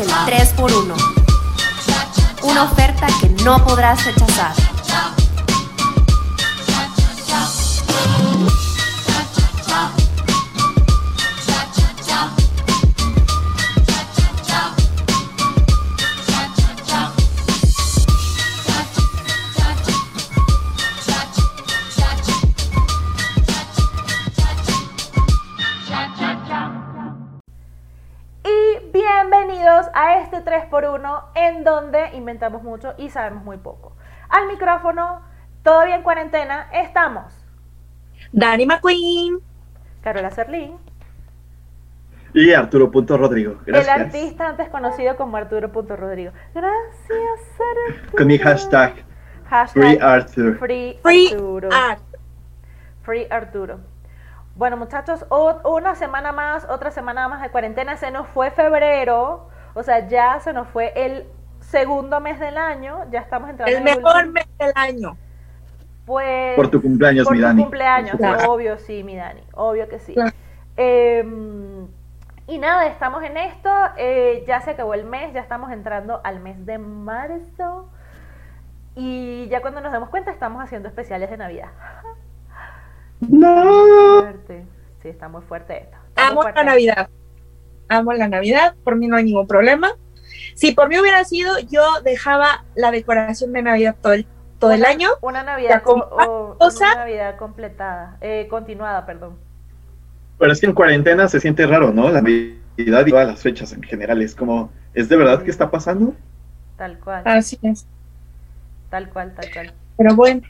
el 0.00 0.08
3x1. 0.08 0.94
Una 2.42 2.64
oferta 2.64 3.06
que 3.20 3.28
no 3.44 3.64
podrás 3.64 4.04
rechazar. 4.04 4.75
Inventamos 32.16 32.62
mucho 32.62 32.94
y 32.98 33.10
sabemos 33.10 33.44
muy 33.44 33.56
poco. 33.58 33.92
Al 34.28 34.48
micrófono, 34.48 35.22
todavía 35.62 35.96
en 35.96 36.02
cuarentena, 36.02 36.68
estamos 36.72 37.32
Dani 38.32 38.66
McQueen. 38.66 39.38
Carola 40.02 40.30
Serlín, 40.30 40.76
Y 42.32 42.52
Arturo 42.52 42.90
Punto 42.90 43.16
Rodrigo. 43.18 43.56
Gracias. 43.66 43.96
el 43.96 44.02
artista 44.02 44.48
antes 44.48 44.68
conocido 44.68 45.16
como 45.16 45.36
Arturo 45.36 45.72
Punto 45.72 45.96
Rodrigo. 45.96 46.32
Gracias, 46.54 47.40
Arturo. 47.58 48.16
Con 48.16 48.26
mi 48.26 48.38
hashtag 48.38 48.94
Hashtag 49.48 49.82
Free 49.82 49.98
Arthur. 50.00 50.58
Free 50.58 50.98
Free 51.02 51.28
Arturo. 51.32 51.68
Art. 51.72 52.02
Free 53.02 53.26
Arturo. 53.30 53.80
Bueno, 54.56 54.76
muchachos, 54.76 55.24
una 55.64 55.94
semana 55.94 56.32
más, 56.32 56.66
otra 56.68 56.90
semana 56.90 57.28
más 57.28 57.42
de 57.42 57.50
cuarentena. 57.50 57.96
Se 57.96 58.10
nos 58.10 58.26
fue 58.28 58.50
febrero. 58.50 59.48
O 59.74 59.82
sea, 59.82 60.08
ya 60.08 60.40
se 60.40 60.52
nos 60.52 60.66
fue 60.68 60.92
el 60.96 61.26
segundo 61.70 62.20
mes 62.20 62.38
del 62.40 62.56
año. 62.58 63.00
Ya 63.10 63.20
estamos 63.20 63.50
entrando 63.50 63.70
El 63.70 63.78
en 63.78 63.84
mejor 63.84 64.16
último. 64.16 64.32
mes 64.32 64.46
del 64.58 64.72
año. 64.74 65.16
Pues, 66.06 66.54
Por 66.56 66.68
tu 66.70 66.80
cumpleaños, 66.80 67.24
por 67.24 67.34
mi 67.34 67.40
tu 67.40 67.46
Dani. 67.46 67.62
cumpleaños, 67.62 68.16
Claro. 68.16 68.52
obvio 68.52 68.78
sí, 68.78 69.02
mi 69.02 69.16
Dani, 69.16 69.40
obvio 69.54 69.88
que 69.88 69.98
sí. 69.98 70.14
Claro. 70.14 70.30
Eh, 70.76 71.24
y 72.46 72.58
nada, 72.58 72.86
estamos 72.86 73.24
en 73.24 73.36
esto, 73.36 73.68
eh, 73.96 74.44
ya 74.46 74.60
se 74.60 74.70
acabó 74.70 74.94
el 74.94 75.04
mes, 75.04 75.32
ya 75.34 75.40
estamos 75.40 75.72
entrando 75.72 76.20
al 76.22 76.38
mes 76.38 76.64
de 76.64 76.78
marzo 76.78 77.88
y 78.94 79.48
ya 79.48 79.60
cuando 79.60 79.80
nos 79.80 79.90
damos 79.90 80.10
cuenta 80.10 80.30
estamos 80.30 80.62
haciendo 80.62 80.88
especiales 80.88 81.28
de 81.30 81.36
Navidad. 81.36 81.70
No. 83.20 84.20
Fuerte. 84.20 84.66
Sí, 85.02 85.08
está 85.08 85.28
muy 85.28 85.40
fuerte 85.42 85.82
esto. 85.84 85.96
está 86.08 86.28
Amo 86.28 86.42
fuerte. 86.42 86.60
la 86.60 86.64
Navidad. 86.70 87.08
Amo 87.88 88.12
la 88.12 88.28
Navidad. 88.28 88.74
Por 88.84 88.96
mí 88.96 89.06
no 89.06 89.16
hay 89.16 89.24
ningún 89.24 89.46
problema. 89.46 89.88
Si 90.56 90.72
por 90.72 90.88
mí 90.88 90.98
hubiera 90.98 91.22
sido, 91.24 91.52
yo 91.70 92.00
dejaba 92.02 92.64
la 92.74 92.90
decoración 92.90 93.52
de 93.52 93.60
Navidad 93.62 93.94
todo 94.00 94.14
el, 94.14 94.26
todo 94.58 94.72
el 94.72 94.84
año. 94.86 95.10
Una 95.20 95.42
Navidad, 95.42 95.82
o- 95.84 96.56
cosa- 96.58 96.86
una 96.92 96.94
Navidad 97.04 97.36
completada, 97.36 98.16
eh, 98.22 98.46
continuada, 98.48 99.04
perdón. 99.04 99.36
Pero 100.38 100.52
es 100.52 100.58
que 100.60 100.66
en 100.66 100.72
cuarentena 100.72 101.28
se 101.28 101.40
siente 101.40 101.66
raro, 101.66 101.92
¿no? 101.92 102.08
La 102.10 102.22
Navidad 102.22 102.56
y 103.06 103.10
todas 103.10 103.26
las 103.26 103.42
fechas 103.42 103.72
en 103.74 103.82
general. 103.82 104.22
Es 104.22 104.34
como, 104.34 104.70
¿es 104.94 105.08
de 105.10 105.16
verdad 105.16 105.42
que 105.42 105.50
está 105.50 105.70
pasando? 105.70 106.14
Tal 106.78 106.98
cual, 107.00 107.22
Así 107.26 107.58
es. 107.62 107.86
tal 108.90 109.10
cual, 109.10 109.34
tal 109.34 109.50
cual. 109.52 109.72
Pero 109.98 110.14
bueno. 110.16 110.40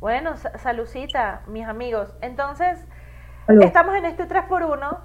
Bueno, 0.00 0.36
sa- 0.36 0.56
salucita, 0.58 1.42
mis 1.48 1.66
amigos. 1.66 2.10
Entonces, 2.20 2.78
salud. 3.46 3.62
estamos 3.64 3.96
en 3.96 4.04
este 4.04 4.24
3x1 4.28 4.98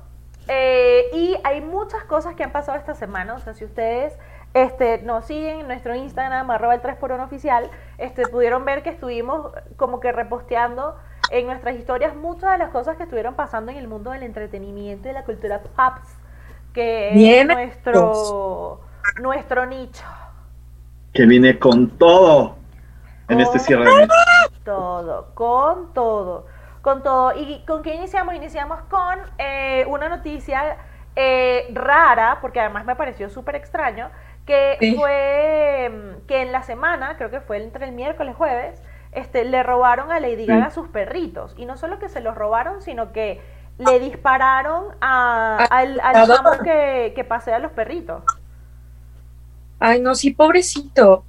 eh, 0.48 1.06
y 1.14 1.38
hay 1.44 1.62
muchas 1.62 2.04
cosas 2.04 2.36
que 2.36 2.44
han 2.44 2.52
pasado 2.52 2.78
esta 2.78 2.94
semana. 2.94 3.36
O 3.36 3.40
sea, 3.40 3.54
si 3.54 3.66
ustedes 3.66 4.14
este, 4.54 5.02
nos 5.02 5.26
siguen 5.26 5.62
en 5.62 5.68
nuestro 5.68 5.96
Instagram, 5.96 6.50
arroba 6.52 6.76
el 6.76 6.82
3x1 6.82 7.24
oficial, 7.24 7.70
este, 7.98 8.28
pudieron 8.28 8.66
ver 8.66 8.84
que 8.84 8.90
estuvimos 8.90 9.52
como 9.78 10.00
que 10.00 10.12
reposteando 10.12 10.96
en 11.32 11.48
nuestras 11.48 11.76
historias 11.76 12.16
muchas 12.16 12.52
de 12.52 12.58
las 12.60 12.70
cosas 12.70 12.98
que 12.98 13.04
estuvieron 13.04 13.36
pasando 13.36 13.72
en 13.72 13.78
el 13.78 13.88
mundo 13.88 14.12
del 14.12 14.24
entretenimiento 14.24 15.10
y 15.10 15.14
la 15.14 15.24
cultura 15.24 15.62
pops, 15.62 16.10
que 16.74 17.12
Bien, 17.14 17.50
es 17.50 17.58
nuestro, 17.58 18.82
nuestro 19.22 19.66
nicho. 19.66 20.04
Que 21.14 21.26
viene 21.26 21.58
con 21.58 21.90
todo 21.98 22.56
en 23.30 23.40
este 23.40 23.60
cierre 23.60 23.86
de 23.86 23.96
mes. 23.96 24.10
todo, 24.64 25.34
con 25.34 25.94
todo, 25.94 26.46
con 26.84 27.02
todo. 27.02 27.34
¿Y 27.36 27.64
con 27.66 27.82
qué 27.82 27.96
iniciamos? 27.96 28.36
Iniciamos 28.36 28.80
con 28.92 29.18
eh, 29.40 29.86
una 29.88 30.08
noticia 30.10 30.78
eh, 31.16 31.68
rara, 31.74 32.38
porque 32.42 32.60
además 32.60 32.86
me 32.86 32.96
pareció 32.96 33.30
súper 33.32 33.56
extraño, 33.56 34.12
que 34.46 34.78
Sí. 34.80 34.96
fue 34.96 35.90
mm, 35.92 36.28
que 36.28 36.42
en 36.44 36.52
la 36.52 36.62
semana, 36.62 37.16
creo 37.18 37.32
que 37.32 37.40
fue 37.42 37.64
entre 37.64 37.86
el 37.86 37.94
miércoles 37.94 38.36
jueves, 38.36 38.84
este, 39.14 39.46
le 39.46 39.64
robaron 39.64 40.12
a 40.12 40.20
Lady 40.20 40.46
Sí. 40.46 40.48
Gaga 40.48 40.70
sus 40.72 40.90
perritos. 40.90 41.56
Y 41.58 41.66
no 41.66 41.78
solo 41.78 41.98
que 42.00 42.10
se 42.10 42.20
los 42.20 42.36
robaron, 42.36 42.82
sino 42.82 43.12
que 43.14 43.42
le 43.78 44.00
dispararon 44.00 44.86
a- 45.02 45.66
al, 45.72 46.00
al 46.02 46.28
chamo 46.28 46.52
que, 46.64 47.14
que 47.16 47.24
pasea 47.24 47.56
a 47.56 47.60
los 47.60 47.72
perritos. 47.72 48.24
Ay, 49.80 50.02
no, 50.02 50.16
sí, 50.16 50.32
pobrecito. 50.32 51.26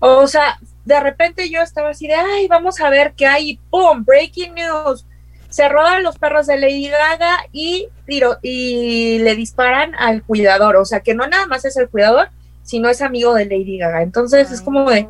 O 0.00 0.26
sea, 0.26 0.58
de 0.88 1.00
repente 1.00 1.50
yo 1.50 1.60
estaba 1.60 1.90
así 1.90 2.08
de, 2.08 2.14
ay, 2.14 2.48
vamos 2.48 2.80
a 2.80 2.88
ver 2.88 3.12
qué 3.14 3.26
hay. 3.26 3.50
y 3.50 3.56
¡Pum! 3.70 4.04
Breaking 4.04 4.54
news. 4.54 5.06
Se 5.50 5.68
roban 5.68 6.02
los 6.02 6.18
perros 6.18 6.46
de 6.46 6.58
Lady 6.58 6.88
Gaga 6.88 7.40
y, 7.52 7.88
tiro, 8.06 8.38
y 8.42 9.18
le 9.18 9.36
disparan 9.36 9.94
al 9.96 10.22
cuidador. 10.22 10.76
O 10.76 10.86
sea, 10.86 11.00
que 11.00 11.14
no 11.14 11.26
nada 11.26 11.46
más 11.46 11.66
es 11.66 11.76
el 11.76 11.90
cuidador, 11.90 12.30
sino 12.62 12.88
es 12.88 13.02
amigo 13.02 13.34
de 13.34 13.44
Lady 13.44 13.76
Gaga. 13.76 14.02
Entonces 14.02 14.50
es 14.50 14.62
como 14.62 14.90
de, 14.90 15.06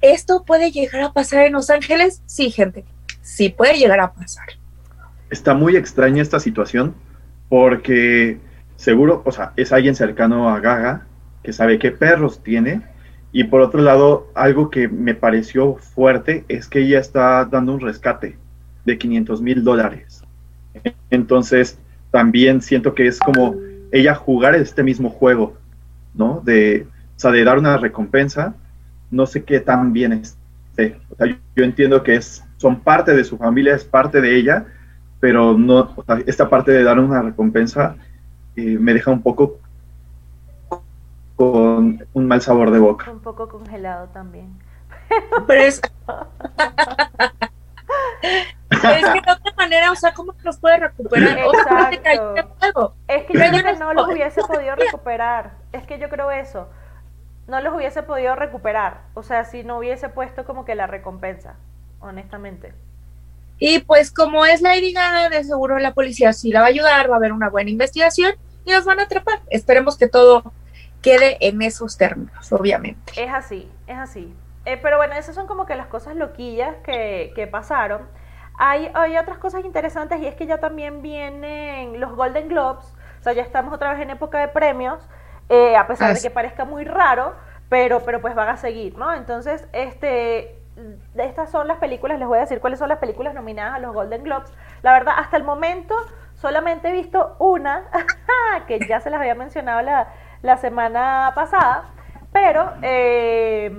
¿esto 0.00 0.44
puede 0.44 0.70
llegar 0.70 1.02
a 1.02 1.12
pasar 1.12 1.46
en 1.46 1.54
Los 1.54 1.68
Ángeles? 1.68 2.22
Sí, 2.26 2.50
gente, 2.52 2.84
sí 3.22 3.48
puede 3.48 3.76
llegar 3.76 3.98
a 3.98 4.12
pasar. 4.12 4.46
Está 5.30 5.52
muy 5.54 5.76
extraña 5.76 6.22
esta 6.22 6.38
situación 6.38 6.94
porque 7.48 8.38
seguro, 8.76 9.22
o 9.24 9.32
sea, 9.32 9.52
es 9.56 9.72
alguien 9.72 9.96
cercano 9.96 10.48
a 10.48 10.60
Gaga 10.60 11.06
que 11.42 11.52
sabe 11.52 11.80
qué 11.80 11.90
perros 11.90 12.40
tiene. 12.44 12.82
Y 13.32 13.44
por 13.44 13.60
otro 13.60 13.80
lado, 13.80 14.28
algo 14.34 14.70
que 14.70 14.88
me 14.88 15.14
pareció 15.14 15.76
fuerte 15.76 16.44
es 16.48 16.68
que 16.68 16.80
ella 16.80 16.98
está 16.98 17.44
dando 17.44 17.74
un 17.74 17.80
rescate 17.80 18.36
de 18.84 18.98
500 18.98 19.40
mil 19.40 19.62
dólares. 19.62 20.24
Entonces, 21.10 21.78
también 22.10 22.60
siento 22.60 22.94
que 22.94 23.06
es 23.06 23.18
como 23.20 23.54
ella 23.92 24.14
jugar 24.14 24.54
este 24.54 24.82
mismo 24.82 25.10
juego, 25.10 25.56
¿no? 26.14 26.40
De, 26.44 26.86
o 27.16 27.20
sea, 27.20 27.30
de 27.30 27.44
dar 27.44 27.58
una 27.58 27.76
recompensa, 27.76 28.54
no 29.10 29.26
sé 29.26 29.44
qué 29.44 29.60
tan 29.60 29.92
bien 29.92 30.12
esté. 30.12 30.98
O 31.10 31.16
sea, 31.16 31.26
yo, 31.28 31.64
entiendo 31.64 32.02
que 32.02 32.16
es, 32.16 32.44
son 32.56 32.80
parte 32.80 33.14
de 33.14 33.24
su 33.24 33.36
familia, 33.36 33.74
es 33.74 33.84
parte 33.84 34.20
de 34.20 34.36
ella, 34.36 34.66
pero 35.20 35.56
no, 35.56 35.94
esta 36.26 36.48
parte 36.48 36.72
de 36.72 36.82
dar 36.82 36.98
una 36.98 37.22
recompensa 37.22 37.96
eh, 38.56 38.78
me 38.78 38.94
deja 38.94 39.10
un 39.10 39.22
poco 39.22 39.60
con 41.40 42.06
un 42.12 42.28
mal 42.28 42.42
sabor 42.42 42.70
de 42.70 42.78
boca. 42.78 43.10
Un 43.10 43.20
poco 43.20 43.48
congelado 43.48 44.08
también. 44.08 44.58
Pero 45.46 45.62
es... 45.62 45.80
es 48.20 49.04
que 49.06 49.20
de 49.22 49.32
otra 49.32 49.52
manera, 49.56 49.90
o 49.90 49.96
sea, 49.96 50.12
¿cómo 50.12 50.34
los 50.44 50.58
puede 50.58 50.76
recuperar? 50.76 51.38
Exacto. 51.38 52.94
Es 53.08 53.24
que 53.24 53.32
yo 53.32 53.40
creo 53.40 53.64
que 53.64 53.80
no 53.80 53.94
los 53.94 54.08
hubiese 54.08 54.42
podido 54.42 54.76
recuperar. 54.76 55.52
Es 55.72 55.86
que 55.86 55.98
yo 55.98 56.10
creo 56.10 56.30
eso. 56.30 56.68
No 57.48 57.62
los 57.62 57.74
hubiese 57.74 58.02
podido 58.02 58.36
recuperar. 58.36 59.04
O 59.14 59.22
sea, 59.22 59.46
si 59.46 59.64
no 59.64 59.78
hubiese 59.78 60.10
puesto 60.10 60.44
como 60.44 60.66
que 60.66 60.74
la 60.74 60.86
recompensa, 60.86 61.54
honestamente. 62.00 62.74
Y 63.58 63.78
pues 63.78 64.12
como 64.12 64.44
es 64.44 64.60
Lady 64.60 64.92
Gaga, 64.92 65.30
de 65.30 65.42
seguro 65.42 65.78
la 65.78 65.94
policía 65.94 66.34
sí 66.34 66.52
la 66.52 66.60
va 66.60 66.66
a 66.66 66.68
ayudar, 66.68 67.08
va 67.10 67.14
a 67.14 67.16
haber 67.16 67.32
una 67.32 67.48
buena 67.48 67.70
investigación 67.70 68.34
y 68.66 68.72
los 68.72 68.84
van 68.84 69.00
a 69.00 69.04
atrapar. 69.04 69.40
Esperemos 69.48 69.96
que 69.96 70.06
todo 70.06 70.52
quede 71.02 71.38
en 71.46 71.62
esos 71.62 71.96
términos, 71.96 72.52
obviamente. 72.52 73.12
Es 73.16 73.32
así, 73.32 73.70
es 73.86 73.98
así. 73.98 74.34
Eh, 74.64 74.78
pero 74.82 74.98
bueno, 74.98 75.14
esas 75.14 75.34
son 75.34 75.46
como 75.46 75.66
que 75.66 75.74
las 75.74 75.86
cosas 75.86 76.16
loquillas 76.16 76.76
que, 76.84 77.32
que 77.34 77.46
pasaron. 77.46 78.02
Hay, 78.58 78.90
hay 78.92 79.16
otras 79.16 79.38
cosas 79.38 79.64
interesantes 79.64 80.20
y 80.20 80.26
es 80.26 80.34
que 80.34 80.46
ya 80.46 80.58
también 80.58 81.00
vienen 81.00 81.98
los 81.98 82.14
Golden 82.14 82.48
Globes. 82.48 82.84
O 83.20 83.22
sea, 83.22 83.32
ya 83.32 83.42
estamos 83.42 83.72
otra 83.72 83.92
vez 83.92 84.02
en 84.02 84.10
época 84.10 84.38
de 84.38 84.48
premios, 84.48 85.08
eh, 85.48 85.76
a 85.76 85.86
pesar 85.86 86.14
de 86.14 86.20
que 86.20 86.30
parezca 86.30 86.64
muy 86.64 86.84
raro, 86.84 87.34
pero, 87.68 88.00
pero 88.00 88.20
pues 88.20 88.34
van 88.34 88.48
a 88.48 88.56
seguir, 88.56 88.96
¿no? 88.96 89.14
Entonces, 89.14 89.66
este, 89.72 90.58
estas 91.16 91.50
son 91.50 91.68
las 91.68 91.78
películas, 91.78 92.18
les 92.18 92.28
voy 92.28 92.38
a 92.38 92.42
decir 92.42 92.60
cuáles 92.60 92.78
son 92.78 92.88
las 92.88 92.98
películas 92.98 93.34
nominadas 93.34 93.74
a 93.74 93.78
los 93.78 93.94
Golden 93.94 94.24
Globes. 94.24 94.52
La 94.82 94.92
verdad, 94.92 95.14
hasta 95.16 95.36
el 95.36 95.44
momento 95.44 95.94
solamente 96.34 96.88
he 96.88 96.92
visto 96.92 97.36
una, 97.38 97.84
que 98.66 98.78
ya 98.86 99.00
se 99.00 99.10
las 99.10 99.20
había 99.20 99.34
mencionado 99.34 99.82
la, 99.82 100.08
la 100.42 100.56
semana 100.56 101.32
pasada, 101.34 101.90
pero, 102.32 102.72
eh, 102.82 103.72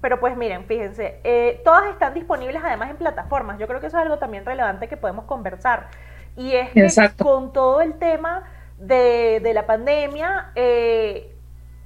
pero 0.00 0.20
pues 0.20 0.36
miren, 0.36 0.64
fíjense, 0.66 1.20
eh, 1.24 1.60
todas 1.64 1.86
están 1.90 2.14
disponibles 2.14 2.62
además 2.64 2.90
en 2.90 2.96
plataformas. 2.96 3.58
Yo 3.58 3.66
creo 3.66 3.80
que 3.80 3.86
eso 3.86 3.98
es 3.98 4.02
algo 4.04 4.18
también 4.18 4.44
relevante 4.44 4.88
que 4.88 4.96
podemos 4.96 5.24
conversar. 5.24 5.88
Y 6.36 6.52
es 6.52 6.70
que 6.70 6.80
Exacto. 6.80 7.24
con 7.24 7.52
todo 7.52 7.80
el 7.80 7.94
tema 7.94 8.44
de, 8.78 9.40
de 9.42 9.54
la 9.54 9.66
pandemia, 9.66 10.50
eh, 10.54 11.34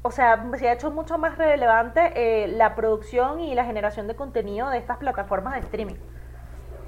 o 0.03 0.11
sea, 0.11 0.45
se 0.59 0.69
ha 0.69 0.73
hecho 0.73 0.91
mucho 0.91 1.19
más 1.19 1.37
relevante 1.37 2.13
eh, 2.15 2.49
la 2.49 2.75
producción 2.75 3.41
y 3.41 3.55
la 3.55 3.65
generación 3.65 4.07
de 4.07 4.17
contenido 4.17 4.71
de 4.71 4.79
estas 4.79 4.97
plataformas 4.97 5.55
de 5.55 5.61
streaming. 5.61 5.97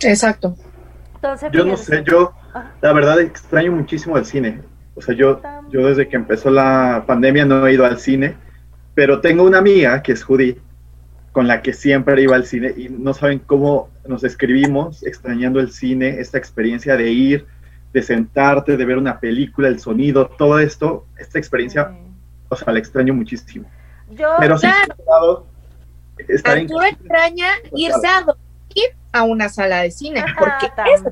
Exacto. 0.00 0.56
Entonces, 1.16 1.52
Yo 1.52 1.64
no 1.64 1.76
sé, 1.76 2.02
yo 2.02 2.32
la 2.80 2.92
verdad 2.94 3.20
extraño 3.20 3.72
muchísimo 3.72 4.16
el 4.16 4.24
cine. 4.24 4.62
O 4.94 5.02
sea, 5.02 5.14
yo, 5.14 5.40
yo 5.70 5.86
desde 5.86 6.08
que 6.08 6.16
empezó 6.16 6.50
la 6.50 7.04
pandemia 7.06 7.44
no 7.44 7.66
he 7.66 7.74
ido 7.74 7.84
al 7.86 7.98
cine, 7.98 8.36
pero 8.94 9.20
tengo 9.20 9.44
una 9.44 9.58
amiga 9.58 10.02
que 10.02 10.12
es 10.12 10.22
judía 10.22 10.54
con 11.32 11.46
la 11.46 11.62
que 11.62 11.72
siempre 11.72 12.20
iba 12.22 12.34
al 12.34 12.44
cine 12.44 12.74
y 12.76 12.88
no 12.88 13.14
saben 13.14 13.38
cómo 13.38 13.88
nos 14.06 14.24
escribimos 14.24 15.04
extrañando 15.04 15.60
el 15.60 15.70
cine, 15.70 16.18
esta 16.18 16.38
experiencia 16.38 16.96
de 16.96 17.10
ir, 17.10 17.46
de 17.92 18.02
sentarte, 18.02 18.76
de 18.76 18.84
ver 18.84 18.98
una 18.98 19.20
película, 19.20 19.68
el 19.68 19.78
sonido, 19.78 20.26
todo 20.26 20.58
esto, 20.58 21.06
esta 21.18 21.38
experiencia, 21.38 21.88
Sí. 21.90 21.96
o 22.48 22.56
sea, 22.56 22.72
la 22.72 22.78
extraño 22.80 23.14
muchísimo. 23.14 23.68
Yo, 24.10 24.28
Pero 24.40 24.58
sí, 24.58 24.66
claro. 25.04 25.46
estar 26.28 26.58
en 26.58 26.64
Arturo 26.64 26.84
extraña 26.84 27.48
irse 27.72 28.06
a 28.06 28.22
dormir 28.22 28.96
a 29.12 29.22
una 29.22 29.48
sala 29.48 29.82
de 29.82 29.90
cine, 29.92 30.20
Ajá, 30.20 30.34
porque 30.38 30.66
es 30.66 31.02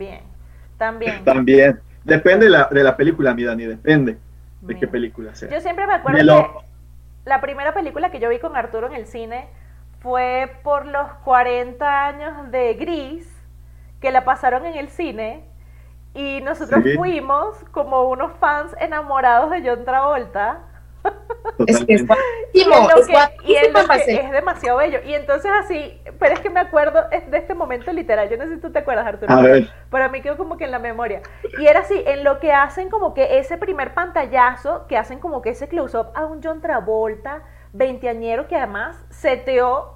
también, 0.76 1.24
también. 1.24 1.80
Depende 2.08 2.46
de 2.46 2.50
la, 2.50 2.68
de 2.70 2.82
la 2.82 2.96
película, 2.96 3.34
mi 3.34 3.44
Dani, 3.44 3.64
depende 3.66 4.12
de 4.12 4.18
Mira. 4.62 4.80
qué 4.80 4.88
película 4.88 5.34
sea. 5.34 5.48
Yo 5.50 5.60
siempre 5.60 5.86
me 5.86 5.94
acuerdo 5.94 6.22
lo- 6.22 6.42
que 6.60 6.68
la 7.26 7.40
primera 7.40 7.72
película 7.74 8.10
que 8.10 8.18
yo 8.20 8.28
vi 8.28 8.38
con 8.38 8.56
Arturo 8.56 8.86
en 8.86 8.94
el 8.94 9.06
cine 9.06 9.48
fue 10.00 10.50
por 10.62 10.86
los 10.86 11.08
40 11.24 12.06
años 12.06 12.50
de 12.50 12.74
Gris, 12.74 13.28
que 14.00 14.10
la 14.10 14.24
pasaron 14.24 14.64
en 14.66 14.76
el 14.76 14.88
cine, 14.88 15.44
y 16.14 16.40
nosotros 16.40 16.82
Sí. 16.84 16.94
fuimos 16.96 17.56
como 17.72 18.04
unos 18.08 18.32
fans 18.40 18.74
enamorados 18.80 19.50
de 19.50 19.62
John 19.68 19.84
Travolta. 19.84 20.60
Es 21.66 21.84
que 21.84 21.94
es 21.94 22.06
Totalmente. 22.06 22.48
Y 22.52 22.62
en 22.62 22.70
guapísimo, 22.70 22.88
lo 22.88 23.00
es 23.00 23.06
que- 23.06 23.12
y 23.12 23.56
en 23.56 23.72
guapísimo, 23.72 23.92
lo 23.92 24.04
que 24.04 24.14
es 24.26 24.30
demasiado 24.30 24.78
bello. 24.78 24.98
Y 25.04 25.14
entonces 25.14 25.50
así, 25.58 26.00
pero 26.18 26.34
es 26.34 26.40
que 26.40 26.50
me 26.50 26.60
acuerdo 26.60 27.04
es 27.10 27.28
de 27.30 27.38
este 27.38 27.54
momento 27.54 27.92
literal. 27.92 28.28
Yo 28.28 28.36
no 28.36 28.44
sé 28.44 28.54
si 28.54 28.60
tú 28.60 28.70
te 28.70 28.78
acuerdas, 28.78 29.06
Arturo. 29.06 29.32
A 29.32 29.40
ver, 29.42 29.68
Para 29.90 30.08
mí 30.08 30.20
quedó 30.20 30.36
como 30.36 30.56
que 30.56 30.64
en 30.64 30.70
la 30.70 30.78
memoria. 30.78 31.20
Y 31.58 31.66
era 31.66 31.80
así, 31.80 32.00
en 32.06 32.22
lo 32.24 32.38
que 32.38 32.52
hacen 32.52 32.90
como 32.90 33.12
que 33.14 33.38
ese 33.38 33.58
primer 33.58 33.94
pantallazo, 33.94 34.86
que 34.86 34.96
hacen 34.96 35.18
como 35.18 35.42
que 35.42 35.50
ese 35.50 35.68
close-up 35.68 36.08
a 36.14 36.24
un 36.26 36.40
John 36.42 36.60
Travolta, 36.60 37.42
veinteañero, 37.72 38.46
que 38.48 38.56
además 38.56 39.04
seteó 39.10 39.94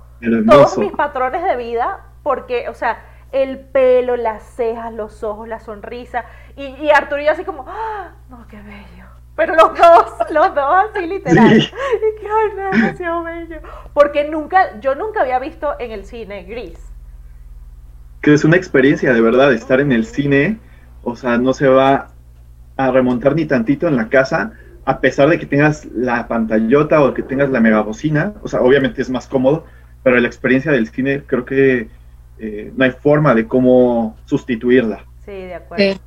todos 0.48 0.78
mis 0.78 0.92
patrones 0.92 1.42
de 1.44 1.56
vida, 1.56 2.06
porque, 2.22 2.68
o 2.68 2.74
sea, 2.74 3.04
el 3.32 3.58
pelo, 3.58 4.16
las 4.16 4.42
cejas, 4.42 4.92
los 4.92 5.22
ojos, 5.24 5.48
la 5.48 5.58
sonrisa, 5.58 6.24
y, 6.54 6.66
y 6.66 6.90
Arturo 6.90 7.20
y 7.22 7.24
yo 7.24 7.32
así 7.32 7.44
como, 7.44 7.64
¡ah! 7.66 8.10
no, 8.28 8.46
qué 8.46 8.60
bello. 8.60 9.01
Pero 9.34 9.55
los 9.55 9.79
dos, 9.79 10.31
los 10.31 10.55
dos 10.55 10.75
así 10.90 11.06
literal. 11.06 11.61
Sí. 11.61 11.70
Y 11.70 12.20
que, 12.20 12.26
ay, 12.26 12.50
no, 12.56 12.70
demasiado 12.70 13.23
bello. 13.25 13.61
Porque 13.94 14.29
nunca, 14.29 14.79
yo 14.81 14.94
nunca 14.94 15.23
había 15.23 15.38
visto 15.38 15.75
en 15.79 15.90
el 15.90 16.05
cine 16.05 16.44
gris. 16.44 16.79
que 18.23 18.32
es 18.32 18.44
una 18.44 18.56
experiencia 18.56 19.12
de 19.12 19.20
verdad 19.20 19.52
estar 19.52 19.81
en 19.81 19.90
el 19.93 20.06
cine, 20.06 20.58
o 21.02 21.17
sea, 21.17 21.38
no 21.38 21.52
se 21.52 21.67
va 21.67 22.11
a 22.76 22.90
remontar 22.90 23.34
ni 23.34 23.44
tantito 23.44 23.88
en 23.88 23.96
la 23.96 24.08
casa, 24.08 24.52
a 24.84 25.00
pesar 25.00 25.29
de 25.29 25.38
que 25.38 25.46
tengas 25.46 25.84
la 25.87 26.29
pantallota 26.29 27.02
o 27.02 27.14
que 27.14 27.23
tengas 27.23 27.50
la 27.50 27.61
megabocina, 27.61 28.34
o 28.43 28.49
sea, 28.49 28.61
obviamente 28.61 29.02
es 29.02 29.11
más 29.11 29.26
cómodo, 29.26 29.67
pero 30.02 30.19
la 30.19 30.26
experiencia 30.26 30.73
del 30.73 30.88
cine 30.88 31.23
creo 31.26 31.44
que 31.44 31.88
eh, 32.38 32.73
no 32.76 32.84
hay 32.84 32.93
forma 32.93 33.34
de 33.34 33.46
cómo 33.46 34.17
sustituirla. 34.25 35.05
Sí, 35.25 35.32
de 35.32 35.55
acuerdo. 35.55 35.84
Sí. 35.84 36.00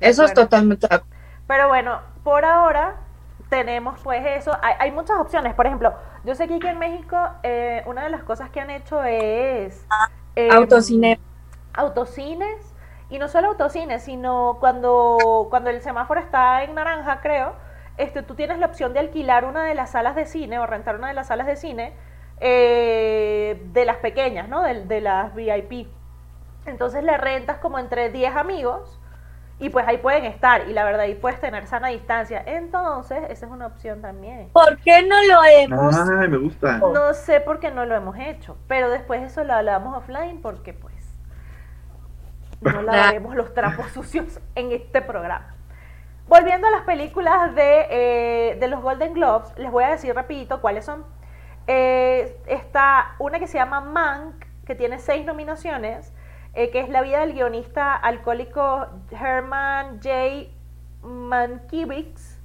Eso 0.00 0.24
es 0.24 0.32
totalmente. 0.32 0.86
Pero 1.46 1.68
bueno, 1.68 2.00
por 2.28 2.44
ahora 2.44 2.96
tenemos 3.48 3.98
pues 4.02 4.22
eso. 4.26 4.52
Hay, 4.60 4.74
hay 4.78 4.92
muchas 4.92 5.18
opciones. 5.18 5.54
Por 5.54 5.66
ejemplo, 5.66 5.94
yo 6.24 6.34
sé 6.34 6.46
que 6.46 6.56
aquí 6.56 6.66
en 6.66 6.78
México 6.78 7.16
eh, 7.42 7.82
una 7.86 8.04
de 8.04 8.10
las 8.10 8.22
cosas 8.22 8.50
que 8.50 8.60
han 8.60 8.68
hecho 8.68 9.02
es... 9.02 9.86
em, 10.36 10.52
Autocine. 10.52 11.18
Autocines. 11.72 12.74
Y 13.08 13.18
no 13.18 13.28
solo 13.28 13.48
autocines, 13.48 14.02
sino 14.02 14.58
cuando, 14.60 15.46
cuando 15.48 15.70
el 15.70 15.80
semáforo 15.80 16.20
está 16.20 16.62
en 16.64 16.74
naranja, 16.74 17.20
creo, 17.22 17.54
este, 17.96 18.22
tú 18.22 18.34
tienes 18.34 18.58
la 18.58 18.66
opción 18.66 18.92
de 18.92 18.98
alquilar 18.98 19.46
una 19.46 19.64
de 19.64 19.74
las 19.74 19.92
salas 19.92 20.14
de 20.14 20.26
cine 20.26 20.58
o 20.58 20.66
rentar 20.66 20.96
una 20.96 21.08
de 21.08 21.14
las 21.14 21.28
salas 21.28 21.46
de 21.46 21.56
cine 21.56 21.94
eh, 22.40 23.62
de 23.72 23.84
las 23.86 23.96
pequeñas, 23.96 24.50
¿no? 24.50 24.60
De, 24.60 24.84
de 24.84 25.00
las 25.00 25.34
VIP. 25.34 25.88
Entonces 26.66 27.02
le 27.02 27.16
rentas 27.16 27.56
como 27.56 27.78
entre 27.78 28.10
10 28.10 28.36
amigos 28.36 29.00
y 29.60 29.70
pues 29.70 29.86
ahí 29.88 29.98
pueden 29.98 30.24
estar 30.24 30.68
y 30.68 30.72
la 30.72 30.84
verdad 30.84 31.00
ahí 31.00 31.14
puedes 31.14 31.40
tener 31.40 31.66
sana 31.66 31.88
distancia. 31.88 32.42
Entonces, 32.46 33.18
esa 33.28 33.46
es 33.46 33.52
una 33.52 33.66
opción 33.66 34.00
también. 34.00 34.50
¿Por 34.52 34.78
qué 34.78 35.02
no 35.02 35.16
lo 35.24 35.44
hemos? 35.44 35.96
Ay, 35.96 36.28
me 36.28 36.38
gusta. 36.38 36.78
No 36.78 37.12
sé 37.14 37.40
por 37.40 37.58
qué 37.58 37.70
no 37.70 37.84
lo 37.84 37.96
hemos 37.96 38.16
hecho, 38.18 38.56
pero 38.68 38.88
después 38.88 39.22
eso 39.22 39.42
lo 39.42 39.54
hablamos 39.54 39.96
offline 39.96 40.40
porque 40.40 40.72
pues 40.72 40.94
no 42.60 42.82
lavaremos 42.82 43.34
los 43.34 43.52
trapos 43.52 43.90
sucios 43.92 44.40
en 44.54 44.72
este 44.72 45.02
programa. 45.02 45.54
Volviendo 46.28 46.68
a 46.68 46.70
las 46.70 46.82
películas 46.82 47.54
de, 47.54 47.86
eh, 47.90 48.56
de 48.60 48.68
los 48.68 48.82
Golden 48.82 49.14
Globes, 49.14 49.56
les 49.56 49.70
voy 49.70 49.84
a 49.84 49.88
decir 49.88 50.14
rapidito 50.14 50.60
cuáles 50.60 50.84
son. 50.84 51.04
Eh, 51.66 52.36
está 52.46 53.14
una 53.18 53.38
que 53.38 53.46
se 53.46 53.58
llama 53.58 53.80
Mank, 53.80 54.44
que 54.66 54.74
tiene 54.74 54.98
seis 54.98 55.24
nominaciones, 55.24 56.12
eh, 56.54 56.70
que 56.70 56.80
es 56.80 56.88
la 56.88 57.02
vida 57.02 57.20
del 57.20 57.34
guionista 57.34 57.94
alcohólico 57.94 58.86
Herman 59.10 60.00
J. 60.02 60.48
Mankiewicz, 61.02 62.38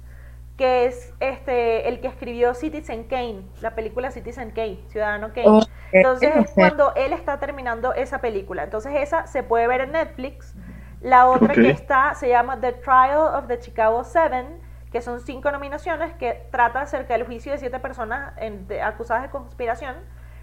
que 0.56 0.86
es 0.86 1.12
este 1.20 1.88
el 1.88 2.00
que 2.00 2.06
escribió 2.08 2.54
Citizen 2.54 3.04
Kane, 3.04 3.42
la 3.60 3.74
película 3.74 4.10
Citizen 4.10 4.50
Kane, 4.50 4.78
Ciudadano 4.88 5.32
Kane. 5.32 5.46
Entonces 5.92 6.30
es 6.36 6.50
cuando 6.54 6.94
él 6.94 7.12
está 7.12 7.38
terminando 7.40 7.92
esa 7.92 8.18
película. 8.20 8.62
Entonces 8.64 8.92
esa 8.96 9.26
se 9.26 9.42
puede 9.42 9.66
ver 9.66 9.80
en 9.82 9.92
Netflix. 9.92 10.54
La 11.00 11.26
otra 11.26 11.54
que 11.54 11.70
está 11.70 12.14
se 12.14 12.28
llama 12.28 12.60
The 12.60 12.72
Trial 12.72 13.18
of 13.34 13.46
the 13.48 13.58
Chicago 13.58 14.04
Seven, 14.04 14.60
que 14.92 15.02
son 15.02 15.20
cinco 15.20 15.50
nominaciones 15.50 16.14
que 16.14 16.46
trata 16.52 16.82
acerca 16.82 17.14
del 17.14 17.26
juicio 17.26 17.52
de 17.52 17.58
siete 17.58 17.78
personas 17.80 18.32
en- 18.38 18.66
de- 18.68 18.80
acusadas 18.80 19.24
de 19.24 19.30
conspiración 19.30 19.96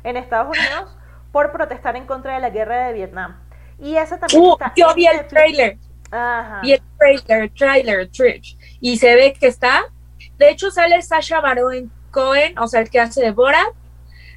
en 0.04 0.18
Estados 0.18 0.50
Unidos 0.58 0.98
por 1.31 1.52
protestar 1.54 1.96
en 1.96 2.06
contra 2.06 2.34
de 2.36 2.42
la 2.42 2.50
guerra 2.50 2.88
de 2.88 2.94
Vietnam. 2.94 3.39
Y 3.82 3.96
esa 3.98 4.18
también 4.20 4.42
Uh, 4.44 4.54
está 4.54 4.74
yo 4.76 4.94
vi 4.96 5.08
el 5.08 5.18
Netflix. 5.18 5.30
trailer. 5.34 5.78
Ajá. 6.12 6.60
Vi 6.62 6.74
el 6.74 6.82
trailer, 6.98 7.50
trailer, 7.54 8.10
Trish. 8.10 8.58
Y 8.80 8.98
se 8.98 9.16
ve 9.16 9.34
que 9.34 9.48
está. 9.48 9.82
De 10.38 10.50
hecho, 10.50 10.72
sale 10.72 11.02
Sasha 11.02 11.42
Baron 11.42 11.92
Cohen, 12.12 12.58
o 12.60 12.68
sea, 12.68 12.82
el 12.82 12.90
que 12.90 13.00
hace 13.00 13.22
de 13.22 13.32
Borat. 13.32 13.74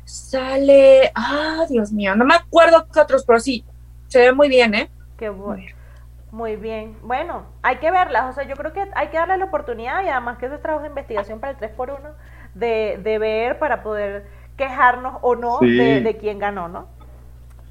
Sale. 0.05 1.11
Ah, 1.15 1.65
Dios 1.69 1.93
mío, 1.93 2.15
no 2.15 2.25
me 2.25 2.35
acuerdo 2.35 2.87
qué 2.93 3.01
otros, 3.01 3.25
pero 3.27 3.41
sí. 3.41 3.65
Se 4.09 4.21
ve 4.21 4.33
muy 4.33 4.49
bien, 4.49 4.75
¿eh? 4.75 4.91
Qué 5.19 5.29
bueno. 5.29 5.65
Muy 6.31 6.57
bien. 6.57 6.97
Bueno, 7.03 7.47
hay 7.63 7.77
que 7.77 7.91
verlas. 7.91 8.31
O 8.31 8.33
sea, 8.33 8.45
yo 8.45 8.55
creo 8.57 8.73
que 8.73 8.85
hay 8.95 9.09
que 9.09 9.17
darle 9.17 9.37
la 9.39 9.45
oportunidad 9.47 10.05
y 10.05 10.09
además 10.09 10.39
que 10.39 10.47
eso 10.47 10.57
es 10.57 10.63
trabajo 10.63 10.83
de 10.83 10.89
investigación 10.91 11.41
para 11.41 11.53
el 11.53 11.59
3x1 11.59 11.99
de, 12.55 13.01
de 13.03 13.19
ver 13.19 13.59
para 13.59 13.83
poder 13.83 14.27
quejarnos 14.57 15.19
o 15.23 15.35
no 15.37 15.59
Sí. 15.61 15.77
de, 15.77 16.01
de 16.01 16.17
quién 16.17 16.39
ganó, 16.39 16.69
¿no? 16.69 16.89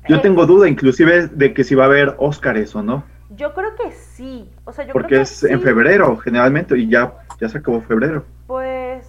Yo 0.07 0.21
tengo 0.21 0.45
duda 0.45 0.67
inclusive 0.67 1.27
de 1.27 1.53
que 1.53 1.63
si 1.63 1.75
va 1.75 1.83
a 1.83 1.87
haber 1.87 2.15
Óscares 2.17 2.75
o 2.75 2.83
no, 2.83 3.03
Yo 3.35 3.53
creo 3.53 3.75
que 3.75 3.91
sí. 3.91 4.49
O 4.65 4.71
sea, 4.73 4.85
yo 4.85 4.93
porque 4.93 5.07
creo 5.09 5.19
que 5.19 5.23
es 5.23 5.43
en 5.43 5.57
sí. 5.59 5.63
febrero 5.63 6.17
generalmente 6.17 6.77
y 6.77 6.89
ya, 6.89 7.13
ya 7.39 7.49
se 7.49 7.57
acabó 7.57 7.81
febrero. 7.81 8.25
Pues 8.47 9.05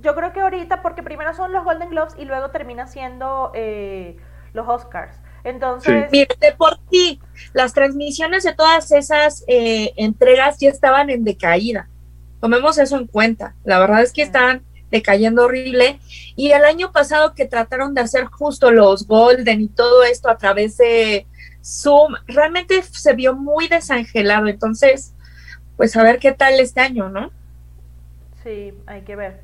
yo 0.00 0.14
creo 0.14 0.32
que 0.32 0.40
ahorita, 0.40 0.82
porque 0.82 1.02
primero 1.02 1.34
son 1.34 1.52
los 1.52 1.64
Golden 1.64 1.90
Globes 1.90 2.14
y 2.18 2.24
luego 2.24 2.50
termina 2.50 2.86
siendo 2.86 3.50
eh, 3.54 4.16
los 4.52 4.68
Oscars. 4.68 5.16
Entonces, 5.44 6.08
Mira, 6.12 6.34
de 6.40 6.52
por 6.52 6.78
sí, 6.90 7.20
las 7.52 7.74
transmisiones 7.74 8.44
de 8.44 8.54
todas 8.54 8.92
esas 8.92 9.44
eh, 9.48 9.92
entregas 9.96 10.58
ya 10.58 10.70
estaban 10.70 11.10
en 11.10 11.24
decaída. 11.24 11.88
Tomemos 12.40 12.78
eso 12.78 12.96
en 12.96 13.06
cuenta. 13.06 13.54
La 13.64 13.78
verdad 13.78 14.02
es 14.02 14.12
que 14.12 14.22
Sí. 14.22 14.26
están 14.26 14.62
decayendo 14.94 15.44
horrible. 15.44 15.98
Y 16.36 16.52
el 16.52 16.64
año 16.64 16.92
pasado 16.92 17.34
que 17.34 17.46
trataron 17.46 17.94
de 17.94 18.00
hacer 18.00 18.26
justo 18.26 18.70
los 18.70 19.06
Golden 19.06 19.60
y 19.60 19.68
todo 19.68 20.04
esto 20.04 20.30
a 20.30 20.38
través 20.38 20.76
de 20.76 21.26
Zoom, 21.62 22.14
realmente 22.26 22.82
se 22.82 23.12
vio 23.14 23.34
muy 23.34 23.68
desangelado. 23.68 24.46
Entonces, 24.46 25.14
pues 25.76 25.96
a 25.96 26.02
ver 26.02 26.18
qué 26.18 26.32
tal 26.32 26.60
este 26.60 26.80
año, 26.80 27.08
¿no? 27.08 27.30
Sí, 28.42 28.72
hay 28.86 29.02
que 29.02 29.16
ver. 29.16 29.42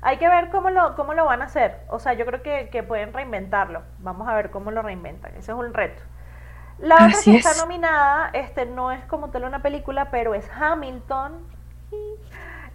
Hay 0.00 0.18
que 0.18 0.28
ver 0.28 0.50
cómo 0.50 0.70
lo, 0.70 0.94
cómo 0.94 1.14
lo 1.14 1.24
van 1.26 1.42
a 1.42 1.46
hacer. 1.46 1.80
O 1.88 1.98
sea, 1.98 2.14
yo 2.14 2.24
creo 2.24 2.42
que, 2.42 2.68
que 2.70 2.82
pueden 2.82 3.12
reinventarlo. 3.12 3.82
Vamos 3.98 4.28
a 4.28 4.34
ver 4.34 4.50
cómo 4.50 4.70
lo 4.70 4.82
reinventan. 4.82 5.32
Ese 5.32 5.52
es 5.52 5.58
un 5.58 5.74
reto. 5.74 6.02
La 6.78 7.06
otra 7.06 7.06
Así 7.06 7.32
que 7.32 7.38
es. 7.38 7.46
está 7.46 7.62
nominada, 7.62 8.30
este 8.34 8.66
no 8.66 8.92
es 8.92 9.02
como 9.06 9.30
tal 9.30 9.44
una 9.44 9.62
película, 9.62 10.10
pero 10.10 10.34
es 10.34 10.48
Hamilton. 10.50 11.32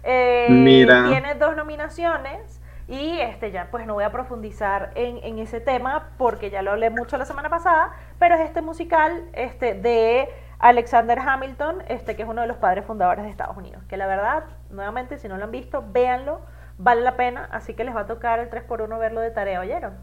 Eh, 0.02 0.46
Mira. 0.50 1.08
Tiene 1.08 1.34
dos 1.34 1.56
nominaciones. 1.56 2.60
Y 2.88 3.20
este 3.20 3.52
ya, 3.52 3.68
pues 3.70 3.86
no 3.86 3.94
voy 3.94 4.04
a 4.04 4.10
profundizar 4.10 4.90
en, 4.96 5.18
en 5.22 5.38
ese 5.38 5.60
tema 5.60 6.10
porque 6.18 6.50
ya 6.50 6.62
lo 6.62 6.72
hablé 6.72 6.90
mucho 6.90 7.16
la 7.16 7.24
semana 7.24 7.48
pasada, 7.48 7.92
pero 8.18 8.34
es 8.34 8.42
este 8.42 8.60
musical 8.60 9.22
este, 9.32 9.74
de 9.74 10.28
Alexander 10.58 11.18
Hamilton, 11.18 11.82
este, 11.88 12.16
que 12.16 12.22
es 12.22 12.28
uno 12.28 12.42
de 12.42 12.48
los 12.48 12.56
padres 12.56 12.84
fundadores 12.84 13.24
de 13.24 13.30
Estados 13.30 13.56
Unidos, 13.56 13.82
que 13.88 13.96
la 13.96 14.06
verdad 14.06 14.44
nuevamente, 14.70 15.16
si 15.18 15.28
no 15.28 15.36
lo 15.36 15.44
han 15.44 15.50
visto, 15.50 15.84
véanlo, 15.90 16.40
vale 16.78 17.00
la 17.00 17.16
pena, 17.16 17.48
así 17.50 17.74
que 17.74 17.84
les 17.84 17.94
va 17.94 18.00
a 18.00 18.06
tocar 18.06 18.38
el 18.40 18.50
3x1 18.50 18.98
verlo 18.98 19.20
de 19.20 19.30
tarea, 19.30 19.60
¿oyeron? 19.60 19.94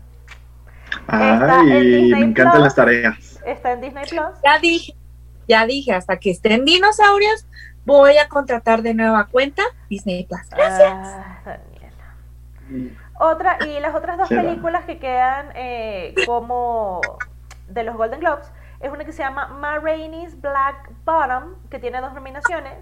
Ay, 1.07 2.11
me 2.11 2.19
encantan 2.19 2.53
Plus. 2.53 2.63
las 2.63 2.75
tareas. 2.75 3.39
Está 3.45 3.73
en 3.73 3.81
Disney 3.81 4.05
Plus. 4.09 4.35
Ya 4.43 4.59
dije, 4.59 4.93
ya 5.47 5.65
dije, 5.65 5.93
hasta 5.93 6.17
que 6.17 6.31
estén 6.31 6.65
dinosaurios, 6.65 7.47
voy 7.97 8.17
a 8.17 8.27
contratar 8.29 8.81
de 8.81 8.93
nueva 8.93 9.27
cuenta 9.27 9.63
Disney 9.89 10.25
Plus. 10.25 10.49
Gracias. 10.49 10.91
Ah, 10.93 11.39
Daniela. 11.45 12.93
Otra, 13.19 13.57
y 13.67 13.79
las 13.79 13.95
otras 13.95 14.17
dos 14.17 14.29
películas 14.29 14.85
que 14.85 14.97
quedan 14.99 15.49
eh, 15.55 16.13
como 16.25 17.01
de 17.67 17.83
los 17.83 17.95
Golden 17.97 18.19
Globes 18.21 18.51
es 18.79 18.91
una 18.91 19.03
que 19.03 19.11
se 19.11 19.23
llama 19.23 19.47
Ma 19.47 19.77
Rainey's 19.79 20.39
Black 20.39 20.89
Bottom, 21.03 21.55
que 21.69 21.79
tiene 21.79 21.99
dos 21.99 22.13
nominaciones, 22.13 22.73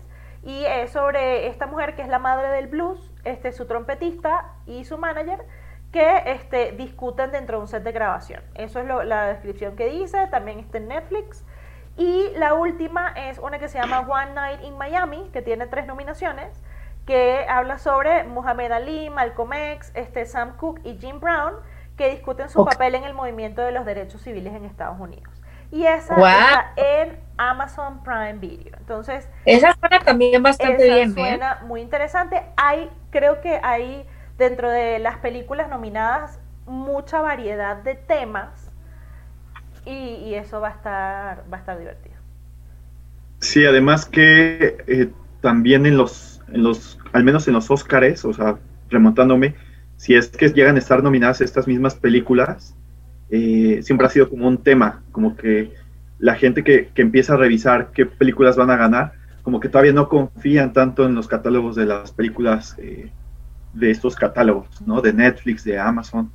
y 0.44 0.64
es 0.66 0.92
sobre 0.92 1.48
esta 1.48 1.66
mujer 1.66 1.96
que 1.96 2.04
es 2.04 2.08
la 2.08 2.20
madre 2.20 2.50
del 2.50 2.68
blues, 2.68 3.12
este, 3.24 3.52
su 3.52 3.66
trompetista 3.66 4.46
y 4.68 4.86
su 4.86 4.98
manager, 5.00 5.40
que 5.92 6.22
este, 6.28 6.74
discuten 6.74 7.32
dentro 7.32 7.58
de 7.58 7.62
un 7.64 7.68
set 7.68 7.82
de 7.84 7.92
grabación. 7.94 8.44
Eso 8.54 8.80
es 8.80 8.86
lo- 8.86 9.04
la 9.04 9.26
descripción 9.28 9.76
que 9.76 9.90
dice, 9.90 10.28
también 10.28 10.60
está 10.60 10.78
en 10.78 10.90
Netflix. 10.90 11.44
Y 11.98 12.30
la 12.36 12.54
última 12.54 13.12
es 13.16 13.40
una 13.40 13.58
que 13.60 13.68
se 13.68 13.80
llama 13.80 14.02
One 14.02 14.34
Night 14.34 14.62
in 14.64 14.78
Miami, 14.78 15.30
que 15.34 15.42
tiene 15.42 15.66
tres 15.66 15.88
nominaciones, 15.88 16.62
que 17.08 17.46
habla 17.50 17.80
sobre 17.80 18.24
Muhammad 18.26 18.72
Ali, 18.72 19.10
Malcolm 19.10 19.54
X, 19.54 19.92
este, 19.96 20.26
Sam 20.26 20.58
Cooke 20.58 20.82
y 20.84 20.98
Jim 20.98 21.20
Brown, 21.20 21.56
que 21.98 22.12
discuten 22.12 22.50
su 22.50 22.64
papel 22.64 22.94
en 22.96 23.04
el 23.04 23.16
movimiento 23.16 23.62
de 23.64 23.72
los 23.72 23.86
derechos 23.86 24.22
civiles 24.22 24.54
en 24.54 24.66
Estados 24.66 25.00
Unidos. 25.00 25.42
Y 25.72 25.86
esa 25.86 26.16
está 26.16 26.74
en 26.76 27.20
Amazon 27.38 28.04
Prime 28.04 28.36
Video. 28.36 28.74
Entonces, 28.78 29.28
Esa 29.46 29.74
suena 29.74 30.00
también 30.00 30.42
bastante 30.42 30.86
esa 30.86 30.96
bien, 30.96 31.10
¿eh? 31.10 31.14
suena 31.14 31.60
muy 31.66 31.82
interesante. 31.82 32.44
Hay, 32.56 32.90
creo 33.10 33.42
que 33.42 33.60
hay 33.64 34.08
dentro 34.38 34.70
de 34.70 35.00
las 35.00 35.18
películas 35.18 35.68
nominadas 35.68 36.40
mucha 36.68 37.22
variedad 37.22 37.78
de 37.78 37.96
temas 37.96 38.67
y, 39.88 40.30
y 40.30 40.36
eso 40.36 40.60
va 40.60 40.70
a 40.70 40.72
estar, 40.72 41.44
va 41.52 41.58
a 41.58 41.60
estar 41.60 41.78
divertido. 41.80 42.16
Sí, 43.40 43.66
además 43.66 44.06
que 44.06 44.78
eh, 44.88 45.10
también 45.42 45.86
en 45.86 45.98
los, 45.98 46.42
en 46.52 46.64
los, 46.64 47.00
al 47.14 47.24
menos 47.24 47.48
en 47.48 47.54
los 47.54 47.70
Óscares, 47.70 48.26
o 48.26 48.34
sea, 48.34 48.58
remontándome, 48.90 49.56
si 49.96 50.16
es 50.16 50.30
que 50.30 50.50
llegan 50.50 50.76
a 50.76 50.80
estar 50.80 51.04
nominadas 51.04 51.42
estas 51.42 51.68
mismas 51.68 51.96
películas, 51.96 52.76
eh, 53.30 53.80
siempre 53.84 54.08
ha 54.08 54.10
sido 54.10 54.30
como 54.30 54.48
un 54.48 54.58
tema, 54.58 55.04
como 55.12 55.36
que 55.36 55.74
la 56.20 56.36
gente 56.36 56.64
que, 56.64 56.90
que 56.94 57.02
empieza 57.02 57.34
a 57.34 57.38
revisar 57.38 57.92
qué 57.94 58.06
películas 58.06 58.56
van 58.56 58.72
a 58.72 58.78
ganar, 58.78 59.14
como 59.44 59.60
que 59.60 59.70
todavía 59.70 59.94
no 59.94 60.10
confían 60.10 60.74
tanto 60.74 61.06
en 61.06 61.16
los 61.16 61.28
catálogos 61.28 61.76
de 61.76 61.86
las 61.86 62.12
películas 62.12 62.76
eh, 62.80 63.12
de 63.74 63.92
estos 63.92 64.16
catálogos, 64.16 64.82
¿no? 64.86 65.02
De 65.02 65.14
Netflix, 65.14 65.64
de 65.64 65.80
Amazon. 65.80 66.32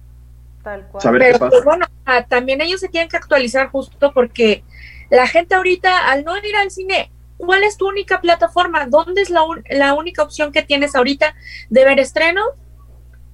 Tal 0.63 0.87
cual. 0.87 1.03
Saber 1.03 1.23
qué 1.23 1.33
pasa. 1.33 1.51
pues, 1.51 1.65
bueno, 1.65 1.87
ah, 2.07 2.25
también 2.25 2.61
ellos 2.61 2.81
se 2.81 2.89
tienen 2.89 3.09
que 3.09 3.17
actualizar 3.17 3.69
justo 3.71 4.13
porque 4.13 4.65
la 5.11 5.27
gente 5.27 5.55
ahorita, 5.55 6.11
al 6.11 6.25
no 6.25 6.37
ir 6.39 6.57
al 6.57 6.71
cine, 6.71 7.11
¿cuál 7.37 7.65
es 7.65 7.77
tu 7.77 7.89
única 7.89 8.21
plataforma? 8.21 8.87
¿Dónde 8.87 9.23
es 9.23 9.31
la, 9.31 9.43
un- 9.43 9.63
la 9.71 9.95
única 9.95 10.23
opción 10.23 10.53
que 10.53 10.63
tienes 10.63 10.95
ahorita 10.95 11.35
de 11.71 11.85
ver 11.85 12.01
estreno? 12.01 12.43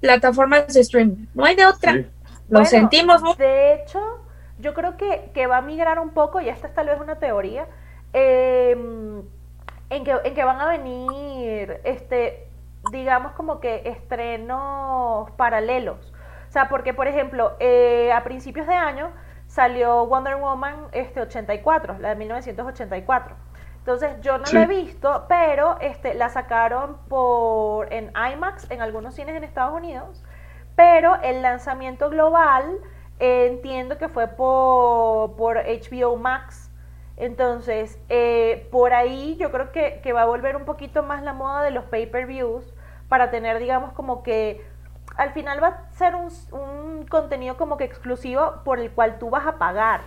Plataformas 0.00 0.72
de 0.72 0.80
streaming. 0.80 1.26
No 1.34 1.44
hay 1.44 1.56
de 1.56 1.66
otra. 1.66 1.92
Sí. 1.92 2.06
Lo 2.48 2.60
Bueno, 2.60 2.66
sentimos 2.66 3.22
mucho. 3.22 3.36
De 3.38 3.74
hecho, 3.74 4.00
yo 4.58 4.74
creo 4.74 4.96
que, 4.96 5.30
que 5.34 5.46
va 5.46 5.58
a 5.58 5.62
migrar 5.62 5.98
un 5.98 6.10
poco, 6.10 6.40
y 6.40 6.48
esta 6.48 6.68
es 6.68 6.74
tal 6.74 6.86
vez 6.86 7.00
una 7.00 7.18
teoría, 7.18 7.66
eh, 8.12 8.76
en, 9.90 10.04
que, 10.04 10.14
en 10.24 10.34
que 10.34 10.44
van 10.44 10.60
a 10.60 10.66
venir, 10.68 11.80
este, 11.84 12.46
digamos 12.92 13.32
como 13.32 13.60
que 13.60 13.82
estrenos 13.86 15.30
paralelos. 15.32 16.12
O 16.48 16.50
sea, 16.52 16.68
porque 16.68 16.94
por 16.94 17.06
ejemplo, 17.08 17.56
eh, 17.60 18.12
a 18.12 18.24
principios 18.24 18.66
de 18.66 18.74
año 18.74 19.10
salió 19.46 20.06
Wonder 20.06 20.36
Woman 20.36 20.88
este 20.92 21.20
84, 21.20 21.98
la 22.00 22.10
de 22.10 22.16
1984. 22.16 23.36
Entonces 23.78 24.20
yo 24.20 24.38
no 24.38 24.44
Sí. 24.46 24.54
la 24.54 24.62
he 24.64 24.66
visto, 24.66 25.24
pero 25.28 25.78
este, 25.80 26.14
la 26.14 26.28
sacaron 26.28 26.98
por 27.08 27.92
en 27.92 28.12
IMAX 28.32 28.70
en 28.70 28.82
algunos 28.82 29.14
cines 29.14 29.34
en 29.36 29.44
Estados 29.44 29.74
Unidos 29.74 30.22
pero 30.76 31.16
el 31.22 31.42
lanzamiento 31.42 32.08
global 32.08 32.64
eh, 33.18 33.48
entiendo 33.48 33.98
que 33.98 34.08
fue 34.08 34.28
por, 34.28 35.34
por 35.36 35.56
HBO 35.56 36.16
Max. 36.16 36.70
Entonces, 37.16 37.98
eh, 38.08 38.68
por 38.70 38.94
ahí 38.94 39.36
yo 39.40 39.50
creo 39.50 39.72
que, 39.72 40.00
que 40.02 40.12
va 40.12 40.22
a 40.22 40.26
volver 40.26 40.54
un 40.54 40.64
poquito 40.64 41.02
más 41.02 41.22
la 41.24 41.32
moda 41.32 41.62
de 41.62 41.72
los 41.72 41.84
pay-per-views 41.86 42.72
para 43.08 43.30
tener, 43.32 43.58
digamos, 43.58 43.92
como 43.92 44.22
que 44.22 44.64
al 45.18 45.32
final 45.32 45.62
va 45.62 45.68
a 45.68 45.90
ser 45.92 46.14
un, 46.16 46.28
un 46.52 47.06
contenido 47.06 47.56
como 47.58 47.76
que 47.76 47.84
exclusivo 47.84 48.62
por 48.64 48.80
el 48.80 48.92
cual 48.92 49.18
tú 49.18 49.30
vas 49.30 49.46
a 49.46 49.58
pagar 49.58 50.02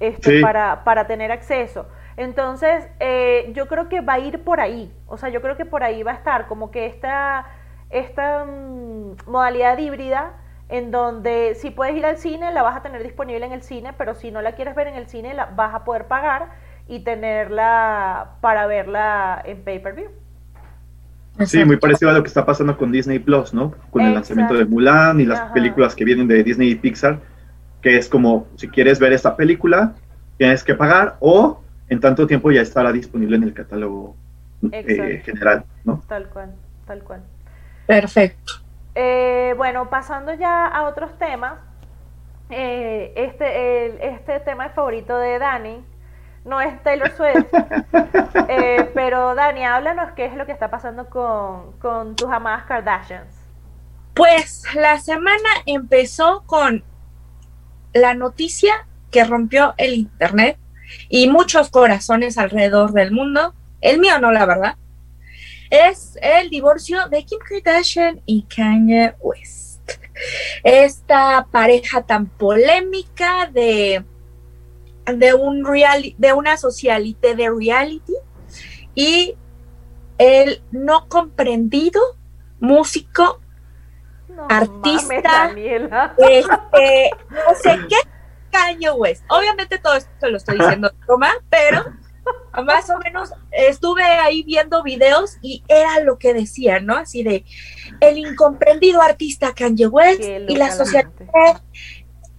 este, 0.00 0.32
Sí. 0.32 0.40
para, 0.40 0.84
para 0.84 1.06
tener 1.06 1.32
acceso. 1.32 1.88
Entonces, 2.16 2.88
eh, 3.00 3.50
yo 3.54 3.68
creo 3.68 3.88
que 3.88 4.00
va 4.02 4.14
a 4.14 4.18
ir 4.20 4.44
por 4.44 4.60
ahí. 4.60 4.94
O 5.06 5.16
sea, 5.18 5.28
yo 5.30 5.42
creo 5.42 5.56
que 5.56 5.66
por 5.66 5.84
ahí 5.84 6.02
va 6.02 6.12
a 6.12 6.14
estar 6.14 6.46
como 6.48 6.70
que 6.70 6.86
esta, 6.86 7.46
esta 7.90 8.44
mm, 8.44 9.16
modalidad 9.26 9.78
híbrida 9.78 10.34
en 10.68 10.90
donde 10.90 11.54
si 11.56 11.70
puedes 11.70 11.94
ir 11.96 12.06
al 12.06 12.18
cine, 12.18 12.52
la 12.52 12.62
vas 12.62 12.76
a 12.76 12.82
tener 12.82 13.02
disponible 13.02 13.46
en 13.46 13.52
el 13.52 13.62
cine, 13.62 13.92
pero 13.94 14.14
si 14.14 14.30
no 14.30 14.42
la 14.42 14.52
quieres 14.54 14.74
ver 14.74 14.88
en 14.88 14.96
el 14.96 15.08
cine, 15.08 15.34
la 15.34 15.46
vas 15.46 15.74
a 15.74 15.84
poder 15.84 16.06
pagar 16.08 16.50
y 16.88 17.00
tenerla 17.04 18.36
para 18.40 18.66
verla 18.66 19.40
en 19.44 19.62
pay-per-view. 19.64 20.10
Sí, 21.44 21.64
muy 21.64 21.76
parecido 21.76 22.10
a 22.10 22.14
lo 22.14 22.22
que 22.22 22.28
está 22.28 22.46
pasando 22.46 22.76
con 22.78 22.90
Disney 22.90 23.18
Plus, 23.18 23.52
¿no? 23.52 23.72
Con 23.90 24.04
el 24.04 24.14
lanzamiento 24.14 24.54
de. 24.54 24.64
Mulan 24.64 25.20
y 25.20 25.26
las 25.26 25.40
Ajá. 25.40 25.52
películas 25.52 25.94
que 25.94 26.04
vienen 26.04 26.28
de 26.28 26.42
Disney 26.42 26.70
y 26.70 26.74
Pixar, 26.76 27.20
que 27.82 27.96
es 27.98 28.08
como, 28.08 28.46
si 28.56 28.68
quieres 28.68 28.98
ver 28.98 29.12
esta 29.12 29.36
película, 29.36 29.94
tienes 30.38 30.64
que 30.64 30.74
pagar 30.74 31.16
o 31.20 31.60
en 31.88 32.00
tanto 32.00 32.26
tiempo 32.26 32.50
ya 32.50 32.62
estará 32.62 32.90
disponible 32.92 33.36
en 33.36 33.42
el 33.42 33.52
catálogo 33.54 34.16
eh, 34.72 35.22
general, 35.24 35.64
¿no? 35.84 36.02
Tal 36.08 36.26
cual, 36.28 36.54
tal 36.86 37.02
cual. 37.02 37.20
Perfecto. 37.86 38.54
Eh, 38.94 39.54
bueno, 39.56 39.90
pasando 39.90 40.32
ya 40.34 40.66
a 40.66 40.84
otros 40.88 41.16
temas, 41.18 41.54
eh, 42.50 43.12
este, 43.16 43.86
el- 43.86 44.00
este 44.00 44.40
tema 44.40 44.66
es 44.66 44.72
favorito 44.72 45.18
de 45.18 45.38
Dani, 45.38 45.84
no 46.46 46.60
es 46.60 46.82
Taylor 46.82 47.10
Swift, 47.10 47.46
Eh, 48.48 48.90
pero 48.94 49.34
Dani, 49.34 49.64
háblanos 49.64 50.12
qué 50.12 50.26
es 50.26 50.34
lo 50.34 50.46
que 50.46 50.52
está 50.52 50.70
pasando 50.70 51.10
con, 51.10 51.72
con 51.80 52.14
tus 52.14 52.30
amadas 52.30 52.64
Kardashians. 52.64 53.34
Pues 54.14 54.62
la 54.74 55.00
semana 55.00 55.48
empezó 55.66 56.44
con 56.46 56.84
la 57.92 58.14
noticia 58.14 58.86
que 59.10 59.24
rompió 59.24 59.74
el 59.78 59.94
internet 59.94 60.58
y 61.08 61.28
muchos 61.28 61.70
corazones 61.70 62.38
alrededor 62.38 62.92
del 62.92 63.10
mundo. 63.10 63.54
El 63.80 63.98
mío 63.98 64.18
no, 64.20 64.30
la 64.30 64.46
verdad. 64.46 64.76
Es 65.70 66.16
el 66.22 66.48
divorcio 66.48 67.08
de 67.08 67.24
Kim 67.24 67.40
Kardashian 67.40 68.20
y 68.26 68.42
Kanye 68.42 69.14
West. 69.20 69.90
Esta 70.62 71.46
pareja 71.50 72.02
tan 72.02 72.26
polémica 72.26 73.50
de, 73.52 74.04
de, 75.06 75.34
un 75.34 75.64
reali- 75.64 76.14
de 76.18 76.32
una 76.32 76.56
socialité 76.56 77.34
de 77.34 77.50
reality 77.50 78.14
y 78.94 79.34
el 80.18 80.62
no 80.70 81.08
comprendido 81.08 82.00
músico 82.60 83.40
No 84.28 84.46
Artista. 84.48 85.48
mames, 85.48 85.82
este, 86.18 87.10
no 87.30 87.54
sé 87.62 87.78
qué 87.88 87.96
Kanye 88.50 88.90
West. 88.90 89.24
Obviamente 89.28 89.78
todo 89.78 89.94
esto 89.94 90.28
lo 90.28 90.38
estoy 90.38 90.58
diciendo 90.58 90.90
broma, 91.06 91.30
pero 91.50 91.84
más 92.64 92.88
o 92.90 92.98
menos 92.98 93.30
estuve 93.52 94.02
ahí 94.02 94.42
viendo 94.42 94.82
videos 94.82 95.36
y 95.42 95.62
era 95.68 96.00
lo 96.00 96.18
que 96.18 96.32
decía, 96.32 96.80
¿no? 96.80 96.96
Así 96.96 97.22
de 97.22 97.44
el 98.00 98.18
incomprendido 98.18 99.02
artista 99.02 99.54
Kanye 99.54 99.86
West 99.86 100.22
y 100.48 100.56
la 100.56 100.72
sociedad. 100.72 101.10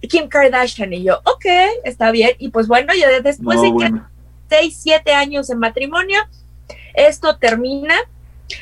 Kim 0.00 0.28
Kardashian 0.28 0.92
y 0.92 1.02
yo, 1.02 1.20
ok, 1.24 1.46
está 1.84 2.10
bien. 2.10 2.30
Y 2.38 2.50
pues 2.50 2.68
bueno, 2.68 2.92
yo 2.94 3.22
después 3.22 3.56
No, 3.56 3.62
de 3.62 3.86
que 3.86 4.00
seis, 4.48 4.78
siete 4.80 5.12
años 5.12 5.50
en 5.50 5.58
matrimonio. 5.58 6.20
Esto 6.94 7.36
termina 7.36 7.94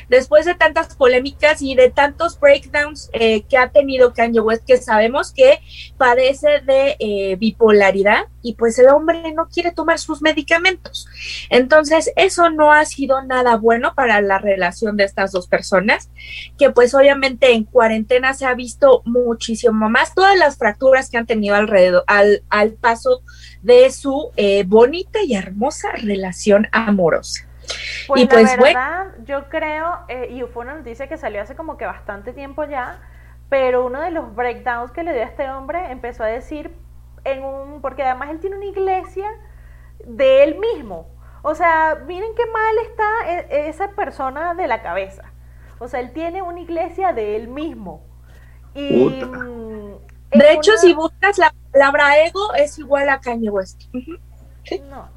después 0.09 0.45
de 0.45 0.55
tantas 0.55 0.95
polémicas 0.95 1.61
y 1.61 1.75
de 1.75 1.89
tantos 1.89 2.39
breakdowns 2.39 3.09
eh, 3.13 3.43
que 3.43 3.57
ha 3.57 3.69
tenido 3.69 4.13
Kanye 4.13 4.39
West, 4.39 4.65
que 4.65 4.77
sabemos 4.77 5.31
que 5.31 5.59
padece 5.97 6.61
de 6.65 6.95
eh, 6.99 7.35
bipolaridad 7.37 8.25
y 8.41 8.53
pues 8.53 8.79
el 8.79 8.89
hombre 8.89 9.33
no 9.33 9.47
quiere 9.47 9.71
tomar 9.71 9.99
sus 9.99 10.21
medicamentos. 10.21 11.07
Entonces, 11.49 12.11
eso 12.15 12.49
no 12.49 12.71
ha 12.71 12.85
sido 12.85 13.21
nada 13.23 13.57
bueno 13.57 13.93
para 13.95 14.21
la 14.21 14.37
relación 14.37 14.95
de 14.95 15.03
estas 15.03 15.31
dos 15.31 15.47
personas, 15.47 16.09
que 16.57 16.69
pues 16.69 16.93
obviamente 16.93 17.51
en 17.51 17.65
cuarentena 17.65 18.33
se 18.33 18.45
ha 18.45 18.53
visto 18.53 19.01
muchísimo 19.05 19.89
más 19.89 20.13
todas 20.13 20.37
las 20.37 20.57
fracturas 20.57 21.09
que 21.09 21.17
han 21.17 21.25
tenido 21.25 21.55
alrededor, 21.55 22.03
al, 22.07 22.43
al 22.49 22.73
paso 22.73 23.21
de 23.61 23.91
su 23.91 24.31
eh, 24.37 24.63
bonita 24.65 25.19
y 25.23 25.35
hermosa 25.35 25.89
relación 25.93 26.67
amorosa. 26.71 27.46
Pues 28.07 28.21
y 28.21 28.25
la 28.25 28.29
pues 28.29 28.57
bueno, 28.57 28.63
verdad, 28.63 29.07
yo 29.25 29.49
creo, 29.49 29.99
eh, 30.07 30.27
y 30.31 30.41
fue 30.43 30.63
una 30.63 30.75
noticia 30.75 31.07
que 31.07 31.17
salió 31.17 31.41
hace 31.41 31.55
como 31.55 31.77
que 31.77 31.85
bastante 31.85 32.33
tiempo 32.33 32.63
ya, 32.63 32.99
pero 33.49 33.85
uno 33.85 34.01
de 34.01 34.11
los 34.11 34.33
breakdowns 34.35 34.91
que 34.91 35.03
le 35.03 35.13
dio 35.13 35.23
a 35.23 35.25
este 35.25 35.49
hombre 35.49 35.91
empezó 35.91 36.23
a 36.23 36.27
decir 36.27 36.71
en 37.23 37.43
un, 37.43 37.81
porque 37.81 38.03
además 38.03 38.29
él 38.29 38.39
tiene 38.39 38.55
una 38.57 38.65
iglesia 38.65 39.27
de 40.05 40.43
él 40.43 40.57
mismo. 40.57 41.07
O 41.43 41.55
sea, 41.55 42.03
miren 42.05 42.33
qué 42.35 42.45
mal 42.45 42.75
está 42.89 43.05
e- 43.31 43.69
esa 43.69 43.89
persona 43.91 44.53
de 44.53 44.67
la 44.67 44.81
cabeza. 44.81 45.23
O 45.79 45.87
sea, 45.87 45.99
él 45.99 46.11
tiene 46.11 46.41
una 46.41 46.59
iglesia 46.59 47.13
de 47.13 47.35
él 47.35 47.47
mismo. 47.47 48.01
Y 48.73 49.21
Puta. 49.21 49.25
mm, 49.27 49.97
de 50.31 50.51
hecho, 50.53 50.71
una- 50.71 50.81
si 50.81 50.93
buscas 50.93 51.37
la 51.37 51.53
palabra 51.71 52.17
ego, 52.19 52.53
es 52.55 52.77
igual 52.79 53.09
a 53.09 53.19
Kanye 53.19 53.49
West. 53.49 53.83
No, 54.89 55.09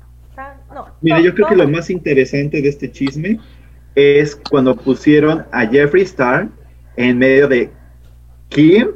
no, 0.74 0.86
Mira, 1.00 1.20
yo 1.20 1.34
creo 1.34 1.48
que 1.48 1.56
lo 1.56 1.68
más 1.68 1.90
interesante 1.90 2.60
de 2.62 2.68
este 2.68 2.90
chisme 2.90 3.38
es 3.94 4.36
cuando 4.50 4.76
pusieron 4.76 5.44
a 5.52 5.66
Jeffree 5.66 6.02
Star 6.04 6.48
en 6.96 7.18
medio 7.18 7.48
de 7.48 7.70
Kim 8.48 8.88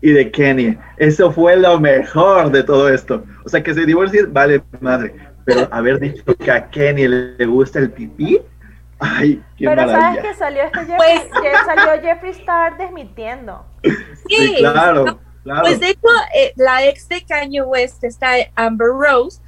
y 0.00 0.10
de 0.12 0.30
Kenny. 0.30 0.76
Eso 0.98 1.30
fue 1.32 1.56
lo 1.56 1.80
mejor 1.80 2.50
de 2.50 2.62
todo 2.62 2.88
esto. 2.88 3.24
O 3.44 3.48
sea, 3.48 3.62
que 3.62 3.72
se 3.74 3.86
divorcien, 3.86 4.32
vale 4.32 4.62
madre. 4.80 5.14
Pero 5.46 5.68
haber 5.70 6.00
dicho 6.00 6.24
que 6.38 6.50
a 6.50 6.68
Kenny 6.70 7.06
le 7.08 7.44
gusta 7.46 7.78
el 7.78 7.90
pipí, 7.90 8.40
ay, 8.98 9.42
qué 9.58 9.66
Pero 9.66 9.82
sabes 9.82 9.92
maravilla. 9.94 10.22
que 10.22 10.34
salió 10.34 10.62
este 10.62 10.78
Jeffrey, 10.80 10.96
Pues- 10.98 11.42
que 11.42 11.52
salió 11.66 12.02
Jeffree 12.02 12.30
Star 12.30 12.78
desmintiendo. 12.78 13.64
Sí, 14.28 14.54
claro, 14.58 15.04
¿no? 15.04 15.20
claro. 15.42 15.60
Pues 15.62 15.80
de 15.80 15.88
hecho, 15.90 16.08
eh, 16.34 16.52
la 16.56 16.86
ex 16.86 17.08
de 17.08 17.22
Kanye 17.26 17.62
West, 17.62 18.02
esta 18.04 18.28
Amber 18.56 18.88
Rose, 18.88 19.40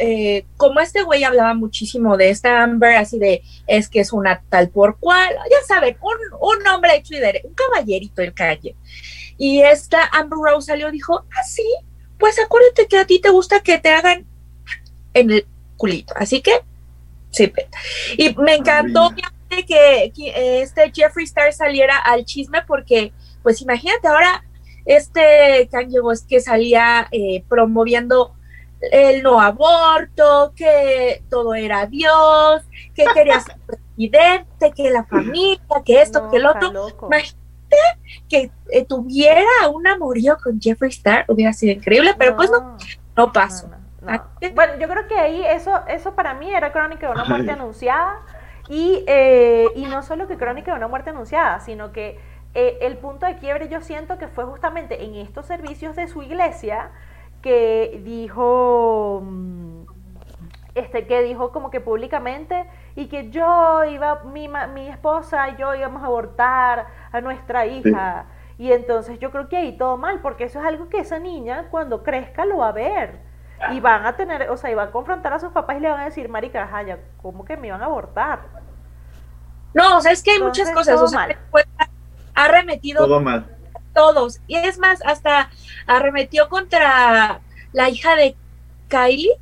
eh, 0.00 0.46
como 0.56 0.80
este 0.80 1.02
güey 1.02 1.24
hablaba 1.24 1.54
muchísimo 1.54 2.16
de 2.16 2.30
esta 2.30 2.62
Amber, 2.62 2.96
así 2.96 3.18
de, 3.18 3.42
es 3.66 3.88
que 3.88 4.00
es 4.00 4.12
una 4.12 4.42
tal 4.48 4.70
por 4.70 4.98
cual, 4.98 5.34
ya 5.50 5.58
saben, 5.66 5.96
un, 6.00 6.16
un 6.58 6.66
hombre 6.68 6.96
hecho 6.96 7.14
y 7.14 7.18
derecho, 7.18 7.48
un 7.48 7.54
caballerito 7.54 8.22
el 8.22 8.32
Kanye. 8.34 8.74
Y 9.36 9.60
esta 9.62 10.04
Amber 10.12 10.38
Rose 10.42 10.66
salió 10.66 10.88
y 10.88 10.92
dijo, 10.92 11.24
ah, 11.36 11.42
sí, 11.44 11.64
pues 12.18 12.38
acuérdate 12.38 12.86
que 12.86 12.98
a 12.98 13.06
ti 13.06 13.20
te 13.20 13.30
gusta 13.30 13.60
que 13.60 13.78
te 13.78 13.90
hagan 13.90 14.26
en 15.14 15.30
el 15.30 15.46
culito, 15.76 16.14
así 16.16 16.40
que, 16.42 16.52
sí, 17.30 17.46
pe- 17.46 17.68
Y 18.16 18.34
me 18.36 18.54
encantó 18.54 19.10
que, 19.14 20.12
eh, 20.16 20.62
este 20.62 20.92
Jeffree 20.94 21.24
Star 21.24 21.52
saliera 21.52 21.98
al 21.98 22.24
chisme 22.24 22.62
porque, 22.66 23.12
pues 23.42 23.60
imagínate 23.62 24.06
ahora 24.08 24.44
este 24.84 25.68
Kanye 25.70 26.00
West 26.00 26.28
que 26.28 26.40
salía 26.40 27.08
eh, 27.10 27.44
promoviendo 27.48 28.34
el 28.80 29.22
no 29.22 29.40
aborto, 29.40 30.52
que 30.56 31.24
todo 31.30 31.54
era 31.54 31.86
Dios, 31.86 32.62
que 32.94 33.08
quería 33.12 33.40
ser 33.40 33.56
presidente, 33.66 34.72
que 34.74 34.90
la 34.90 35.04
familia, 35.06 35.60
que 35.84 36.02
esto, 36.02 36.22
No, 36.22 36.30
que 36.30 36.36
el 36.38 36.46
otro. 36.46 36.70
loco. 36.70 37.06
Imagínate 37.06 37.36
que 38.28 38.52
eh, 38.72 38.84
tuviera 38.86 39.44
un 39.72 39.86
amorío 39.86 40.38
con 40.42 40.60
Jeffree 40.60 40.90
Star, 40.90 41.24
hubiera 41.28 41.52
sido 41.52 41.72
increíble, 41.74 42.14
pero 42.18 42.36
pues 42.36 42.50
no, 42.50 42.76
no 43.16 43.32
pasó. 43.32 43.68
no, 43.68 43.78
no, 43.78 43.78
no. 44.00 44.12
¿A 44.12 44.18
qué? 44.40 44.50
Bueno, 44.50 44.74
yo 44.78 44.88
creo 44.88 45.06
que 45.08 45.16
ahí 45.18 45.44
eso, 45.44 45.80
eso 45.86 46.14
para 46.14 46.34
mí 46.34 46.52
era 46.52 46.72
crónica 46.72 47.06
de 47.06 47.12
una 47.12 47.24
muerte 47.26 47.50
Ay. 47.50 47.56
anunciada 47.58 48.20
y, 48.68 49.04
eh, 49.06 49.72
y 49.76 49.86
no 49.86 50.02
solo 50.02 50.26
que 50.28 50.36
crónica 50.38 50.72
de 50.72 50.78
una 50.78 50.88
muerte 50.88 51.10
anunciada, 51.10 51.60
sino 51.60 51.92
que 51.92 52.18
eh, 52.54 52.78
el 52.82 52.98
punto 52.98 53.26
de 53.26 53.36
quiebre 53.38 53.68
yo 53.68 53.80
siento 53.80 54.18
que 54.18 54.28
fue 54.28 54.44
justamente 54.44 55.04
en 55.04 55.14
estos 55.16 55.46
servicios 55.46 55.96
de 55.96 56.08
su 56.08 56.22
iglesia 56.22 56.90
que 57.42 58.00
dijo 58.04 59.20
mm, 59.24 59.82
este 60.74 61.06
que 61.06 61.22
dijo 61.22 61.52
como 61.52 61.70
que 61.70 61.80
públicamente 61.80 62.66
y 62.96 63.08
que 63.08 63.30
yo 63.30 63.84
iba 63.84 64.22
mi, 64.24 64.48
ma- 64.48 64.66
mi 64.68 64.88
esposa 64.88 65.48
y 65.50 65.56
yo 65.56 65.74
íbamos 65.74 66.02
a 66.02 66.06
abortar 66.06 66.86
a 67.12 67.20
nuestra 67.20 67.66
hija 67.66 68.26
y 68.58 68.72
entonces 68.72 69.18
yo 69.18 69.30
creo 69.30 69.48
que 69.48 69.56
ahí 69.56 69.76
todo 69.76 69.96
mal 69.96 70.20
porque 70.20 70.44
eso 70.44 70.60
es 70.60 70.66
algo 70.66 70.88
que 70.88 70.98
esa 71.00 71.18
niña 71.18 71.66
cuando 71.70 72.02
crezca 72.02 72.44
lo 72.44 72.58
va 72.58 72.68
a 72.68 72.72
ver 72.72 73.20
y 73.66 73.80
van 73.80 74.06
a 74.06 74.16
tener 74.16 74.48
o 74.50 74.56
sea 74.56 74.70
y 74.70 74.74
va 74.74 74.84
a 74.84 74.90
confrontar 74.92 75.32
a 75.32 75.38
sus 75.40 75.52
papás 75.52 75.76
y 75.76 75.80
le 75.80 75.90
van 75.90 76.00
a 76.00 76.04
decir 76.04 76.28
marica 76.28 76.66
Jaya, 76.68 76.98
¿cómo 77.22 77.44
que 77.44 77.56
me 77.56 77.68
iban 77.68 77.82
a 77.82 77.86
abortar? 77.86 78.40
No, 79.74 79.98
o 79.98 80.00
sea, 80.00 80.12
es 80.12 80.22
que 80.22 80.32
hay 80.32 80.40
muchas 80.42 80.70
cosas, 80.72 80.96
todo 80.96 81.04
o 81.04 81.08
sea, 81.08 81.18
mal. 81.20 81.36
ha 82.34 82.48
remetido 82.48 83.06
Todo 83.06 83.20
mal. 83.20 83.46
Todos. 83.94 84.40
Y 84.46 84.56
es 84.56 84.78
más, 84.78 85.00
hasta 85.04 85.50
arremetió 85.86 86.48
contra 86.48 87.40
la 87.72 87.88
hija 87.90 88.16
de 88.16 88.36
Kylie. 88.88 89.32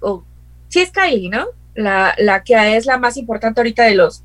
O 0.00 0.24
sí 0.68 0.80
es 0.80 0.90
Kylie, 0.90 1.28
¿no? 1.30 1.46
La, 1.74 2.14
la 2.18 2.42
que 2.42 2.76
es 2.76 2.86
la 2.86 2.98
más 2.98 3.16
importante 3.16 3.60
ahorita 3.60 3.84
de 3.84 3.94
los 3.94 4.22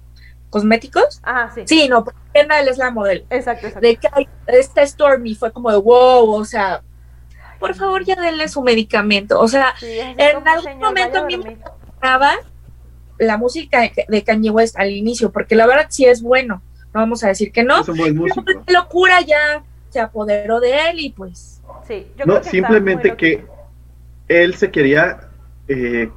cosméticos. 0.49 1.19
Ajá, 1.23 1.51
sí. 1.54 1.62
Sí, 1.65 1.88
no, 1.89 2.04
porque 2.04 2.19
Kendall 2.34 2.67
es 2.67 2.78
la 2.78 2.91
modelo. 2.91 3.25
Exacto, 3.30 3.67
exacto. 3.67 3.88
De 3.88 3.97
Kylie, 3.97 4.30
esta 4.47 4.86
Stormy 4.86 5.36
fue 5.36 5.51
como 5.51 5.71
de 5.71 5.78
wow, 5.78 6.32
o 6.34 6.45
sea, 6.45 6.82
por 7.60 7.73
favor 7.75 8.04
ya 8.06 8.15
denle 8.15 8.47
su 8.47 8.62
medicamento. 8.62 9.39
O 9.39 9.47
sea, 9.47 9.73
Sí, 9.80 9.99
en 9.99 10.19
algún 10.47 10.63
"Señor, 10.63 10.75
momento 10.89 11.19
a 11.19 11.25
mí 11.25 11.38
me 11.38 11.43
dormir". 11.43 11.60
gustaba 11.86 12.34
la 13.17 13.38
música 13.38 13.80
de- 13.82 14.06
de 14.08 14.23
Kanye 14.23 14.49
West 14.49 14.78
al 14.78 14.91
inicio, 14.91 15.32
porque 15.32 15.56
la 15.56 15.65
verdad 15.67 15.88
sí 15.89 16.06
es 16.06 16.21
bueno. 16.21 16.62
No 16.95 17.01
vamos 17.01 17.25
a 17.25 17.27
decir 17.27 17.51
que 17.51 17.62
no. 17.62 17.81
Es 17.81 17.89
un 17.89 17.97
buen 17.97 18.15
músico. 18.15 18.41
Pero 18.45 18.63
la 18.65 18.79
locura 18.79 19.19
ya 19.19 19.62
se 19.89 19.99
apoderó 19.99 20.62
de 20.62 20.89
él 20.89 21.01
y 21.01 21.10
pues 21.12 21.62
Sí, 21.86 22.08
yo 22.15 22.23
creo 22.23 22.27
No, 22.27 22.34
que 22.36 22.39
está 22.39 22.51
simplemente 22.51 23.15
que 23.17 23.45
él 24.29 24.55
se 24.55 24.71
quería 24.71 25.27
eh, 25.67 26.10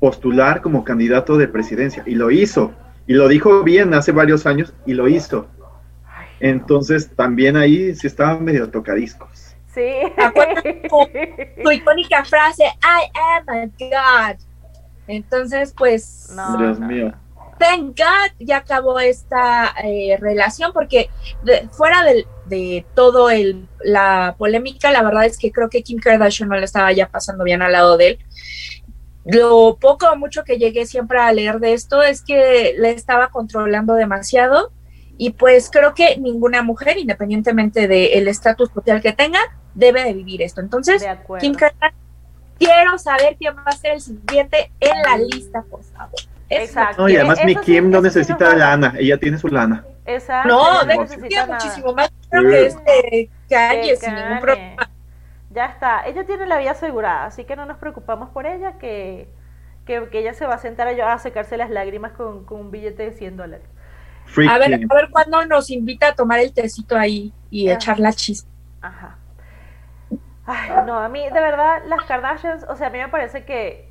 postular 0.00 0.62
como 0.62 0.82
candidato 0.82 1.36
de 1.36 1.46
presidencia 1.46 2.02
y 2.06 2.16
lo 2.16 2.32
hizo. 2.32 2.72
Y 3.06 3.14
lo 3.14 3.28
dijo 3.28 3.62
bien 3.62 3.94
hace 3.94 4.10
varios 4.10 4.46
años 4.46 4.74
y 4.84 4.94
lo 4.94 5.06
hizo. 5.06 5.46
Entonces 6.40 7.14
también 7.14 7.56
ahí 7.56 7.94
sí 7.94 8.08
estaban 8.08 8.44
medio 8.44 8.68
tocadiscos. 8.68 9.54
Sí. 9.72 9.92
Acuérdate 10.16 10.88
su 11.62 11.70
icónica 11.70 12.24
frase, 12.24 12.64
I 12.64 13.10
am 13.14 13.48
a 13.48 13.66
God. 13.78 14.40
Entonces, 15.06 15.72
pues, 15.76 16.32
No, 16.34 16.56
Dios 16.56 16.80
no, 16.80 16.86
mío. 16.88 17.14
Thank 17.60 17.96
God 17.96 18.32
ya 18.40 18.56
acabó 18.56 18.98
esta 18.98 19.74
eh, 19.84 20.16
relación 20.18 20.72
porque 20.72 21.10
de- 21.44 21.68
fuera 21.68 22.02
de, 22.46 22.84
todo 22.94 23.30
el, 23.30 23.68
la 23.84 24.34
polémica, 24.38 24.90
la 24.90 25.02
verdad 25.02 25.26
es 25.26 25.38
que 25.38 25.52
creo 25.52 25.68
que 25.68 25.82
Kim 25.84 26.00
Kardashian 26.00 26.48
no 26.48 26.56
le 26.56 26.64
estaba 26.64 26.90
ya 26.90 27.08
pasando 27.08 27.44
bien 27.44 27.62
al 27.62 27.72
lado 27.72 27.96
de 27.96 28.08
él. 28.08 28.18
Lo 29.24 29.76
poco 29.78 30.10
o 30.10 30.16
mucho 30.16 30.42
que 30.42 30.56
llegué 30.56 30.86
siempre 30.86 31.20
a 31.20 31.32
leer 31.32 31.60
de 31.60 31.74
esto 31.74 32.02
es 32.02 32.22
que 32.22 32.74
le 32.76 32.90
estaba 32.90 33.28
controlando 33.28 33.94
demasiado 33.94 34.72
y 35.18 35.30
pues 35.30 35.70
creo 35.70 35.94
que 35.94 36.16
ninguna 36.16 36.62
mujer, 36.62 36.96
independientemente 36.98 37.86
del 37.86 38.26
estatus 38.26 38.70
social 38.74 39.00
que 39.02 39.12
tenga, 39.12 39.38
debe 39.74 40.02
de 40.02 40.14
vivir 40.14 40.42
esto. 40.42 40.60
Entonces. 40.60 41.02
Kim 41.40 41.54
Kardashian, 41.54 41.92
quiero 42.58 42.98
saber 42.98 43.36
quién 43.38 43.54
va 43.54 43.64
a 43.66 43.72
ser 43.72 43.92
el 43.92 44.00
siguiente 44.00 44.72
en 44.80 45.02
la 45.02 45.18
lista, 45.18 45.62
por 45.70 45.84
favor. 45.84 46.18
Exacto. 46.50 47.02
No, 47.02 47.08
y 47.08 47.16
además 47.16 47.44
mi 47.44 47.54
sí- 47.54 47.60
Kim 47.60 47.90
no 47.90 47.98
sí 47.98 48.04
necesita 48.04 48.54
lana, 48.54 48.94
ella 48.98 49.18
tiene 49.18 49.38
su 49.38 49.48
lana. 49.48 49.84
Exacto. 50.04 50.48
No, 50.48 50.82
no 50.82 51.02
necesita 51.02 51.46
muchísimo 51.46 51.92
más 51.94 52.10
dinero 52.32 52.82
que 52.84 53.30
este 53.48 53.96
sin 53.96 54.14
ningún 54.14 54.40
problema. 54.40 54.90
Ya 55.50 55.66
está. 55.66 56.06
Ella 56.06 56.24
tiene 56.24 56.46
la 56.46 56.58
vida 56.58 56.72
asegurada, 56.72 57.24
así 57.26 57.44
que 57.44 57.56
no 57.56 57.66
nos 57.66 57.78
preocupamos 57.78 58.30
por 58.30 58.46
ella, 58.46 58.78
que, 58.78 59.28
que, 59.84 60.08
que 60.10 60.18
ella 60.20 60.34
se 60.34 60.46
va 60.46 60.54
a 60.54 60.58
sentar 60.58 60.88
a, 60.88 61.12
a 61.12 61.18
secarse 61.18 61.56
las 61.56 61.70
lágrimas 61.70 62.12
con, 62.12 62.44
con 62.44 62.60
un 62.60 62.70
billete 62.70 63.04
de 63.04 63.12
100 63.12 63.36
dólares. 63.36 63.66
A 64.48 64.58
ver, 64.58 64.78
Kim. 64.78 64.88
a 64.90 64.94
ver 64.94 65.08
cuándo 65.10 65.44
nos 65.46 65.70
invita 65.70 66.08
a 66.08 66.14
tomar 66.14 66.38
el 66.38 66.52
tecito 66.52 66.96
ahí 66.96 67.32
y 67.50 67.68
Ajá. 67.68 67.74
echar 67.76 67.98
la 68.00 68.12
chispa. 68.12 68.48
Ajá. 68.80 69.18
Ay, 70.46 70.70
no, 70.86 70.98
a 70.98 71.08
mí, 71.08 71.22
de 71.22 71.40
verdad, 71.40 71.82
las 71.86 72.02
Kardashians, 72.04 72.64
o 72.68 72.76
sea, 72.76 72.88
a 72.88 72.90
mí 72.90 72.98
me 72.98 73.08
parece 73.08 73.44
que 73.44 73.88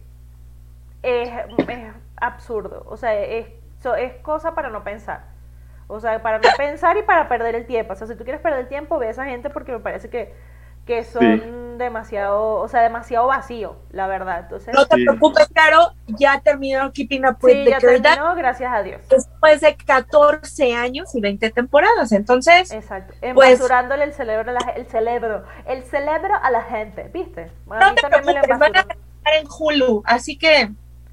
es, 1.04 1.30
es 1.58 1.94
absurdo. 2.22 2.84
O 2.88 2.98
sea, 2.98 3.14
es, 3.16 3.48
so- 3.82 3.96
es 3.96 4.14
cosa 4.22 4.54
para 4.56 4.70
no 4.70 4.84
pensar. 4.84 5.24
O 5.88 6.00
sea, 6.00 6.22
para 6.22 6.38
no 6.38 6.48
pensar 6.58 6.98
y 6.98 7.04
para 7.04 7.28
perder 7.28 7.56
el 7.56 7.66
tiempo. 7.66 7.94
O 7.94 7.96
sea, 7.96 8.06
si 8.08 8.16
tú 8.16 8.24
quieres 8.24 8.42
perder 8.42 8.60
el 8.62 8.68
tiempo, 8.68 9.00
ve 9.00 9.08
a 9.08 9.12
esa 9.12 9.26
gente 9.26 9.50
porque 9.50 9.72
me 9.72 9.80
parece 9.80 10.10
que, 10.10 10.34
que 10.86 11.04
son 11.04 11.78
demasiado, 11.80 12.56
o 12.56 12.68
sea, 12.68 12.82
demasiado 12.82 13.26
vacío, 13.28 13.76
la 13.92 14.06
verdad. 14.06 14.42
Entonces, 14.42 14.74
No 14.76 14.86
te 14.86 14.98
Sí. 14.98 15.06
preocupes, 15.06 15.48
Caro, 15.54 15.94
ya 16.08 16.42
terminó 16.42 16.92
Keeping 16.92 17.26
Up 17.26 17.38
with 17.42 17.54
sí, 17.54 17.64
the 17.64 17.70
ya 17.72 17.80
Kardashians 17.80 18.04
terminó, 18.18 18.36
gracias 18.36 18.72
a 18.74 18.84
Dios. 18.84 19.02
después 19.10 19.62
de 19.62 19.76
14 19.78 20.74
años 20.76 21.14
y 21.16 21.22
20 21.22 21.50
temporadas. 21.52 22.12
Entonces, 22.12 22.72
Exacto. 22.72 23.14
Pues- 23.34 23.52
Embasurándole 23.60 24.04
el 24.04 24.14
cerebro, 24.14 24.52
a 24.52 24.54
la, 24.54 24.60
el 24.76 24.86
cerebro, 24.88 25.44
el 25.66 25.84
cerebro 25.84 26.36
a 26.42 26.52
la 26.52 26.64
gente, 26.64 27.10
¿viste? 27.14 27.52
A 27.70 27.80
no 27.80 27.90
mí 27.90 27.96
te 27.96 28.02
también 28.10 28.26
me 28.42 28.48
lo 28.48 28.58
van 28.60 28.76
a 28.76 28.80
estar 28.82 28.98
en 29.40 29.48
Hulu, 29.48 30.04
así 30.06 30.38
que 30.38 30.70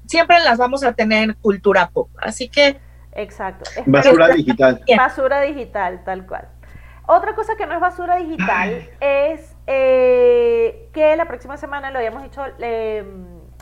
siempre 0.07 0.39
las 0.39 0.57
vamos 0.57 0.83
a 0.83 0.93
tener 0.93 1.23
en 1.23 1.33
cultura 1.33 1.89
pop. 1.89 2.09
Así 2.21 2.49
que, 2.49 2.79
Exacto. 3.13 3.69
Espero- 3.75 3.91
Basura 3.91 4.27
digital. 4.29 4.81
Basura 4.97 5.41
digital, 5.41 6.03
tal 6.03 6.25
cual. 6.25 6.47
Otra 7.07 7.35
cosa 7.35 7.55
que 7.55 7.65
no 7.65 7.73
es 7.73 7.79
basura 7.79 8.17
digital 8.17 8.89
es 8.99 9.55
eh, 9.65 10.89
que 10.91 11.15
la 11.15 11.25
próxima 11.25 11.55
semana 11.55 11.89
lo 11.89 11.99
habíamos 11.99 12.21
dicho, 12.21 12.43
eh, 12.59 13.05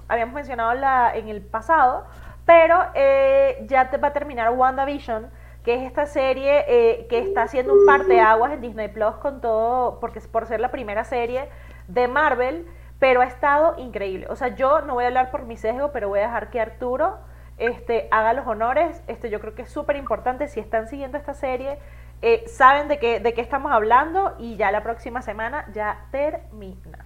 habíamos 0.07 0.33
mencionado 0.33 0.73
la, 0.73 1.11
en 1.15 1.29
el 1.29 1.41
pasado, 1.41 2.05
Pero 2.45 2.83
eh, 2.95 3.63
ya 3.67 3.89
te 3.91 3.97
va 3.97 4.07
a 4.09 4.13
terminar 4.13 4.49
WandaVision, 4.51 5.27
que 5.63 5.75
es 5.75 5.83
esta 5.83 6.05
serie 6.07 6.65
eh, 6.67 7.05
que 7.07 7.19
está 7.19 7.43
haciendo 7.43 7.73
un 7.73 7.85
parteaguas 7.85 8.51
en 8.51 8.61
Disney 8.61 8.87
Plus 8.87 9.15
con 9.21 9.41
todo, 9.41 9.99
porque 9.99 10.19
es 10.19 10.27
por 10.27 10.45
ser 10.47 10.59
la 10.59 10.69
primera 10.69 11.03
serie 11.03 11.49
de 11.87 12.07
Marvel, 12.07 12.65
pero 13.05 13.21
ha 13.21 13.25
estado 13.25 13.75
increíble. 13.77 14.25
O 14.29 14.35
sea, 14.35 14.55
yo 14.55 14.81
no 14.81 14.95
voy 14.95 15.03
a 15.03 15.07
hablar 15.09 15.29
por 15.29 15.45
mi 15.45 15.57
sesgo, 15.57 15.91
pero 15.91 16.09
voy 16.09 16.17
a 16.17 16.23
dejar 16.23 16.49
que 16.49 16.59
Arturo 16.59 17.19
este, 17.59 18.07
haga 18.09 18.33
los 18.33 18.47
honores. 18.47 18.99
Este, 19.05 19.29
yo 19.29 19.39
creo 19.39 19.53
que 19.53 19.61
es 19.61 19.69
súper 19.69 19.95
importante 19.95 20.47
si 20.47 20.59
están 20.59 20.87
siguiendo 20.87 21.15
esta 21.15 21.35
serie. 21.35 21.77
eh, 22.23 22.43
saben 22.47 22.87
de 22.87 22.97
qué, 22.97 23.19
de 23.19 23.35
qué 23.35 23.41
estamos 23.41 23.71
hablando 23.71 24.33
y 24.39 24.55
ya 24.55 24.71
la 24.71 24.81
próxima 24.81 25.21
semana 25.21 25.67
ya 25.71 26.07
termina. 26.09 27.05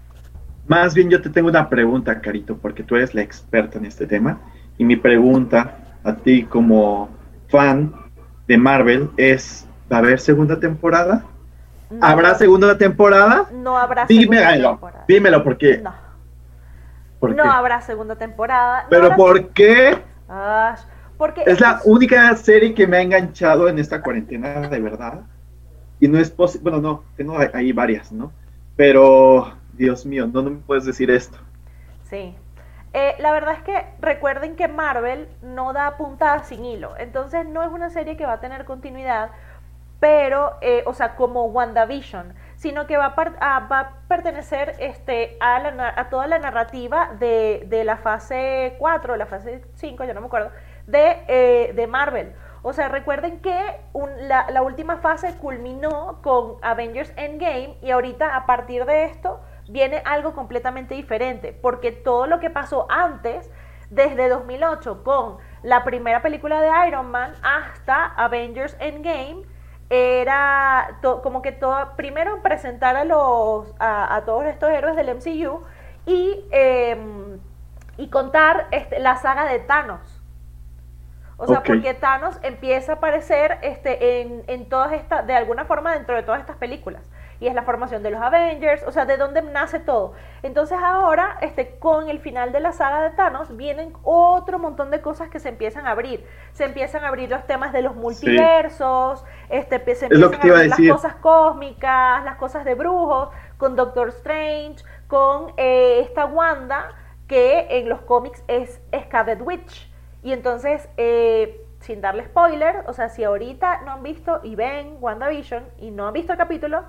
Más 0.70 0.96
bien 0.96 1.10
yo 1.10 1.22
te 1.22 1.30
tengo 1.30 1.50
una 1.50 1.68
pregunta, 1.68 2.22
Carito, 2.22 2.58
porque 2.58 2.82
tú 2.82 2.96
eres 2.96 3.14
la 3.14 3.22
experta 3.22 3.78
en 3.78 3.84
este 3.84 4.08
tema. 4.08 4.40
Y 4.78 4.86
mi 4.86 4.96
pregunta 4.96 5.98
a 6.06 6.16
ti 6.16 6.46
como 6.46 7.10
fan 7.50 7.94
de 8.48 8.58
Marvel 8.58 9.10
es, 9.18 9.68
¿va 9.92 9.98
a 9.98 10.00
haber 10.00 10.22
segunda 10.22 10.62
temporada? 10.62 11.26
No, 11.90 12.06
¿Habrá 12.06 12.36
segunda 12.36 12.78
temporada? 12.78 13.48
No 13.52 13.78
habrá 13.78 14.06
segunda 14.08 14.54
temporada. 14.56 15.06
dímelo, 15.08 15.44
porque... 15.44 15.78
No, 15.80 15.94
¿por 17.20 17.36
no 17.36 17.44
habrá 17.44 17.82
segunda 17.82 18.16
temporada. 18.16 18.86
¿Pero 18.90 19.16
por 19.16 19.50
qué? 19.50 19.98
Ah, 20.30 20.76
porque 21.18 21.44
Es 21.46 21.60
la 21.60 21.82
única 21.86 22.34
serie 22.36 22.74
que 22.74 22.88
me 22.88 22.98
ha 22.98 23.02
enganchado 23.02 23.68
en 23.68 23.80
esta 23.80 24.02
cuarentena, 24.02 24.68
de 24.70 24.80
verdad. 24.80 25.22
Y 26.00 26.08
no 26.08 26.18
es 26.20 26.30
posible, 26.32 26.70
bueno, 26.70 26.80
no, 26.82 27.04
tengo 27.18 27.38
ahí- 27.54 27.74
varias, 27.74 28.12
¿no? 28.12 28.32
Pero, 28.78 29.52
Dios 29.74 30.06
mío, 30.06 30.28
no, 30.32 30.42
no 30.42 30.52
me 30.52 30.58
puedes 30.58 30.86
decir 30.86 31.12
esto. 31.12 31.38
Sí. 32.10 32.36
Eh, 32.94 33.16
la 33.20 33.32
verdad 33.32 33.56
es 33.56 33.64
que 33.64 33.86
recuerden 34.00 34.56
que 34.56 34.68
Marvel 34.68 35.28
no 35.44 35.74
da 35.74 35.98
puntadas 35.98 36.48
sin 36.48 36.64
hilo. 36.66 36.94
Entonces 36.98 37.46
no 37.48 37.64
es 37.64 37.70
una 37.72 37.90
serie 37.90 38.16
que 38.16 38.26
va 38.26 38.34
a 38.34 38.40
tener 38.40 38.64
continuidad, 38.66 39.30
pero, 40.00 40.58
eh, 40.62 40.84
o 40.86 40.94
sea, 40.94 41.16
como 41.16 41.46
WandaVision, 41.46 42.34
sino 42.56 42.88
que 42.88 42.98
va 42.98 43.06
a, 43.08 43.16
par- 43.16 43.38
a- 43.42 43.60
va 43.62 43.80
a 43.80 43.90
pertenecer 44.08 44.76
este, 44.80 45.38
a, 45.42 46.08
toda 46.10 46.28
la 46.28 46.40
narrativa 46.40 47.12
de, 47.20 47.68
la 47.86 47.98
fase 47.98 48.76
4, 48.80 49.16
la 49.18 49.26
fase 49.26 49.62
5, 49.76 50.04
ya 50.06 50.14
no 50.14 50.22
me 50.22 50.28
acuerdo, 50.28 50.52
de, 50.88 51.24
eh, 51.28 51.74
de 51.74 51.88
Marvel. 51.88 52.34
O 52.62 52.74
sea, 52.74 52.90
recuerden 52.90 53.40
que 53.40 53.56
la, 54.22 54.50
la 54.50 54.62
última 54.62 54.98
fase 54.98 55.38
culminó 55.38 56.20
con 56.22 56.56
Avengers 56.62 57.14
Endgame 57.16 57.78
y 57.82 57.92
ahorita 57.92 58.36
a 58.36 58.46
partir 58.46 58.86
de 58.86 59.06
esto 59.06 59.40
viene 59.70 60.02
algo 60.06 60.34
completamente 60.34 60.96
diferente, 60.96 61.54
porque 61.54 61.92
todo 61.92 62.28
lo 62.28 62.40
que 62.40 62.50
pasó 62.50 62.86
antes, 62.90 63.50
desde 63.90 64.28
2008 64.30 65.04
con 65.04 65.38
la 65.64 65.84
primera 65.84 66.22
película 66.22 66.62
de 66.62 66.88
Iron 66.88 67.10
Man 67.12 67.34
hasta 67.42 68.06
Avengers 68.06 68.76
Endgame, 68.80 69.44
era 69.90 71.00
to- 71.02 71.22
como 71.22 71.42
que 71.42 71.52
todo, 71.52 71.96
primero 71.96 72.42
presentar 72.42 72.96
a, 72.96 73.04
los, 73.06 73.74
a, 73.80 74.16
a 74.16 74.26
todos 74.26 74.46
estos 74.46 74.70
héroes 74.70 74.96
del 74.96 75.10
MCU 75.10 75.64
y, 76.06 76.46
em, 76.52 77.40
y 77.98 78.10
contar 78.10 78.68
este, 78.72 79.00
la 79.00 79.18
saga 79.18 79.46
de 79.46 79.60
Thanos. 79.60 80.22
O 81.38 81.48
sea, 81.48 81.64
porque 81.66 81.94
Thanos 81.94 82.38
empieza 82.44 82.94
a 82.94 82.96
aparecer 82.96 83.60
este, 83.62 84.22
en, 84.22 84.44
en 84.48 84.68
todas 84.68 84.92
estas, 84.94 85.26
de 85.26 85.34
alguna 85.36 85.66
forma 85.66 85.94
dentro 85.94 86.16
de 86.16 86.24
todas 86.24 86.42
estas 86.42 86.58
películas. 86.58 87.02
Y 87.40 87.48
es 87.48 87.56
la 87.56 87.64
formación 87.64 88.04
de 88.04 88.12
los 88.12 88.22
Avengers, 88.22 88.84
o 88.86 88.92
sea, 88.92 89.06
de 89.06 89.18
dónde 89.18 89.42
nace 89.42 89.80
todo. 89.80 90.14
Entonces 90.44 90.78
ahora, 90.82 91.38
este, 91.42 91.78
con 91.80 92.10
el 92.10 92.20
final 92.20 92.52
de 92.52 92.60
la 92.60 92.74
saga 92.74 93.02
de 93.02 93.12
Thanos, 93.12 93.56
vienen 93.56 93.94
otro 94.04 94.60
montón 94.60 94.92
de 94.92 95.02
cosas 95.02 95.30
que 95.30 95.40
se 95.40 95.50
empiezan 95.50 95.88
a 95.88 95.92
abrir. 95.92 96.26
Se 96.52 96.66
empiezan 96.66 97.04
a 97.06 97.08
abrir 97.08 97.30
los 97.30 97.46
temas 97.48 97.72
de 97.72 97.82
los 97.82 97.96
multiversos, 97.96 99.24
este, 99.50 99.80
se 99.96 100.08
Es 100.08 100.12
empiezan 100.12 100.32
que 100.32 100.50
a 100.50 100.54
abrir 100.54 100.70
las 100.70 100.80
cosas 100.90 101.16
cósmicas, 101.16 102.24
las 102.26 102.36
cosas 102.36 102.66
de 102.66 102.76
brujos, 102.76 103.30
con 103.58 103.76
Doctor 103.76 104.10
Strange, 104.10 104.84
con 105.08 105.54
eh, 105.58 106.02
esta 106.02 106.26
Wanda, 106.26 106.92
que 107.28 107.68
en 107.70 107.88
los 107.88 108.02
cómics 108.02 108.44
es 108.48 108.82
Scarlet 109.06 109.42
Witch. 109.42 109.90
Y 110.24 110.34
entonces, 110.34 110.90
eh, 110.98 111.66
sin 111.90 112.02
darle 112.02 112.24
spoiler, 112.26 112.84
o 112.86 112.94
sea, 112.94 113.10
si 113.10 113.24
ahorita 113.24 113.82
no 113.84 113.94
han 113.94 114.04
visto 114.04 114.42
y 114.44 114.54
ven 114.54 114.98
WandaVision 115.02 115.64
y 115.80 115.90
no 115.90 116.06
han 116.08 116.14
visto 116.14 116.34
el 116.34 116.38
capítulo, 116.38 116.84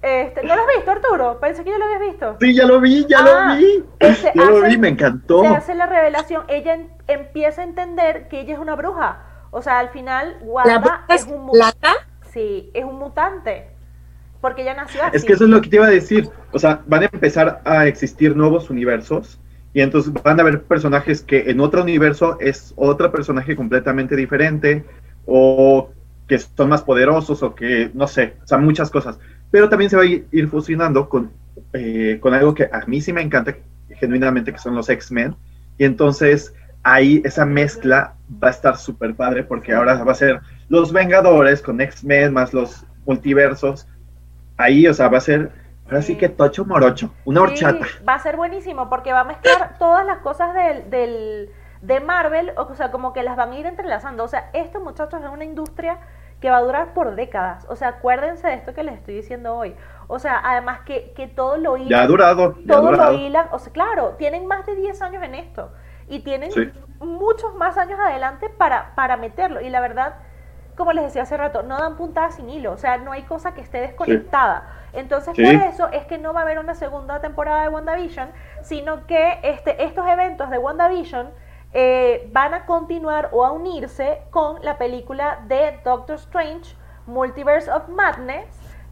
este, 0.00 0.42
¿no 0.44 0.54
lo 0.54 0.62
has 0.62 0.68
visto, 0.76 0.90
Arturo? 0.92 1.40
Pensé 1.40 1.64
que 1.64 1.70
ya 1.70 1.78
lo 1.78 1.84
habías 1.86 2.00
visto. 2.00 2.36
Sí, 2.40 2.54
ya 2.54 2.64
lo 2.64 2.80
vi, 2.80 3.04
ya 3.08 3.18
Ah, 3.18 3.54
lo 3.54 3.56
vi. 3.56 3.84
este, 3.98 4.30
ya 4.36 4.44
lo 4.44 4.60
vi, 4.62 4.78
me 4.78 4.86
encantó. 4.88 5.40
Se 5.42 5.48
hace 5.48 5.74
la 5.74 5.86
revelación, 5.86 6.44
ella 6.46 6.74
en- 6.74 6.90
empieza 7.08 7.62
a 7.62 7.64
entender 7.64 8.28
que 8.28 8.38
ella 8.40 8.54
es 8.54 8.60
una 8.60 8.76
bruja. 8.76 9.20
O 9.50 9.62
sea, 9.62 9.80
al 9.80 9.88
final, 9.88 10.36
¿La 10.40 10.46
Wanda 10.46 11.04
es 11.08 11.22
es 11.22 11.28
un 11.28 11.42
mu- 11.46 11.52
plata? 11.52 11.92
Sí, 12.30 12.70
es 12.74 12.84
un 12.84 13.00
mutante. 13.00 13.68
Porque 14.40 14.62
ella 14.62 14.74
nació 14.74 15.02
así. 15.02 15.16
Es 15.16 15.24
que 15.24 15.32
eso 15.32 15.42
es 15.44 15.50
lo 15.50 15.60
que 15.60 15.68
te 15.70 15.76
iba 15.76 15.86
a 15.86 15.90
decir. 15.90 16.30
O 16.52 16.58
sea, 16.60 16.82
van 16.86 17.02
a 17.02 17.06
empezar 17.12 17.60
a 17.64 17.86
existir 17.86 18.36
nuevos 18.36 18.70
universos 18.70 19.40
y 19.74 19.80
entonces 19.80 20.12
van 20.12 20.38
a 20.38 20.42
haber 20.42 20.62
personajes 20.62 21.22
que 21.22 21.50
en 21.50 21.60
otro 21.60 21.82
universo 21.82 22.36
es 22.40 22.72
otro 22.76 23.10
personaje 23.10 23.56
completamente 23.56 24.16
diferente 24.16 24.84
o 25.26 25.90
que 26.28 26.38
son 26.38 26.68
más 26.68 26.82
poderosos 26.82 27.42
o 27.42 27.54
que 27.54 27.90
no 27.94 28.06
sé, 28.06 28.34
o 28.42 28.46
sea, 28.46 28.58
muchas 28.58 28.90
cosas. 28.90 29.18
Pero 29.50 29.68
también 29.68 29.90
se 29.90 29.96
va 29.96 30.02
a 30.02 30.06
ir 30.06 30.48
fusionando 30.48 31.08
con, 31.08 31.30
eh, 31.72 32.18
con 32.20 32.34
algo 32.34 32.54
que 32.54 32.64
a 32.64 32.84
mí 32.86 33.00
sí 33.00 33.12
me 33.12 33.22
encanta 33.22 33.56
genuinamente, 33.98 34.52
que 34.52 34.58
son 34.58 34.74
los 34.74 34.88
X-Men. 34.88 35.34
Y 35.78 35.84
entonces 35.84 36.54
ahí 36.82 37.22
esa 37.24 37.44
mezcla 37.44 38.14
va 38.42 38.48
a 38.48 38.50
estar 38.50 38.76
súper 38.76 39.14
padre 39.14 39.44
porque 39.44 39.72
ahora 39.72 40.02
va 40.04 40.12
a 40.12 40.16
ser 40.16 40.40
los 40.68 40.92
Vengadores 40.92 41.62
con 41.62 41.80
X-Men 41.80 42.32
más 42.32 42.52
los 42.52 42.84
multiversos 43.06 43.86
ahí, 44.56 44.86
o 44.86 44.94
sea, 44.94 45.08
va 45.08 45.18
a 45.18 45.22
ser, 45.22 45.50
ahora 45.92 46.02
sí 46.02 46.16
que 46.16 46.28
tocho 46.28 46.64
morocho, 46.64 47.10
una 47.24 47.40
Sí, 47.40 47.46
horchata. 47.64 47.86
va 48.08 48.14
a 48.14 48.18
ser 48.18 48.36
buenísimo 48.36 48.88
porque 48.88 49.12
va 49.12 49.20
a 49.20 49.24
mezclar 49.24 49.76
todas 49.78 50.04
las 50.06 50.18
cosas 50.18 50.54
del, 50.54 50.90
del- 50.90 51.50
de 51.82 52.00
Marvel, 52.00 52.52
o 52.56 52.74
sea, 52.74 52.90
como 52.92 53.12
que 53.12 53.22
las 53.22 53.36
van 53.36 53.52
a 53.52 53.56
ir 53.58 53.66
entrelazando. 53.66 54.22
O 54.24 54.28
sea, 54.28 54.50
esto, 54.52 54.78
muchachos, 54.80 55.20
es 55.22 55.28
una 55.30 55.44
industria 55.44 55.98
que 56.40 56.48
va 56.50 56.58
a 56.58 56.62
durar 56.62 56.94
por 56.94 57.14
décadas. 57.16 57.66
O 57.68 57.76
sea, 57.76 57.88
acuérdense 57.88 58.46
de 58.46 58.54
esto 58.54 58.72
que 58.74 58.82
les 58.84 58.94
estoy 58.94 59.14
diciendo 59.14 59.54
hoy. 59.56 59.74
O 60.06 60.18
sea, 60.18 60.40
además 60.44 60.80
que, 60.86 61.12
que 61.14 61.26
todo 61.28 61.56
lo 61.56 61.76
hilan. 61.76 61.88
Ya 61.88 62.02
ha 62.02 62.06
durado, 62.06 62.54
ya 62.64 62.74
ha 62.74 62.76
todo 62.78 62.90
lo 62.92 62.96
durado. 62.96 63.14
hilan. 63.14 63.46
O 63.52 63.58
sea, 63.58 63.72
claro, 63.72 64.10
tienen 64.18 64.46
más 64.46 64.64
de 64.66 64.74
10 64.76 65.02
años 65.02 65.22
en 65.24 65.34
esto. 65.34 65.70
Y 66.08 66.20
tienen 66.20 66.50
Sí. 66.52 66.70
muchos 67.00 67.54
más 67.56 67.76
años 67.78 67.98
adelante 67.98 68.48
para, 68.48 68.94
para 68.94 69.16
meterlo. 69.16 69.60
Y 69.60 69.68
la 69.70 69.80
verdad, 69.80 70.14
como 70.76 70.92
les 70.92 71.04
decía 71.04 71.22
hace 71.22 71.36
rato, 71.36 71.62
no 71.62 71.78
dan 71.78 71.96
puntadas 71.96 72.36
sin 72.36 72.48
hilo. 72.50 72.72
O 72.72 72.76
sea, 72.76 72.96
no 72.98 73.12
hay 73.12 73.22
cosa 73.22 73.54
que 73.54 73.60
esté 73.60 73.80
desconectada. 73.80 74.66
Entonces, 74.92 75.34
Sí. 75.36 75.44
por 75.44 75.54
eso 75.54 75.88
es 75.92 76.04
que 76.06 76.18
no 76.18 76.32
va 76.32 76.40
a 76.40 76.42
haber 76.42 76.58
una 76.58 76.74
segunda 76.74 77.20
temporada 77.20 77.62
de 77.62 77.68
WandaVision, 77.68 78.30
sino 78.62 79.06
que 79.06 79.38
este, 79.42 79.84
estos 79.84 80.06
eventos 80.08 80.50
de 80.50 80.58
WandaVision 80.58 81.30
eh, 81.74 82.28
van 82.32 82.52
a 82.54 82.66
continuar 82.66 83.30
o 83.32 83.44
a 83.44 83.52
unirse 83.52 84.22
con 84.30 84.62
la 84.62 84.76
película 84.76 85.40
de 85.46 85.80
Doctor 85.84 86.16
Strange, 86.16 86.76
Multiverse 87.06 87.70
of 87.70 87.88
Madness, 87.88 88.46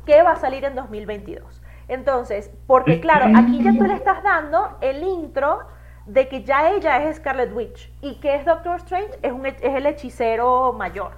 que 0.07 0.23
va 0.23 0.33
a 0.33 0.37
salir 0.37 0.65
en 0.65 0.75
2022. 0.75 1.61
Entonces, 1.89 2.51
porque 2.67 3.01
claro, 3.01 3.27
aquí 3.37 3.63
ya 3.63 3.73
tú 3.77 3.85
le 3.85 3.95
estás 3.95 4.23
dando 4.23 4.77
el 4.81 5.03
intro 5.03 5.61
de 6.07 6.29
que 6.29 6.43
ya 6.45 6.71
ella 6.71 7.03
es 7.05 7.17
Scarlet 7.17 7.53
Witch 7.55 7.93
y 8.01 8.19
que 8.21 8.35
es 8.37 8.45
Doctor 8.47 8.77
Strange, 8.77 9.19
es, 9.23 9.33
un, 9.33 9.45
es 9.45 9.57
el 9.63 9.87
hechicero 9.87 10.73
mayor. 10.73 11.13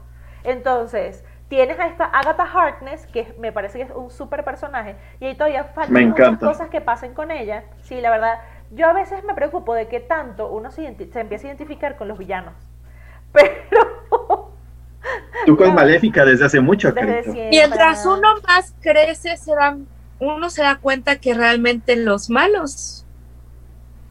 Entonces, 0.44 1.24
tienes 1.48 1.78
a 1.78 1.86
esta 1.86 2.04
Agatha 2.04 2.44
Harkness, 2.44 3.06
que 3.06 3.34
me 3.38 3.52
parece 3.52 3.78
que 3.78 3.84
es 3.84 3.90
un 3.94 4.10
súper 4.10 4.44
personaje, 4.44 4.96
y 5.20 5.26
ahí 5.26 5.34
todavía 5.34 5.64
faltan 5.64 5.92
Me 5.94 6.06
muchas 6.06 6.38
cosas 6.38 6.68
que 6.68 6.80
pasen 6.80 7.14
con 7.14 7.30
ella. 7.30 7.64
Sí, 7.82 8.00
la 8.00 8.10
verdad, 8.10 8.40
yo 8.70 8.88
a 8.88 8.92
veces 8.92 9.22
me 9.24 9.34
preocupo 9.34 9.74
de 9.74 9.88
que 9.88 10.00
tanto 10.00 10.50
uno 10.50 10.70
se, 10.70 10.82
se 11.12 11.20
empieza 11.20 11.46
a 11.46 11.48
identificar 11.50 11.96
con 11.96 12.08
los 12.08 12.18
villanos. 12.18 12.54
Pero 13.32 14.52
Tú 15.46 15.56
con. 15.56 15.74
Maléfica 15.74 16.24
desde 16.24 16.44
hace 16.46 16.60
mucho, 16.60 16.92
desde 16.92 17.22
siempre. 17.24 17.48
Mientras 17.50 18.06
uno 18.06 18.28
más 18.46 18.72
crece, 18.80 19.36
se 19.36 19.54
da, 19.54 19.76
uno 20.20 20.50
se 20.50 20.62
da 20.62 20.76
cuenta 20.76 21.16
que 21.16 21.34
realmente 21.34 21.96
los 21.96 22.30
malos 22.30 23.04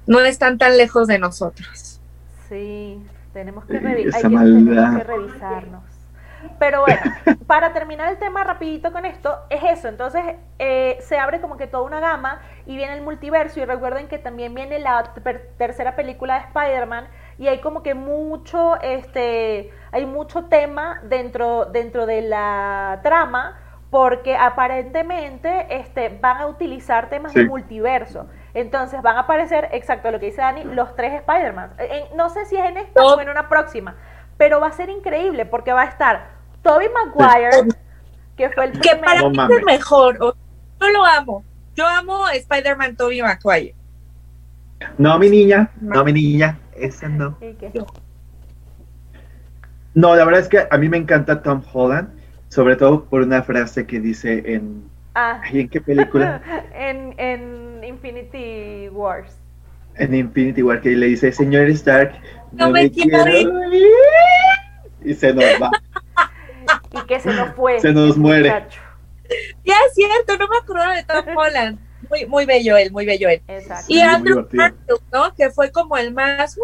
no 0.07 0.19
están 0.19 0.57
tan 0.57 0.77
lejos 0.77 1.07
de 1.07 1.19
nosotros. 1.19 2.01
Sí, 2.49 3.01
tenemos 3.33 3.63
que, 3.65 3.79
Sí, 3.79 3.85
revi- 3.85 4.03
que- 4.03 4.11
tenemos 4.11 4.97
que 4.97 5.03
revisarnos. 5.05 5.83
Pero 6.61 6.81
bueno, 6.81 7.01
para 7.47 7.73
terminar 7.73 8.07
el 8.09 8.19
tema 8.19 8.43
rapidito 8.43 8.91
con 8.91 9.03
esto, 9.03 9.35
es 9.49 9.63
eso. 9.63 9.87
Entonces 9.87 10.21
eh, 10.59 10.97
se 11.01 11.17
abre 11.17 11.41
como 11.41 11.57
que 11.57 11.65
toda 11.65 11.81
una 11.83 11.99
gama 11.99 12.39
y 12.67 12.77
viene 12.77 12.93
el 12.93 13.01
multiverso 13.01 13.59
y 13.59 13.65
recuerden 13.65 14.07
que 14.07 14.19
también 14.19 14.53
viene 14.53 14.77
la 14.77 15.01
ter- 15.23 15.49
tercera 15.57 15.95
película 15.95 16.35
de 16.35 16.41
Spider-Man 16.45 17.07
y 17.39 17.47
hay 17.47 17.61
como 17.61 17.81
que 17.81 17.95
mucho, 17.95 18.79
este, 18.81 19.71
hay 19.91 20.05
mucho 20.05 20.45
tema 20.45 20.99
dentro, 21.03 21.65
dentro 21.65 22.05
de 22.05 22.21
la 22.21 22.99
trama 23.01 23.57
porque 23.89 24.37
aparentemente 24.37 25.65
este, 25.69 26.09
van 26.21 26.37
a 26.37 26.45
utilizar 26.45 27.09
temas 27.09 27.33
de 27.33 27.41
Sí. 27.41 27.47
multiverso. 27.49 28.27
Entonces 28.53 29.01
van 29.01 29.17
a 29.17 29.21
aparecer, 29.21 29.67
exacto 29.71 30.11
lo 30.11 30.19
que 30.19 30.27
dice 30.27 30.41
Dani, 30.41 30.63
los 30.63 30.95
tres 30.95 31.13
Spider-Man. 31.15 31.71
En- 31.79 32.15
No 32.15 32.29
sé 32.29 32.45
si 32.45 32.55
es 32.55 32.65
en 32.65 32.77
esta 32.77 33.01
o 33.03 33.19
en 33.19 33.29
una 33.29 33.49
próxima, 33.49 33.95
pero 34.37 34.59
va 34.59 34.67
a 34.67 34.71
ser 34.71 34.89
increíble 34.89 35.45
porque 35.47 35.73
va 35.73 35.81
a 35.81 35.85
estar 35.85 36.39
Tobey 36.63 36.87
Maguire, 36.89 37.67
que 38.37 38.49
fue 38.51 38.65
el 38.65 38.79
Que 38.79 38.95
para 38.95 39.21
No 39.21 39.29
mí 39.29 39.37
es 39.39 39.59
el 39.59 39.65
mejor. 39.65 40.17
Yo 40.19 40.89
lo 40.89 41.05
amo. 41.05 41.43
Yo 41.75 41.87
amo 41.87 42.25
a 42.25 42.35
Spider-Man 42.35 42.95
Tobey 42.95 43.21
Maguire. 43.21 43.75
No, 44.97 45.17
mi 45.19 45.29
niña, 45.29 45.69
no, 45.79 46.03
mi 46.03 46.13
niña, 46.13 46.57
esa 46.75 47.07
no. 47.07 47.37
No, 49.93 50.15
la 50.15 50.25
verdad 50.25 50.41
es 50.41 50.47
que 50.47 50.67
a 50.69 50.77
mí 50.77 50.89
me 50.89 50.97
encanta 50.97 51.43
Tom 51.43 51.61
Holland, 51.71 52.09
sobre 52.49 52.75
todo 52.75 53.05
por 53.05 53.21
una 53.21 53.43
frase 53.43 53.85
que 53.85 53.99
dice 53.99 54.41
en... 54.45 54.89
Ah, 55.13 55.41
¿En 55.51 55.67
qué 55.67 55.81
película? 55.81 56.41
en, 56.73 57.13
en 57.19 57.83
Infinity 57.83 58.89
Wars. 58.89 59.37
En 59.95 60.15
Infinity 60.15 60.63
War, 60.63 60.81
que 60.81 60.91
le 60.91 61.07
dice, 61.07 61.31
señor 61.31 61.69
Stark, 61.69 62.13
no, 62.53 62.67
No 62.67 62.71
me 62.71 62.83
me 62.83 62.91
quiero 62.91 63.23
quiero 63.23 63.73
ir". 63.73 63.83
Y 65.03 65.13
se 65.13 65.33
nos 65.33 65.43
va. 65.61 65.69
Y 66.93 67.01
que 67.07 67.19
se 67.19 67.33
nos 67.33 67.53
fue. 67.55 67.79
Se 67.79 67.91
nos 67.93 68.15
el 68.15 68.21
muere. 68.21 68.49
muchacho. 68.49 68.81
Ya 69.63 69.75
es 69.87 69.93
cierto, 69.93 70.37
no 70.37 70.47
me 70.47 70.57
acordaba 70.57 70.93
de 70.95 71.03
Tom 71.03 71.25
Holland. 71.37 71.79
Muy, 72.09 72.25
muy 72.25 72.45
bello 72.45 72.75
él, 72.77 72.91
muy 72.91 73.05
bello 73.05 73.29
él. 73.29 73.41
Exacto. 73.47 73.85
Y 73.87 73.95
Sí, 73.95 74.01
Andrew. 74.01 74.47
Garfield, 74.51 75.01
¿no? 75.13 75.33
Que 75.35 75.49
fue 75.51 75.71
como 75.71 75.95
el 75.97 76.13
más. 76.13 76.57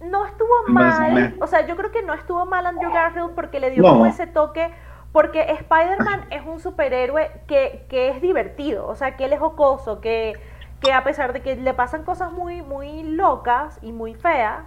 No 0.00 0.26
estuvo 0.26 0.50
mal, 0.68 1.34
o 1.40 1.46
sea, 1.46 1.66
yo 1.66 1.74
creo 1.74 1.90
que 1.90 2.02
no 2.02 2.12
estuvo 2.14 2.44
mal 2.44 2.66
Andrew 2.66 2.92
Garfield 2.92 3.34
porque 3.34 3.58
le 3.60 3.70
dio 3.70 3.82
No. 3.82 3.88
como 3.90 4.06
ese 4.06 4.26
toque, 4.26 4.70
porque 5.10 5.40
Spider-Man 5.40 6.26
es 6.30 6.42
un 6.46 6.60
superhéroe 6.60 7.30
que, 7.48 7.86
que 7.88 8.10
es 8.10 8.20
divertido, 8.20 8.86
o 8.86 8.94
sea, 8.94 9.16
que 9.16 9.24
él 9.24 9.32
es 9.32 9.40
jocoso, 9.40 10.00
que, 10.02 10.34
que 10.80 10.92
a 10.92 11.02
pesar 11.02 11.32
de 11.32 11.40
que 11.40 11.56
le 11.56 11.72
pasan 11.74 12.04
cosas 12.04 12.30
muy, 12.30 12.60
muy 12.62 13.02
locas 13.04 13.78
y 13.82 13.90
muy 13.92 14.14
feas, 14.14 14.64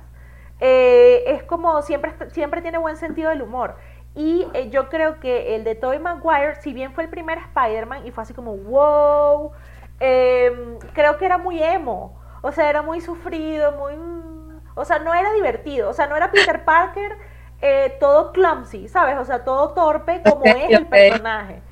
eh, 0.60 1.23
es 1.28 1.43
como 1.43 1.82
siempre, 1.84 2.12
siempre 2.32 2.62
tiene 2.62 2.80
buen 2.80 2.97
sentido 2.97 3.30
del 3.30 3.43
humor. 3.43 3.75
Y 4.19 4.45
eh, 4.53 4.69
yo 4.69 4.89
creo 4.89 5.21
que 5.21 5.55
el 5.55 5.63
de 5.63 5.75
Tobey 5.75 5.97
Maguire, 5.97 6.55
si 6.62 6.73
bien 6.73 6.91
fue 6.93 7.05
el 7.05 7.10
primer 7.10 7.38
Spider-Man 7.38 8.05
y 8.05 8.12
fue 8.12 8.23
así 8.23 8.34
como 8.34 8.53
wow, 8.58 9.53
eh, 10.01 10.77
creo 10.93 11.17
que 11.17 11.23
era 11.25 11.38
muy 11.38 11.63
emo, 11.63 12.19
o 12.41 12.51
sea, 12.51 12.69
era 12.69 12.82
muy 12.82 12.99
sufrido, 12.99 13.71
muy... 13.71 13.95
mm, 13.95 14.60
O 14.75 14.84
sea, 14.84 14.99
no 14.99 15.13
era 15.13 15.32
divertido, 15.32 15.89
o 15.89 15.93
sea, 15.93 16.08
no 16.08 16.17
era 16.17 16.32
Peter 16.32 16.65
Parker 16.65 17.17
eh, 17.62 17.95
todo 18.01 18.34
clumsy, 18.34 18.89
¿sabes? 18.89 19.17
O 19.17 19.23
sea, 19.23 19.45
todo 19.45 19.73
torpe 19.73 20.21
como 20.27 20.53
es 20.53 20.69
el 20.73 20.88
personaje. 20.88 21.63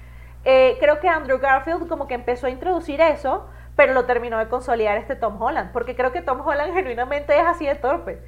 Eh, 0.46 0.78
creo 0.80 1.00
que 1.02 1.10
Andrew 1.10 1.40
Garfield 1.40 1.88
como 1.90 2.08
que 2.08 2.14
empezó 2.14 2.48
a 2.48 2.50
introducir 2.50 3.02
eso, 3.02 3.48
pero 3.76 3.94
lo 3.94 4.06
terminó 4.06 4.38
de 4.40 4.48
consolidar 4.48 4.98
este 4.98 5.16
Tom 5.18 5.42
Holland, 5.42 5.72
porque 5.74 5.98
creo 5.98 6.14
que 6.14 6.22
Tom 6.22 6.42
Holland 6.48 6.74
genuinamente 6.74 7.38
es 7.38 7.46
así 7.46 7.66
de 7.66 7.76
torpe. 7.76 8.22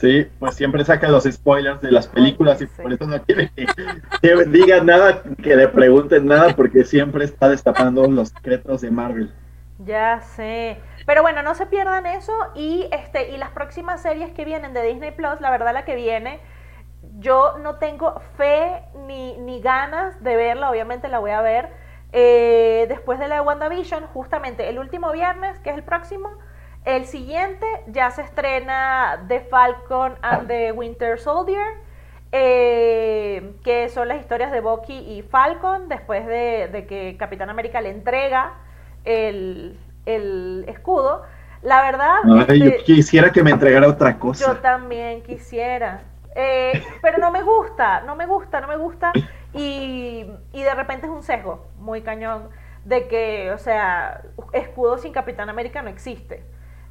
Sí, 0.00 0.26
pues 0.38 0.54
siempre 0.54 0.84
saca 0.84 1.08
los 1.08 1.24
spoilers 1.24 1.80
de 1.80 1.90
las 1.90 2.06
películas 2.08 2.60
y 2.62 2.66
Sí. 2.66 2.82
por 2.82 2.92
eso 2.92 3.06
no 3.06 3.20
quiere 3.24 3.50
que, 3.56 3.66
que 4.22 4.44
diga 4.46 4.80
nada, 4.82 5.22
que 5.42 5.56
le 5.56 5.68
pregunten 5.68 6.26
nada, 6.26 6.54
porque 6.54 6.84
siempre 6.84 7.24
está 7.24 7.48
destapando 7.48 8.06
los 8.08 8.28
secretos 8.28 8.80
de 8.82 8.90
Marvel. 8.92 9.34
Ya 9.78 10.20
sé. 10.20 10.78
Pero 11.06 11.22
bueno, 11.22 11.42
no 11.42 11.54
se 11.54 11.66
pierdan 11.66 12.06
eso 12.06 12.32
y 12.54 12.88
este 12.92 13.30
y 13.30 13.36
las 13.38 13.50
próximas 13.50 14.02
series 14.02 14.32
que 14.32 14.44
vienen 14.44 14.72
de 14.74 14.82
Disney 14.82 15.12
Plus, 15.12 15.40
la 15.40 15.50
verdad 15.50 15.72
la 15.72 15.84
que 15.84 15.94
viene, 15.94 16.40
yo 17.20 17.58
no 17.58 17.76
tengo 17.76 18.20
fe 18.36 18.82
ni, 19.06 19.36
ni 19.38 19.60
ganas 19.60 20.22
de 20.22 20.36
verla, 20.36 20.70
obviamente 20.70 21.08
la 21.08 21.18
voy 21.20 21.30
a 21.32 21.42
ver. 21.42 21.70
eh, 22.12 22.86
después 22.88 23.18
de 23.18 23.28
la 23.28 23.36
de 23.36 23.40
WandaVision, 23.42 24.06
justamente 24.08 24.68
el 24.70 24.78
último 24.78 25.12
viernes, 25.12 25.58
que 25.60 25.70
es 25.70 25.76
el 25.76 25.84
próximo, 25.84 26.30
el 26.96 27.04
siguiente 27.04 27.66
ya 27.88 28.10
se 28.10 28.22
estrena 28.22 29.24
The 29.28 29.40
Falcon 29.40 30.16
and 30.22 30.48
the 30.48 30.72
Winter 30.72 31.18
Soldier, 31.20 31.66
eh, 32.32 33.52
que 33.62 33.88
son 33.90 34.08
las 34.08 34.20
historias 34.20 34.50
de 34.52 34.60
Bucky 34.60 34.96
y 34.96 35.22
Falcon 35.22 35.88
después 35.88 36.26
de, 36.26 36.68
de 36.72 36.86
que 36.86 37.16
Capitán 37.18 37.50
América 37.50 37.80
le 37.82 37.90
entrega 37.90 38.54
el, 39.04 39.78
el 40.06 40.64
escudo. 40.66 41.22
La 41.62 41.82
verdad, 41.82 42.16
yo 42.24 42.40
este, 42.40 42.82
quisiera 42.84 43.32
que 43.32 43.42
me 43.42 43.50
entregara 43.50 43.86
otra 43.88 44.12
yo 44.12 44.18
cosa. 44.18 44.60
también 44.62 45.22
quisiera. 45.22 46.02
Eh, 46.34 46.80
pero 47.02 47.18
no 47.18 47.30
me 47.30 47.42
gusta, 47.42 48.00
no 48.02 48.16
me 48.16 48.26
gusta, 48.26 48.60
no 48.60 48.68
me 48.68 48.76
gusta. 48.76 49.12
Y, 49.52 50.26
y 50.52 50.62
de 50.62 50.74
repente 50.74 51.06
es 51.06 51.12
un 51.12 51.22
sesgo 51.22 51.66
muy 51.78 52.02
cañón 52.02 52.48
de 52.84 53.08
que, 53.08 53.50
o 53.52 53.58
sea, 53.58 54.22
escudo 54.52 54.98
sin 54.98 55.12
Capitán 55.12 55.50
América 55.50 55.82
no 55.82 55.90
existe. 55.90 56.44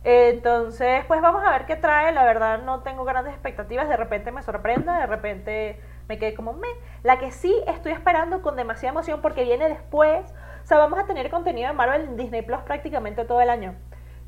Entonces, 0.03 1.03
pues 1.07 1.21
vamos 1.21 1.43
a 1.45 1.51
ver 1.51 1.65
qué 1.65 1.75
trae. 1.75 2.11
La 2.13 2.23
verdad, 2.23 2.61
no 2.63 2.81
tengo 2.81 3.03
grandes 3.05 3.33
expectativas. 3.33 3.89
De 3.89 3.97
repente 3.97 4.31
me 4.31 4.41
sorprenda, 4.41 4.99
de 4.99 5.05
repente 5.07 5.79
me 6.07 6.17
quedé 6.17 6.33
como 6.33 6.53
me. 6.53 6.67
La 7.03 7.19
que 7.19 7.31
sí 7.31 7.53
estoy 7.67 7.91
esperando 7.91 8.41
con 8.41 8.55
demasiada 8.55 8.91
emoción 8.93 9.21
porque 9.21 9.43
viene 9.43 9.67
después. 9.69 10.25
O 10.63 10.67
sea, 10.67 10.77
vamos 10.77 10.99
a 10.99 11.05
tener 11.05 11.29
contenido 11.29 11.67
de 11.69 11.73
Marvel 11.73 12.01
en 12.01 12.17
Disney 12.17 12.41
Plus 12.41 12.59
prácticamente 12.61 13.25
todo 13.25 13.41
el 13.41 13.49
año. 13.49 13.75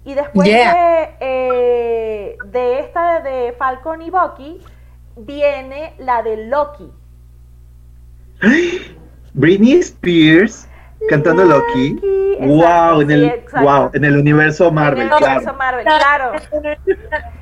Y 0.06 0.14
después 0.14 0.48
Yeah. 0.48 0.74
de, 0.74 1.10
eh, 1.20 2.38
de 2.46 2.80
esta 2.80 3.20
de 3.20 3.54
Falcon 3.58 4.02
y 4.02 4.10
Bucky, 4.10 4.64
viene 5.18 5.94
la 5.98 6.24
de 6.24 6.38
Loki. 6.46 6.90
Britney 9.34 9.74
Spears 9.80 10.69
cantando 11.10 11.44
Loki. 11.44 11.96
Loki, 11.96 12.20
Wow, 12.40 13.02
exacto, 13.02 13.02
en 13.02 13.08
sí, 13.08 13.14
el 13.14 13.24
exacto. 13.26 13.68
wow, 13.68 13.92
en 13.94 14.06
el 14.06 14.18
universo 14.18 14.72
Marvel, 14.72 15.02
en 15.02 15.08
el 15.08 15.14
universo 15.14 15.42
claro. 15.42 15.58
Marvel, 15.58 15.86
claro. 15.86 16.32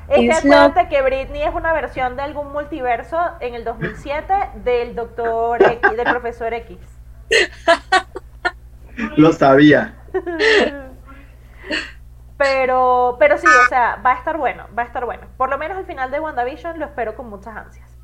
Es 0.08 0.20
que 0.20 0.32
acuérdate 0.32 0.88
que 0.88 1.02
Britney 1.02 1.42
es 1.42 1.54
una 1.54 1.72
versión 1.72 2.16
de 2.16 2.22
algún 2.22 2.50
multiverso 2.50 3.18
en 3.40 3.54
el 3.54 3.62
2007 3.62 4.34
del 4.64 4.94
Doctor 4.94 5.62
X, 5.62 5.96
del 5.96 6.04
Profesor 6.04 6.54
X. 6.54 6.78
Lo 9.16 9.32
sabía. 9.32 9.94
Pero, 12.38 13.16
pero 13.18 13.36
sí, 13.36 13.48
o 13.48 13.68
sea, 13.68 14.00
va 14.06 14.12
a 14.12 14.14
estar 14.14 14.38
bueno, 14.38 14.68
va 14.78 14.84
a 14.84 14.86
estar 14.86 15.04
bueno. 15.04 15.26
Por 15.36 15.50
lo 15.50 15.58
menos 15.58 15.76
al 15.76 15.86
final 15.86 16.12
de 16.12 16.20
WandaVision 16.20 16.78
lo 16.78 16.84
espero 16.84 17.16
con 17.16 17.28
muchas 17.28 17.56
ansias. 17.56 17.98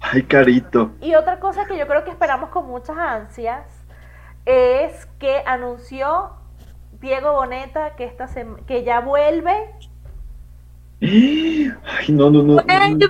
Ay, 0.00 0.22
carito. 0.22 0.92
Y 1.02 1.14
otra 1.14 1.40
cosa 1.40 1.66
que 1.66 1.76
yo 1.76 1.86
creo 1.86 2.04
que 2.04 2.10
esperamos 2.10 2.48
con 2.48 2.66
muchas 2.66 2.96
ansias 2.96 3.73
es 4.46 5.06
que 5.18 5.42
anunció 5.46 6.30
Diego 7.00 7.32
Boneta 7.32 7.96
que 7.96 8.04
esta 8.04 8.28
que 8.66 8.84
ya 8.84 9.00
vuelve. 9.00 9.52
Ay, 11.00 11.72
no, 12.08 12.30
no, 12.30 12.42
no. 12.42 12.62
Vuelve 12.62 13.08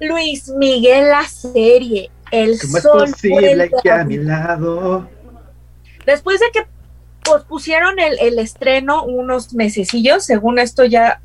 Luis 0.00 0.48
Miguel 0.48 1.08
la 1.08 1.24
serie. 1.24 2.10
El 2.30 2.58
¿Cómo 2.60 2.76
es 2.76 2.82
sol 2.82 3.10
posible 3.10 3.40
vuelve 3.40 3.70
que 3.82 3.90
a 3.90 4.00
a 4.00 4.04
mi 4.04 4.16
lado? 4.16 5.08
Después 6.04 6.40
de 6.40 6.46
que 6.52 6.66
pospusieron 7.24 7.98
el, 7.98 8.18
el 8.20 8.38
estreno 8.38 9.04
unos 9.04 9.54
mesecillos, 9.54 10.24
según 10.24 10.58
esto 10.58 10.84
ya 10.84 11.20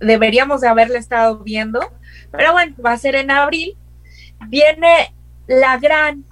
deberíamos 0.00 0.60
de 0.60 0.68
haberle 0.68 0.98
estado 0.98 1.38
viendo, 1.38 1.80
pero 2.30 2.52
bueno, 2.52 2.74
va 2.84 2.92
a 2.92 2.98
ser 2.98 3.14
en 3.14 3.30
abril, 3.30 3.76
viene 4.48 5.14
la 5.46 5.78
gran 5.78 6.24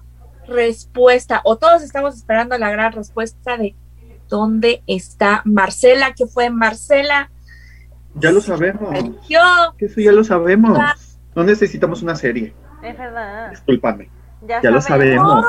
respuesta, 0.49 1.41
o 1.45 1.57
todos 1.57 1.83
estamos 1.83 2.17
esperando 2.17 2.57
la 2.59 2.71
gran 2.71 2.93
respuesta 2.93 3.57
de 3.57 3.75
dónde 4.29 4.83
está 4.87 5.43
Marcela, 5.45 6.13
que 6.15 6.27
fue 6.27 6.51
Marcela, 6.51 7.31
Ya 8.15 8.31
lo 8.33 8.41
sabemos. 8.41 8.95
yo, 9.29 9.41
eso 9.79 10.01
ya 10.01 10.13
lo 10.13 10.25
sabemos. 10.25 10.79
No 11.35 11.45
necesitamos 11.45 12.03
una 12.03 12.17
serie. 12.17 12.55
Es 12.83 12.97
verdad. 12.99 13.51
Discúlpame. 13.51 14.11
Ya, 14.43 14.61
Ya 14.63 14.71
lo 14.71 14.81
sabemos. 14.81 15.45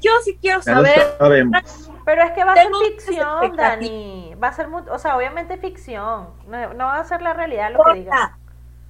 Yo 0.00 0.10
sí 0.24 0.36
quiero 0.40 0.60
Ya 0.60 0.74
lo 0.74 0.84
saber. 0.84 1.14
sabemos. 1.18 1.90
Pero 2.04 2.22
es 2.24 2.30
que 2.32 2.44
va 2.44 2.52
a 2.52 2.54
Tengo 2.54 2.78
ser 2.80 2.92
ficción. 2.92 3.56
Dani. 3.56 4.34
Va 4.42 4.48
a 4.48 4.52
ser, 4.52 4.66
o 4.68 4.98
sea, 4.98 5.16
obviamente 5.16 5.56
ficción. 5.58 6.28
No, 6.48 6.74
no 6.74 6.84
va 6.86 6.98
a 6.98 7.04
ser 7.04 7.22
la 7.22 7.32
realidad 7.34 7.70
lo 7.72 7.82
que 7.84 8.00
diga. 8.00 8.38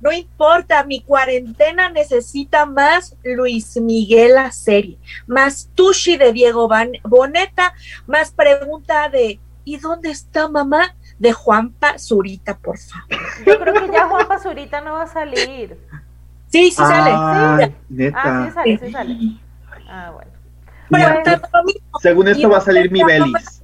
No 0.02 0.12
importa, 0.12 0.84
mi 0.84 1.00
cuarentena 1.00 1.88
necesita 1.88 2.66
más 2.66 3.16
Luis 3.24 3.76
Miguel 3.80 4.34
la 4.34 4.50
serie, 4.52 4.98
más 5.26 5.70
Tushi 5.74 6.16
de 6.18 6.32
Diego 6.32 6.68
Boneta, 7.04 7.72
más 8.06 8.32
pregunta 8.32 9.08
de 9.08 9.38
¿y 9.64 9.76
dónde 9.78 10.10
está 10.10 10.48
mamá? 10.48 10.94
de 11.18 11.32
Juanpa 11.32 12.00
Zurita, 12.00 12.58
por 12.58 12.76
favor. 12.78 13.06
Yo 13.46 13.60
creo 13.60 13.74
que 13.74 13.92
ya 13.92 14.08
Juan 14.08 14.26
Pazurita 14.26 14.80
no 14.80 14.94
va 14.94 15.02
a 15.04 15.06
salir. 15.06 15.78
Sí, 16.48 16.64
sí 16.64 16.72
sale. 16.72 17.10
Ay, 17.10 17.14
Ah, 17.14 17.70
neta. 17.88 18.44
sí 18.46 18.52
sale, 18.52 18.78
sí 18.78 18.90
sale. 18.92 19.16
Ah, 19.88 20.10
bueno. 20.12 20.32
Según 22.00 22.26
esto 22.26 22.48
¿Y 22.48 22.50
va 22.50 22.58
a 22.58 22.60
salir 22.60 22.90
mi 22.90 23.04
Belis. 23.04 23.62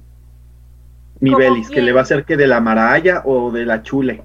Mi 1.19 1.31
¿Cómo 1.31 1.39
Belis, 1.39 1.69
que 1.69 1.81
le 1.81 1.91
va 1.91 1.99
a 1.99 2.03
hacer 2.03 2.23
que 2.23 2.37
de 2.37 2.47
la 2.47 2.61
Maraya 2.61 3.23
o 3.25 3.51
de 3.51 3.65
la 3.65 3.83
Chule. 3.83 4.23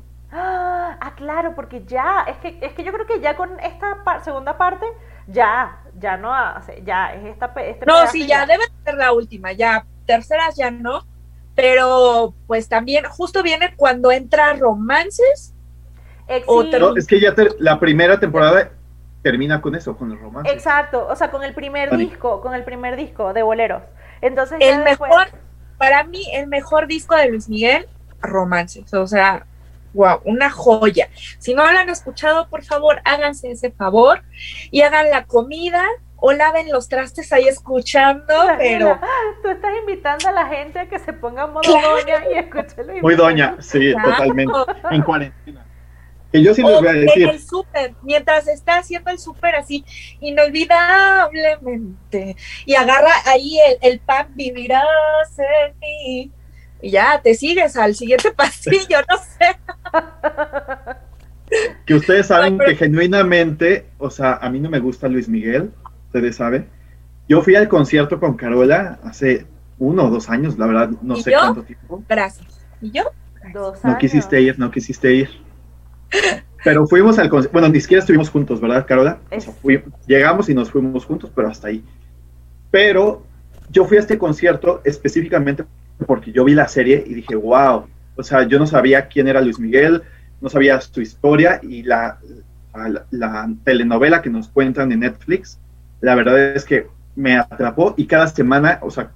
Ah, 1.24 1.30
ah, 1.30 1.34
claro, 1.34 1.54
porque 1.54 1.84
ya, 1.84 2.26
es 2.28 2.36
que, 2.38 2.58
es 2.60 2.72
que 2.72 2.84
yo 2.84 2.92
creo 2.92 3.06
que 3.06 3.20
ya 3.20 3.36
con 3.36 3.58
esta 3.60 4.04
par- 4.04 4.24
segunda 4.24 4.56
parte, 4.56 4.86
ya, 5.26 5.80
ya 5.98 6.16
no 6.16 6.34
hace, 6.34 6.82
ya, 6.84 7.14
es 7.14 7.24
esta, 7.26 7.52
este 7.56 7.86
No, 7.86 8.06
sí, 8.06 8.26
ya 8.26 8.46
debe 8.46 8.64
ser 8.84 8.94
la 8.94 9.12
última, 9.12 9.52
ya 9.52 9.86
terceras 10.06 10.56
ya 10.56 10.70
no, 10.70 11.06
pero 11.54 12.34
pues 12.46 12.68
también 12.68 13.04
justo 13.06 13.42
viene 13.42 13.74
cuando 13.76 14.12
entra 14.12 14.52
romances. 14.54 15.54
No, 16.46 16.96
es 16.96 17.06
que 17.06 17.20
ya 17.20 17.34
la 17.58 17.78
primera 17.78 18.18
temporada 18.18 18.70
termina 19.22 19.60
con 19.60 19.74
eso, 19.74 19.96
con 19.96 20.12
el 20.12 20.18
romance. 20.18 20.52
Exacto, 20.52 21.06
o 21.08 21.16
sea, 21.16 21.30
con 21.30 21.42
el 21.42 21.54
primer 21.54 21.96
disco, 21.96 22.40
con 22.40 22.54
el 22.54 22.64
primer 22.64 22.96
disco 22.96 23.32
de 23.32 23.42
boleros. 23.42 23.82
Entonces, 24.20 24.58
el 24.60 24.82
mejor, 24.84 25.28
para 25.78 26.04
mí, 26.04 26.24
el 26.32 26.46
mejor 26.46 26.86
disco 26.86 27.14
de 27.14 27.30
Luis 27.30 27.48
Miguel, 27.48 27.88
romances. 28.20 28.92
O 28.94 29.06
sea, 29.06 29.46
wow, 29.94 30.20
una 30.24 30.50
joya. 30.50 31.08
Si 31.38 31.54
no 31.54 31.70
lo 31.70 31.78
han 31.78 31.88
escuchado, 31.88 32.48
por 32.48 32.64
favor, 32.64 33.00
háganse 33.04 33.50
ese 33.50 33.70
favor 33.70 34.22
y 34.70 34.82
hagan 34.82 35.10
la 35.10 35.24
comida 35.24 35.84
o 36.16 36.32
laven 36.32 36.70
los 36.72 36.88
trastes 36.88 37.32
ahí 37.32 37.48
escuchando, 37.48 38.34
pero... 38.58 38.98
Tú 39.42 39.48
estás 39.50 39.72
invitando 39.78 40.28
a 40.28 40.32
la 40.32 40.46
gente 40.46 40.78
a 40.78 40.88
que 40.88 40.98
se 40.98 41.12
ponga 41.12 41.46
modo 41.46 41.70
doña 41.70 42.24
y 42.32 42.38
escúchelo. 42.38 42.94
Muy 43.02 43.14
doña, 43.14 43.56
sí, 43.60 43.92
totalmente. 43.92 44.54
En 44.90 45.02
cuarentena. 45.02 45.66
Que 46.32 46.42
yo 46.42 46.54
sí 46.54 46.62
les 46.62 46.80
voy 46.80 46.88
a 46.88 46.94
decir. 46.94 47.24
En 47.24 47.34
el 47.34 47.40
súper, 47.40 47.92
mientras 48.02 48.48
está 48.48 48.78
haciendo 48.78 49.10
el 49.10 49.18
súper 49.18 49.54
así, 49.54 49.84
inolvidablemente, 50.20 52.36
y 52.64 52.74
agarra 52.74 53.12
ahí 53.26 53.58
el, 53.68 53.76
el 53.82 54.00
pan, 54.00 54.28
vivirás 54.34 54.88
en 55.38 55.78
mí, 55.78 56.32
y 56.84 56.90
ya 56.90 57.18
te 57.22 57.34
sigues 57.34 57.76
al 57.76 57.94
siguiente 57.94 58.30
pasillo, 58.36 58.98
no 59.08 59.16
sé. 59.16 59.56
Que 61.86 61.94
ustedes 61.94 62.26
saben 62.26 62.58
que 62.58 62.76
genuinamente, 62.76 63.86
o 63.96 64.10
sea, 64.10 64.34
a 64.34 64.50
mí 64.50 64.60
no 64.60 64.68
me 64.68 64.80
gusta 64.80 65.08
Luis 65.08 65.26
Miguel, 65.26 65.70
ustedes 66.06 66.36
saben. 66.36 66.68
Yo 67.26 67.40
fui 67.40 67.54
al 67.54 67.68
concierto 67.68 68.20
con 68.20 68.36
Carola 68.36 68.98
hace 69.02 69.46
uno 69.78 70.04
o 70.04 70.10
dos 70.10 70.28
años, 70.28 70.58
la 70.58 70.66
verdad, 70.66 70.90
no 71.00 71.16
sé 71.16 71.32
cuánto 71.32 71.62
tiempo. 71.62 72.04
Gracias. 72.06 72.66
¿Y 72.82 72.90
yo? 72.90 73.04
Dos 73.54 73.82
no 73.82 73.96
quisiste 73.96 74.42
ir, 74.42 74.58
no 74.58 74.70
quisiste 74.70 75.14
ir. 75.14 75.30
Pero 76.62 76.86
fuimos 76.86 77.18
al 77.18 77.30
concierto, 77.30 77.52
bueno, 77.54 77.68
ni 77.70 77.80
siquiera 77.80 78.00
estuvimos 78.00 78.28
juntos, 78.28 78.60
¿verdad, 78.60 78.86
Carola? 78.86 79.20
llegamos 80.06 80.50
y 80.50 80.54
nos 80.54 80.70
fuimos 80.70 81.06
juntos, 81.06 81.30
pero 81.34 81.48
hasta 81.48 81.68
ahí. 81.68 81.82
Pero 82.70 83.22
yo 83.70 83.86
fui 83.86 83.96
a 83.96 84.00
este 84.00 84.18
concierto 84.18 84.82
específicamente 84.84 85.64
porque 86.06 86.32
yo 86.32 86.44
vi 86.44 86.54
la 86.54 86.68
serie 86.68 87.02
y 87.06 87.14
dije, 87.14 87.36
wow, 87.36 87.86
o 88.16 88.22
sea, 88.22 88.46
yo 88.46 88.58
no 88.58 88.66
sabía 88.66 89.08
quién 89.08 89.28
era 89.28 89.40
Luis 89.40 89.58
Miguel, 89.58 90.02
no 90.40 90.48
sabía 90.48 90.80
su 90.80 91.00
historia 91.00 91.60
y 91.62 91.82
la, 91.82 92.18
la 93.10 93.50
telenovela 93.64 94.22
que 94.22 94.30
nos 94.30 94.48
cuentan 94.48 94.92
en 94.92 95.00
Netflix 95.00 95.58
la 96.04 96.14
verdad 96.14 96.54
es 96.54 96.66
que 96.66 96.86
me 97.16 97.38
atrapó 97.38 97.94
y 97.96 98.06
cada 98.06 98.28
semana, 98.28 98.78
o 98.82 98.90
sea, 98.90 99.10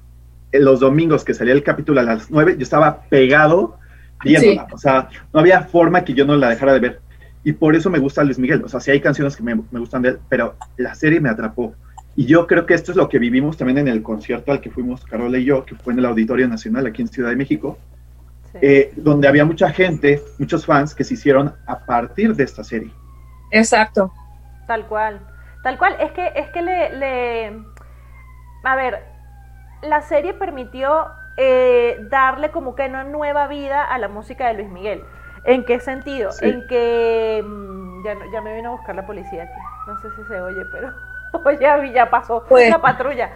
los 0.53 0.81
domingos 0.81 1.23
que 1.23 1.35
salía 1.35 1.53
el 1.53 1.63
capítulo 1.63 2.01
a 2.01 2.03
las 2.03 2.31
9, 2.31 2.55
yo 2.57 2.63
estaba 2.63 3.03
pegado 3.03 3.79
viéndola. 4.25 4.67
O 4.73 4.79
sea, 4.79 5.11
no 5.35 5.41
había 5.41 5.61
forma 5.63 6.03
que 6.03 6.15
yo 6.15 6.25
no 6.25 6.35
la 6.37 6.49
dejara 6.49 6.73
de 6.73 6.81
ver. 6.81 7.01
Y 7.45 7.53
por 7.53 7.77
eso 7.77 7.91
me 7.91 7.99
gusta 7.99 8.25
Luis 8.25 8.39
Miguel. 8.39 8.63
O 8.65 8.69
sea, 8.69 8.81
sí 8.81 8.91
hay 8.91 9.01
canciones 9.01 9.37
que 9.37 9.43
me, 9.43 9.55
gustan 9.55 10.01
de 10.01 10.09
él, 10.11 10.19
pero 10.31 10.57
la 10.79 10.95
serie 10.95 11.21
me 11.21 11.29
atrapó. 11.29 11.75
Y 12.19 12.27
yo 12.27 12.49
creo 12.49 12.67
que 12.67 12.75
esto 12.75 12.91
es 12.91 12.97
lo 12.97 13.09
que 13.09 13.21
vivimos 13.21 13.57
también 13.57 13.79
en 13.79 13.87
el 13.87 14.03
concierto 14.03 14.51
al 14.51 14.61
que 14.61 14.73
fuimos 14.73 15.05
Carola 15.05 15.39
y 15.39 15.45
yo, 15.45 15.65
que 15.65 15.77
fue 15.77 15.93
en 15.93 16.01
el 16.01 16.05
Auditorio 16.05 16.49
Nacional 16.49 16.85
aquí 16.85 17.01
en 17.01 17.07
Ciudad 17.07 17.31
de 17.31 17.37
México, 17.37 17.79
eh, 18.61 18.93
donde 18.97 19.29
había 19.29 19.45
mucha 19.45 19.71
gente, 19.71 20.21
muchos 20.37 20.67
fans 20.67 20.97
que 20.97 21.05
se 21.05 21.15
hicieron 21.15 21.55
a 21.65 21.79
partir 21.79 22.35
de 22.35 22.43
esta 22.43 22.65
serie. 22.65 22.91
Exacto. 23.53 24.13
Tal 24.67 24.89
cual. 24.89 25.21
Tal 25.63 25.79
cual, 25.79 25.95
es 26.01 26.11
que, 26.11 26.33
es 26.35 26.51
que 26.51 26.61
le, 26.61 26.97
le 26.97 27.63
a 28.65 28.75
ver, 28.75 28.99
la 29.83 30.03
serie 30.03 30.35
permitió 30.35 31.07
eh, 31.37 32.05
darle 32.11 32.51
como 32.51 32.75
que 32.75 32.87
una 32.87 33.05
nueva 33.05 33.47
vida 33.47 33.85
a 33.85 33.97
la 33.97 34.09
música 34.09 34.49
de 34.49 34.55
Luis 34.55 34.71
Miguel. 34.71 35.05
¿En 35.45 35.65
qué 35.65 35.79
sentido? 35.79 36.31
En 36.43 36.67
que 36.67 37.45
mm, 37.47 38.05
ya, 38.05 38.17
ya, 38.33 38.41
me 38.41 38.57
vino 38.57 38.71
a 38.71 38.73
buscar 38.73 38.97
la 38.97 39.07
policía 39.07 39.45
aquí. 39.45 39.61
No 39.87 39.97
sé 40.01 40.09
si 40.17 40.25
se 40.27 40.41
oye, 40.41 40.65
pero 40.73 40.93
ya, 41.61 41.85
ya 41.87 42.11
pasó 42.11 42.45
pues, 42.49 42.71
la 42.71 42.81
patrulla. 42.81 43.31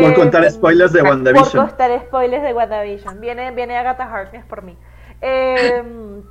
por 0.00 0.14
contar 0.14 0.44
eh, 0.44 0.50
spoilers 0.50 0.92
de 0.92 1.02
WandaVision. 1.02 1.50
Por 1.50 1.68
contar 1.68 2.00
spoilers 2.00 2.42
de 2.42 2.52
WandaVision. 2.52 3.20
Viene, 3.20 3.50
viene 3.50 3.76
Agatha 3.76 4.04
Harkness 4.04 4.44
por 4.44 4.62
mí. 4.62 4.76
Em, 5.20 6.22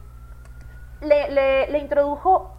le, 1.02 1.32
le, 1.32 1.70
le 1.70 1.78
introdujo 1.80 2.58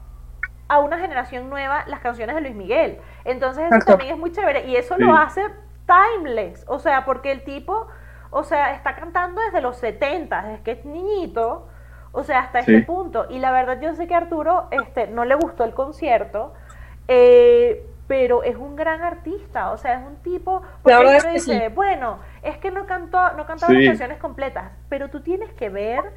a 0.68 0.78
una 0.80 0.98
generación 0.98 1.50
nueva 1.50 1.84
las 1.86 2.00
canciones 2.00 2.34
de 2.34 2.42
Luis 2.42 2.54
Miguel. 2.54 2.98
Entonces 3.24 3.70
eso 3.70 3.86
también 3.86 4.12
es 4.14 4.18
muy 4.18 4.32
chévere 4.32 4.66
y 4.66 4.76
eso 4.76 4.96
lo 4.98 5.16
hace 5.16 5.42
timeless, 5.86 6.64
o 6.68 6.78
sea, 6.78 7.04
porque 7.04 7.30
el 7.30 7.44
tipo, 7.44 7.86
o 8.30 8.42
sea, 8.42 8.72
está 8.72 8.96
cantando 8.96 9.40
desde 9.42 9.60
los 9.60 9.76
70, 9.76 10.42
desde 10.42 10.62
que 10.62 10.70
es 10.72 10.84
niñito, 10.84 11.68
o 12.12 12.22
sea, 12.24 12.40
hasta 12.40 12.60
este 12.60 12.82
punto. 12.82 13.26
Y 13.28 13.38
la 13.38 13.50
verdad 13.52 13.80
yo 13.80 13.94
sé 13.94 14.06
que 14.06 14.14
a 14.14 14.18
Arturo 14.18 14.68
este, 14.70 15.08
no 15.08 15.24
le 15.24 15.34
gustó 15.34 15.64
el 15.64 15.74
concierto, 15.74 16.54
eh, 17.08 17.86
pero 18.06 18.42
es 18.42 18.56
un 18.56 18.76
gran 18.76 19.02
artista, 19.02 19.70
o 19.70 19.78
sea, 19.78 20.00
es 20.00 20.06
un 20.06 20.16
tipo, 20.16 20.62
porque 20.82 21.20
dice, 21.32 21.68
bueno, 21.70 22.18
es 22.42 22.58
que 22.58 22.70
no 22.70 22.86
cantó, 22.86 23.32
no 23.32 23.46
cantó 23.46 23.68
las 23.68 23.86
canciones 23.86 24.18
completas, 24.18 24.72
pero 24.88 25.08
tú 25.08 25.20
tienes 25.20 25.52
que 25.54 25.70
ver 25.70 26.12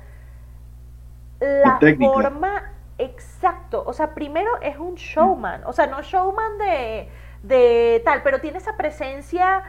la 1.39 1.80
forma 1.97 2.71
Exacto, 3.00 3.84
o 3.86 3.93
sea, 3.93 4.15
primero 4.15 4.50
es 4.62 4.78
un 4.78 4.95
showman, 4.95 5.63
o 5.65 5.73
sea, 5.73 5.86
no 5.86 6.02
showman 6.02 6.58
de, 6.58 7.10
de 7.43 8.02
tal, 8.04 8.23
pero 8.23 8.41
tiene 8.41 8.58
esa 8.58 8.76
presencia 8.76 9.62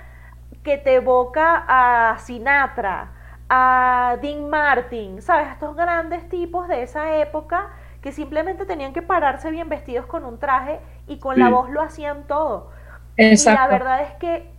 que 0.62 0.78
te 0.78 0.94
evoca 0.94 1.64
a 1.68 2.18
Sinatra, 2.18 3.10
a 3.50 4.16
Dean 4.22 4.48
Martin, 4.48 5.20
¿sabes? 5.20 5.48
Estos 5.48 5.76
grandes 5.76 6.26
tipos 6.30 6.68
de 6.68 6.82
esa 6.82 7.16
época 7.16 7.68
que 8.00 8.12
simplemente 8.12 8.64
tenían 8.64 8.94
que 8.94 9.02
pararse 9.02 9.50
bien 9.50 9.68
vestidos 9.68 10.06
con 10.06 10.24
un 10.24 10.38
traje 10.38 10.80
y 11.08 11.18
con 11.18 11.38
la 11.38 11.48
voz 11.48 11.70
lo 11.70 11.82
hacían 11.82 12.24
todo. 12.24 12.70
Exacto. 13.16 13.60
Y 13.60 13.64
la 13.64 13.70
verdad 13.70 14.02
es 14.02 14.12
que 14.14 14.50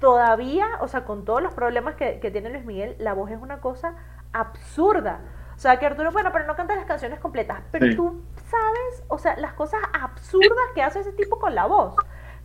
todavía, 0.00 0.66
o 0.80 0.88
sea, 0.88 1.04
con 1.04 1.24
todos 1.24 1.42
los 1.42 1.54
problemas 1.54 1.94
que, 1.94 2.20
que 2.20 2.30
tiene 2.30 2.50
Luis 2.50 2.64
Miguel, 2.64 2.96
la 2.98 3.12
voz 3.14 3.30
es 3.30 3.40
una 3.40 3.60
cosa 3.60 3.94
absurda. 4.32 5.20
O 5.56 5.58
sea, 5.58 5.78
que 5.78 5.86
Arturo, 5.86 6.12
bueno, 6.12 6.30
pero 6.32 6.46
no 6.46 6.54
canta 6.54 6.76
las 6.76 6.84
canciones 6.84 7.18
completas. 7.18 7.60
Pero 7.70 7.96
tú 7.96 8.22
sabes, 8.34 9.04
o 9.08 9.18
sea, 9.18 9.36
las 9.36 9.54
cosas 9.54 9.80
absurdas 9.98 10.66
que 10.74 10.82
hace 10.82 11.00
ese 11.00 11.12
tipo 11.12 11.38
con 11.38 11.54
la 11.54 11.64
voz. 11.66 11.94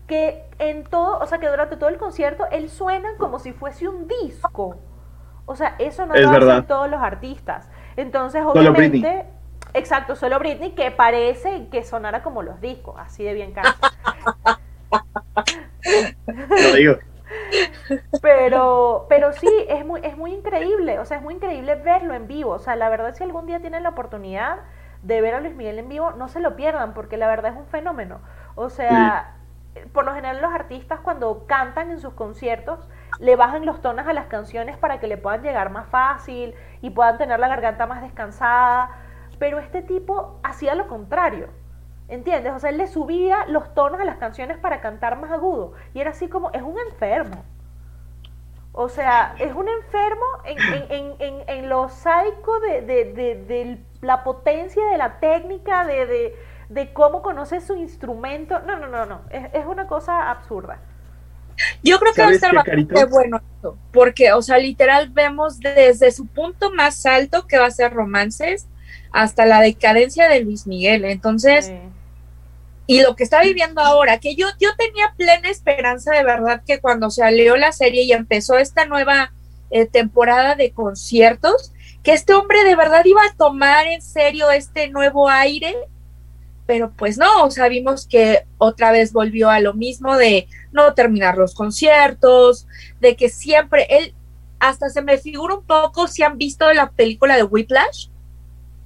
Que 0.08 0.50
en 0.60 0.86
todo, 0.86 1.20
o 1.20 1.26
sea, 1.26 1.38
que 1.40 1.50
durante 1.50 1.76
todo 1.76 1.90
el 1.90 1.98
concierto 1.98 2.46
él 2.52 2.70
suena 2.70 3.10
como 3.18 3.40
si 3.40 3.52
fuese 3.52 3.88
un 3.88 4.08
disco. 4.08 4.78
O 5.46 5.56
sea, 5.56 5.76
eso 5.80 6.06
no 6.06 6.16
lo 6.16 6.30
hacen 6.30 6.68
todos 6.68 6.90
los 6.90 7.02
artistas. 7.02 7.70
Entonces, 7.98 8.44
obviamente, 8.46 9.26
exacto, 9.74 10.16
solo 10.16 10.40
Britney, 10.40 10.72
que 10.72 10.92
parece 10.92 11.68
que 11.70 11.84
sonara 11.84 12.24
como 12.24 12.44
los 12.44 12.60
discos, 12.62 12.96
así 12.98 13.24
de 13.24 13.34
bien 13.34 13.54
canta. 13.54 13.92
lo 16.50 16.76
digo. 16.76 16.96
Pero, 18.22 19.06
pero 19.10 19.34
sí, 19.34 19.50
es 19.70 19.86
muy, 19.86 20.02
es 20.04 20.18
muy 20.18 20.34
increíble, 20.34 21.00
o 21.00 21.06
sea, 21.06 21.18
es 21.18 21.24
muy 21.24 21.36
increíble 21.36 21.76
verlo 21.76 22.14
en 22.14 22.28
vivo. 22.28 22.52
O 22.52 22.60
sea, 22.60 22.76
la 22.76 22.90
verdad, 22.90 23.16
si 23.16 23.24
algún 23.24 23.46
día 23.46 23.60
tienen 23.60 23.84
la 23.84 23.90
oportunidad 23.90 24.60
de 25.04 25.22
ver 25.22 25.34
a 25.34 25.40
Luis 25.40 25.56
Miguel 25.56 25.80
en 25.80 25.90
vivo, 25.90 26.12
no 26.12 26.28
se 26.28 26.40
lo 26.40 26.56
pierdan, 26.56 26.94
porque 26.94 27.18
la 27.18 27.28
verdad 27.28 27.54
es 27.54 27.58
un 27.58 27.68
fenómeno. 27.68 28.20
O 28.56 28.70
sea, 28.70 29.36
por 29.94 30.06
lo 30.06 30.14
general 30.14 30.42
los 30.42 30.54
artistas 30.54 31.00
cuando 31.00 31.46
cantan 31.48 31.92
en 31.92 32.00
sus 32.00 32.14
conciertos, 32.14 32.88
le 33.20 33.36
bajan 33.36 33.66
los 33.66 33.82
tonos 33.82 34.08
a 34.08 34.14
las 34.14 34.26
canciones 34.26 34.78
para 34.78 35.00
que 35.00 35.08
le 35.08 35.18
puedan 35.18 35.42
llegar 35.42 35.70
más 35.70 35.88
fácil 35.88 36.54
y 36.82 36.90
puedan 36.90 37.18
tener 37.18 37.40
la 37.40 37.48
garganta 37.48 37.86
más 37.88 38.02
descansada. 38.02 38.90
Pero 39.42 39.58
este 39.58 39.82
tipo 39.82 40.40
hacía 40.44 40.76
lo 40.76 40.88
contrario. 40.88 41.48
¿Entiendes? 42.08 42.54
O 42.54 42.60
sea, 42.60 42.70
él 42.70 42.78
le 42.78 42.86
subía 42.86 43.48
los 43.48 43.74
tonos 43.74 44.00
a 44.00 44.06
las 44.06 44.18
canciones 44.18 44.60
para 44.60 44.82
cantar 44.82 45.20
más 45.20 45.32
agudo. 45.32 45.74
Y 45.96 46.00
era 46.00 46.12
así 46.12 46.28
como, 46.28 46.52
es 46.52 46.62
un 46.62 46.78
enfermo. 46.78 47.44
O 48.72 48.88
sea, 48.88 49.34
es 49.40 49.52
un 49.56 49.68
enfermo 49.68 50.26
en, 50.46 50.60
en, 50.92 51.16
en, 51.18 51.44
en 51.48 51.70
lo 51.70 51.90
psycho 51.90 52.60
de, 52.60 52.84
de, 52.84 53.14
de, 53.48 53.80
la 54.02 54.24
potencia 54.24 54.86
de 54.92 55.00
la 55.00 55.20
técnica, 55.20 55.88
de, 55.88 56.36
de, 56.70 56.94
cómo 56.94 57.24
conoce 57.24 57.62
su 57.62 57.76
instrumento. 57.76 58.60
No, 58.60 58.78
no, 58.78 58.86
no, 58.86 59.08
no. 59.08 59.22
Es, 59.32 59.50
es 59.54 59.66
una 59.66 59.88
cosa 59.88 60.30
absurda. 60.30 60.78
Yo 61.82 61.98
creo 62.00 62.14
que 62.14 62.22
va 62.22 62.28
a 62.28 62.34
estar 62.34 62.54
bastante 62.54 63.06
bueno 63.06 63.38
esto, 63.56 63.76
porque, 63.92 64.34
o 64.34 64.44
sea, 64.44 64.60
literal 64.60 65.10
vemos 65.10 65.60
desde 65.60 66.12
su 66.12 66.28
punto 66.28 66.72
más 66.72 67.08
alto, 67.08 67.48
que 67.48 67.58
va 67.58 67.66
a 67.66 67.72
ser 67.72 67.92
romances, 67.92 68.68
hasta 69.12 69.46
la 69.46 69.62
decadencia 69.62 70.28
de 70.30 70.42
Luis 70.42 70.68
Miguel. 70.68 71.06
Entonces, 71.06 71.72
y 72.88 73.02
lo 73.02 73.16
que 73.16 73.24
está 73.24 73.42
viviendo 73.42 73.82
ahora, 73.82 74.20
que 74.20 74.36
yo, 74.36 74.48
yo 74.60 74.70
tenía 74.78 75.14
plena 75.16 75.50
esperanza 75.50 76.12
de 76.14 76.24
verdad 76.24 76.62
que 76.66 76.80
cuando 76.80 77.10
se 77.10 77.22
salió 77.22 77.56
la 77.56 77.72
serie 77.72 78.04
y 78.04 78.12
empezó 78.12 78.58
esta 78.58 78.86
nueva 78.86 79.32
eh, 79.70 79.86
temporada 79.86 80.56
de 80.56 80.72
conciertos, 80.72 81.72
que 82.04 82.14
este 82.14 82.34
hombre 82.34 82.64
de 82.64 82.76
verdad 82.76 83.06
iba 83.06 83.22
a 83.22 83.36
tomar 83.38 83.88
en 83.88 84.02
serio 84.02 84.52
este 84.52 84.90
nuevo 84.90 85.30
aire, 85.30 85.76
pero 86.66 86.92
pues 86.92 87.18
no, 87.18 87.44
o 87.44 87.52
sea, 87.52 87.68
vimos 87.68 88.08
que 88.08 88.46
otra 88.58 88.92
vez 88.92 89.14
volvió 89.14 89.50
a 89.50 89.60
lo 89.60 89.74
mismo 89.74 90.18
de 90.18 90.48
no 90.72 90.94
terminar 90.94 91.38
los 91.38 91.54
conciertos, 91.54 92.68
de 93.00 93.16
que 93.16 93.30
siempre 93.30 93.88
él 93.90 94.14
hasta 94.60 94.90
se 94.90 95.02
me 95.02 95.18
figura 95.18 95.56
un 95.56 95.66
poco 95.66 96.08
si 96.08 96.24
han 96.24 96.38
visto 96.38 96.72
la 96.74 96.92
película 96.92 97.36
de 97.36 97.44
Whiplash. 97.44 98.10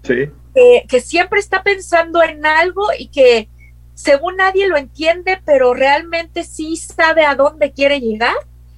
Sí. 0.05 0.29
que 0.87 1.01
siempre 1.01 1.39
está 1.39 1.63
pensando 1.63 2.23
en 2.23 2.45
algo 2.45 2.85
y 2.97 3.07
que 3.07 3.49
según 3.93 4.37
nadie 4.37 4.67
lo 4.67 4.77
entiende, 4.77 5.39
pero 5.45 5.73
realmente 5.73 6.43
sí 6.43 6.75
sabe 6.75 7.25
a 7.25 7.35
dónde 7.35 7.71
quiere 7.71 7.99
llegar, 7.99 8.35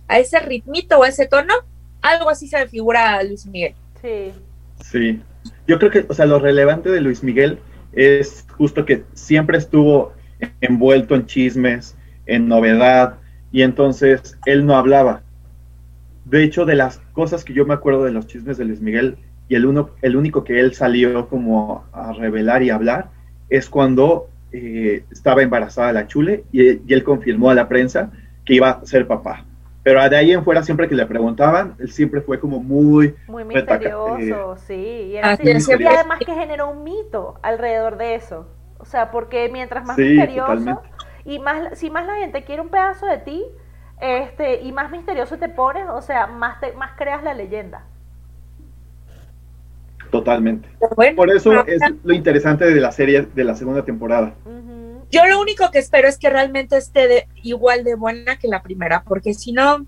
a 0.08 0.20
ese 0.20 0.40
ritmito 0.40 1.00
o 1.00 1.04
a 1.04 1.10
ese 1.10 1.28
tono. 1.28 1.54
Algo 2.02 2.30
así 2.30 2.48
se 2.48 2.58
me 2.58 2.68
figura 2.68 3.16
a 3.16 3.24
Luis 3.24 3.46
Miguel. 3.46 3.76
Sí. 4.02 4.32
Sí. 4.80 5.22
Yo 5.68 5.80
creo 5.80 5.92
que, 5.92 6.06
o 6.08 6.14
sea, 6.14 6.26
lo 6.26 6.40
relevante 6.40 6.90
de 6.90 7.02
Luis 7.02 7.24
Miguel 7.24 7.60
es 7.94 8.46
justo 8.58 8.86
que 8.86 9.04
siempre 9.14 9.58
estuvo 9.58 10.14
envuelto 10.62 11.16
en 11.16 11.26
chismes, 11.26 11.96
en 12.26 12.48
novedad, 12.48 13.18
y 13.52 13.64
entonces 13.64 14.38
él 14.46 14.66
no 14.66 14.76
hablaba. 14.76 15.24
De 16.26 16.44
hecho, 16.44 16.66
de 16.66 16.76
las 16.76 17.00
cosas 17.14 17.44
que 17.44 17.54
yo 17.54 17.66
me 17.66 17.74
acuerdo 17.74 18.04
de 18.04 18.12
los 18.12 18.28
chismes 18.28 18.58
de 18.58 18.66
Luis 18.66 18.82
Miguel, 18.82 19.18
y 19.50 19.56
el, 19.56 19.66
uno, 19.66 19.92
el 20.02 20.16
único 20.16 20.44
que 20.44 20.60
él 20.60 20.74
salió 20.74 21.28
como 21.30 21.86
a 21.94 22.14
revelar 22.14 22.64
y 22.64 22.70
hablar, 22.70 23.10
es 23.50 23.70
cuando 23.70 24.28
eh, 24.52 25.04
estaba 25.12 25.42
embarazada 25.42 25.94
la 25.94 26.08
chule 26.08 26.44
y, 26.52 26.62
y, 26.70 26.94
él 26.94 27.04
confirmó 27.04 27.50
a 27.50 27.56
la 27.56 27.68
prensa 27.68 28.12
que 28.46 28.56
iba 28.56 28.70
a 28.70 28.86
ser 28.86 29.08
papá. 29.08 29.46
Pero 29.84 30.10
de 30.10 30.18
ahí 30.18 30.34
en 30.34 30.44
fuera, 30.44 30.64
siempre 30.64 30.90
que 30.90 30.96
le 30.96 31.06
preguntaban, 31.06 31.76
él 31.80 31.90
siempre 31.90 32.20
fue 32.20 32.42
como 32.42 32.60
muy... 32.60 33.16
Muy 33.26 33.46
misterioso, 33.46 34.56
eh, 34.56 34.60
sí. 34.68 34.74
Y, 34.74 35.16
era 35.16 35.32
así. 35.32 35.44
Y 35.46 35.86
además 35.86 36.20
que 36.20 36.34
generó 36.34 36.72
un 36.72 36.84
mito 36.84 37.40
alrededor 37.42 37.98
de 37.98 38.16
eso. 38.16 38.48
O 38.80 38.86
sea, 38.86 39.12
porque 39.12 39.50
mientras 39.50 39.86
más 39.86 39.96
Sí, 39.96 40.02
misterioso 40.02 40.52
totalmente. 40.52 40.90
y 41.24 41.40
más 41.40 41.78
si 41.80 41.90
más 41.90 42.06
la 42.06 42.16
gente 42.16 42.44
quiere 42.44 42.62
un 42.62 42.68
pedazo 42.68 43.06
de 43.06 43.18
ti, 43.20 43.46
este 44.02 44.62
y 44.62 44.74
más 44.74 44.92
misterioso 44.92 45.38
te 45.38 45.48
pones, 45.50 45.88
o 45.90 46.02
sea, 46.02 46.28
más 46.28 46.60
te, 46.60 46.74
más 46.74 46.92
creas 46.98 47.24
la 47.24 47.34
leyenda. 47.34 47.86
Totalmente. 50.12 50.70
Bueno, 50.96 51.16
Por 51.16 51.30
eso 51.32 51.66
es 51.68 51.82
lo 52.04 52.14
interesante 52.14 52.66
de 52.66 52.80
la 52.82 52.92
serie 52.92 53.28
de 53.34 53.44
la 53.44 53.56
segunda 53.56 53.84
temporada. 53.84 54.34
Yo 55.10 55.26
lo 55.26 55.40
único 55.40 55.72
que 55.72 55.80
espero 55.80 56.08
es 56.08 56.18
que 56.18 56.30
realmente 56.30 56.76
esté 56.78 57.08
de- 57.08 57.28
igual 57.44 57.84
de 57.84 57.96
buena 57.96 58.38
que 58.38 58.48
la 58.48 58.62
primera, 58.62 59.04
porque 59.04 59.34
si 59.34 59.54
no, 59.54 59.86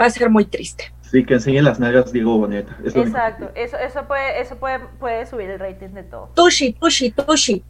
va 0.00 0.06
a 0.06 0.10
ser 0.10 0.30
muy 0.30 0.44
triste. 0.46 0.92
Sí, 1.02 1.24
que 1.24 1.34
enseñen 1.34 1.64
las 1.64 1.78
nalgas 1.80 2.12
Diego 2.12 2.38
Boneta. 2.38 2.76
Es. 2.84 2.94
Exacto. 2.96 3.50
Eso 3.54 3.78
eso 3.78 4.06
puede 4.06 4.40
eso 4.40 4.56
puede 4.56 4.78
puede 4.98 5.24
subir 5.26 5.48
el 5.50 5.58
rating 5.58 5.88
de 5.88 6.02
todo. 6.02 6.30
Tushi, 6.34 6.72
tushi, 6.74 7.10
tushi. 7.12 7.62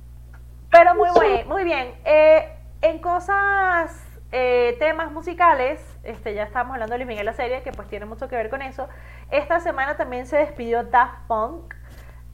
Pero 0.70 0.95
muy 0.95 1.09
buen, 1.14 1.49
muy 1.49 1.64
bien. 1.64 1.93
Eh, 2.05 2.49
en 2.82 2.99
cosas, 2.99 3.93
eh, 4.32 4.76
temas 4.78 5.11
musicales, 5.12 5.80
este, 6.09 6.34
ya 6.34 6.44
estábamos 6.44 6.74
hablando 6.74 6.94
de 6.94 6.98
Luis 6.98 7.09
Miguel 7.09 7.26
la 7.26 7.34
serie, 7.34 7.62
que 7.62 7.72
pues 7.72 7.88
tiene 7.88 8.06
mucho 8.06 8.28
que 8.28 8.36
ver 8.36 8.50
con 8.50 8.62
eso. 8.62 8.88
Esta 9.30 9.61
semana 9.61 9.96
también 9.96 10.26
se 10.26 10.36
despidió 10.36 10.84
Daft 10.84 11.26
Punk 11.26 11.74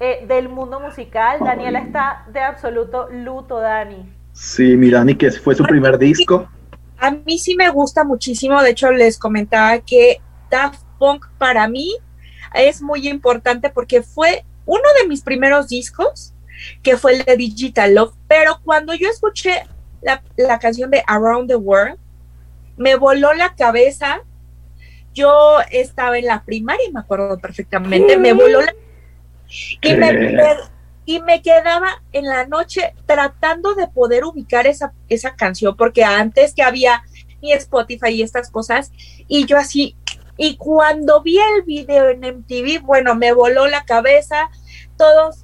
eh, 0.01 0.25
del 0.27 0.49
mundo 0.49 0.81
musical. 0.81 1.41
Daniela 1.41 1.81
está 1.81 2.25
de 2.29 2.41
absoluto 2.41 3.09
luto, 3.11 3.59
Dani. 3.59 4.13
Sí, 4.33 4.77
mi 4.77 4.91
Dani, 4.91 5.15
que 5.15 5.31
fue 5.31 5.55
su 5.55 5.65
primer 5.65 5.99
disco. 5.99 6.49
A 6.99 7.11
mí 7.11 7.39
sí 7.39 7.57
me 7.57 7.69
gusta 7.71 8.05
muchísimo, 8.05 8.63
de 8.63 8.71
hecho 8.71 8.91
les 8.93 9.19
comentaba 9.19 9.79
que 9.81 10.21
Daft 10.51 10.83
Punk 10.99 11.27
para 11.39 11.69
mí 11.69 11.93
es 12.55 12.81
muy 12.81 13.09
importante 13.09 13.71
porque 13.71 14.03
fue 14.03 14.45
uno 14.65 14.85
de 15.01 15.09
mis 15.09 15.23
primeros 15.23 15.69
discos, 15.69 16.33
que 16.83 16.97
fue 16.97 17.17
el 17.17 17.25
de 17.25 17.37
Digital 17.37 17.95
Love, 17.95 18.15
pero 18.29 18.61
cuando 18.65 18.95
yo 18.95 19.09
escuché 19.09 19.65
la, 20.01 20.23
la 20.37 20.59
canción 20.59 20.91
de 20.91 21.03
Around 21.07 21.49
the 21.49 21.57
World, 21.57 21.99
me 22.77 22.97
voló 22.97 23.33
la 23.35 23.55
cabeza. 23.55 24.21
Yo 25.13 25.59
estaba 25.71 26.19
en 26.19 26.27
la 26.27 26.45
primaria 26.45 26.87
y 26.89 26.93
me 26.93 27.01
acuerdo 27.01 27.39
perfectamente, 27.39 28.17
me 28.17 28.33
voló 28.33 28.61
la... 28.63 28.75
Y 29.81 29.95
me, 29.95 30.11
¿Qué? 30.11 30.57
y 31.07 31.21
me 31.21 31.43
quedaba 31.43 32.03
en 32.13 32.25
la 32.25 32.47
noche 32.47 32.95
tratando 33.07 33.75
de 33.75 33.89
poder 33.89 34.25
ubicar 34.25 34.67
esa, 34.67 34.93
esa 35.09 35.37
canción, 35.37 35.77
porque 35.77 36.03
antes 36.03 36.55
que 36.55 36.63
había 36.63 37.05
ni 37.43 37.53
Spotify 37.53 38.09
y 38.11 38.23
estas 38.23 38.51
cosas, 38.51 38.91
y 39.29 39.45
yo 39.45 39.59
así, 39.59 39.97
y 40.37 40.57
cuando 40.57 41.23
vi 41.23 41.39
el 41.39 41.63
video 41.63 42.09
en 42.09 42.21
MTV, 42.21 42.81
bueno, 42.83 43.15
me 43.15 43.33
voló 43.33 43.69
la 43.69 43.85
cabeza, 43.85 44.51
todos 44.97 45.44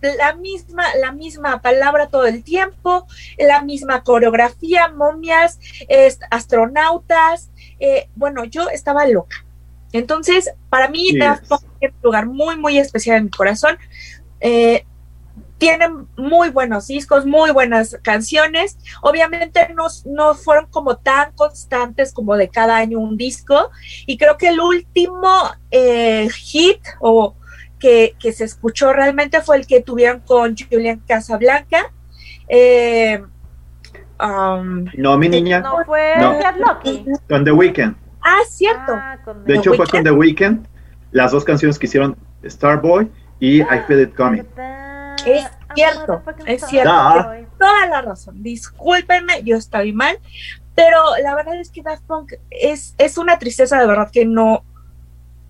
la 0.00 0.34
misma, 0.34 0.84
la 0.96 1.12
misma 1.12 1.60
palabra 1.60 2.08
todo 2.08 2.26
el 2.26 2.42
tiempo, 2.44 3.06
la 3.38 3.62
misma 3.62 4.02
coreografía, 4.02 4.88
momias, 4.88 5.58
astronautas, 6.30 7.50
eh, 7.80 8.08
bueno, 8.14 8.44
yo 8.44 8.68
estaba 8.68 9.06
loca. 9.06 9.44
Entonces, 9.92 10.50
para 10.68 10.88
mí, 10.88 11.10
Yes. 11.12 11.18
Daft 11.18 11.48
Punk 11.48 11.62
tiene 11.78 11.94
un 11.96 12.02
lugar 12.02 12.26
muy, 12.26 12.56
muy 12.56 12.78
especial 12.78 13.18
en 13.18 13.24
mi 13.24 13.30
corazón. 13.30 13.78
Eh, 14.40 14.84
tienen 15.58 16.06
muy 16.16 16.50
buenos 16.50 16.86
discos, 16.86 17.26
muy 17.26 17.50
buenas 17.50 17.98
canciones. 18.02 18.78
Obviamente 19.02 19.68
no, 19.74 19.86
no 20.04 20.34
fueron 20.34 20.66
como 20.66 20.96
tan 20.96 21.32
constantes 21.32 22.12
como 22.12 22.36
de 22.36 22.48
cada 22.48 22.76
año 22.76 23.00
un 23.00 23.16
disco. 23.16 23.70
Y 24.06 24.16
creo 24.18 24.36
que 24.36 24.48
el 24.48 24.60
último 24.60 25.28
eh, 25.70 26.28
hit 26.30 26.80
o 27.00 27.34
que, 27.78 28.14
que 28.18 28.32
se 28.32 28.44
escuchó 28.44 28.92
realmente 28.92 29.40
fue 29.40 29.56
el 29.56 29.66
que 29.66 29.80
tuvieron 29.82 30.20
con 30.20 30.54
Julian 30.56 31.00
Casablanca. 31.06 31.92
Eh, 32.48 33.22
um, 34.20 34.86
No, 34.96 35.16
mi 35.18 35.28
niña, 35.28 35.60
No 35.60 35.84
fue 35.84 36.14
No. 36.18 36.34
Get 36.40 36.56
Lucky. 36.56 37.04
con 37.28 37.44
The 37.44 37.52
Weeknd. 37.52 37.94
ah, 38.22 38.40
cierto. 38.48 38.92
Ah, 38.94 39.16
De 39.44 39.54
The 39.54 39.58
hecho, 39.60 39.74
fue 39.74 39.86
con 39.86 40.02
The 40.04 40.10
Weeknd. 40.10 40.66
Las 41.12 41.32
dos 41.32 41.44
canciones 41.44 41.78
que 41.78 41.86
hicieron 41.86 42.16
Starboy 42.44 43.10
y 43.40 43.62
I 43.62 43.80
Feel 43.86 44.02
It 44.02 44.14
Coming. 44.14 44.44
Es 45.26 45.46
cierto, 45.74 46.22
es 46.46 46.62
cierto. 46.66 46.90
Da. 46.90 47.40
toda 47.58 47.86
la 47.86 48.02
razón. 48.02 48.42
Discúlpenme, 48.42 49.42
yo 49.42 49.56
estoy 49.56 49.92
mal, 49.92 50.18
pero 50.74 50.98
la 51.22 51.34
verdad 51.34 51.56
es 51.60 51.70
que 51.70 51.82
Daft 51.82 52.02
Punk 52.04 52.34
es, 52.50 52.94
es 52.98 53.18
una 53.18 53.38
tristeza 53.38 53.80
de 53.80 53.86
verdad 53.86 54.10
que 54.12 54.24
no, 54.24 54.62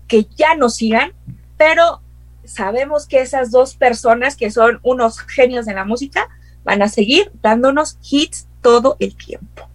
que 0.07 0.25
ya 0.35 0.55
no 0.55 0.69
sigan, 0.69 1.13
pero 1.57 2.01
sabemos 2.49 3.07
que 3.07 3.21
esas 3.21 3.51
dos 3.51 3.75
personas 3.75 4.35
que 4.35 4.51
son 4.51 4.79
unos 4.83 5.19
genios 5.19 5.65
de 5.65 5.73
la 5.73 5.85
música 5.85 6.27
van 6.63 6.81
a 6.81 6.89
seguir 6.89 7.31
dándonos 7.41 7.97
hits 8.09 8.47
todo 8.61 8.97
el 8.99 9.15
tiempo. 9.15 9.67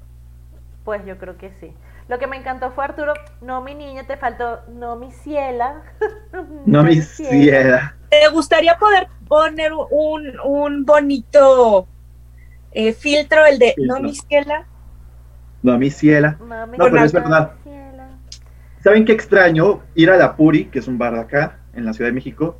Pues 0.84 1.04
yo 1.06 1.16
creo 1.18 1.36
que 1.38 1.50
sí. 1.60 1.72
Lo 2.08 2.18
que 2.18 2.26
me 2.26 2.36
encantó 2.36 2.70
fue 2.72 2.84
Arturo, 2.84 3.14
no 3.40 3.62
mi 3.62 3.74
niña, 3.74 4.06
te 4.06 4.18
faltó, 4.18 4.60
no 4.68 4.96
mi 4.96 5.10
ciela. 5.10 5.82
No 6.66 6.82
mi 6.82 7.00
ciela. 7.00 7.96
¿Te 8.10 8.28
gustaría 8.28 8.76
poder 8.76 9.08
poner 9.28 9.72
un, 9.72 10.38
un 10.44 10.84
bonito 10.84 11.86
eh, 12.72 12.92
filtro, 12.92 13.46
el 13.46 13.58
de 13.58 13.72
Filtro. 13.74 13.96
No 13.96 14.02
mi 14.02 14.14
ciela? 14.14 14.66
No 15.62 15.78
mi 15.78 15.90
ciela. 15.90 16.36
No, 16.40 16.84
pero 16.84 17.04
es 17.04 17.12
verdad. 17.12 17.52
ciela. 17.62 18.08
¿Saben 18.82 19.04
qué 19.04 19.12
extraño? 19.12 19.80
Ir 19.94 20.10
a 20.10 20.16
la 20.16 20.36
Puri, 20.36 20.66
que 20.66 20.80
es 20.80 20.88
un 20.88 20.98
bar 20.98 21.14
de 21.14 21.20
acá, 21.20 21.58
en 21.72 21.84
la 21.84 21.92
Ciudad 21.92 22.10
de 22.10 22.14
México, 22.14 22.58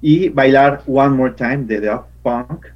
y 0.00 0.28
bailar 0.28 0.82
One 0.86 1.10
More 1.16 1.34
Time 1.34 1.58
de 1.64 1.80
Daft 1.80 2.08
Punk. 2.22 2.66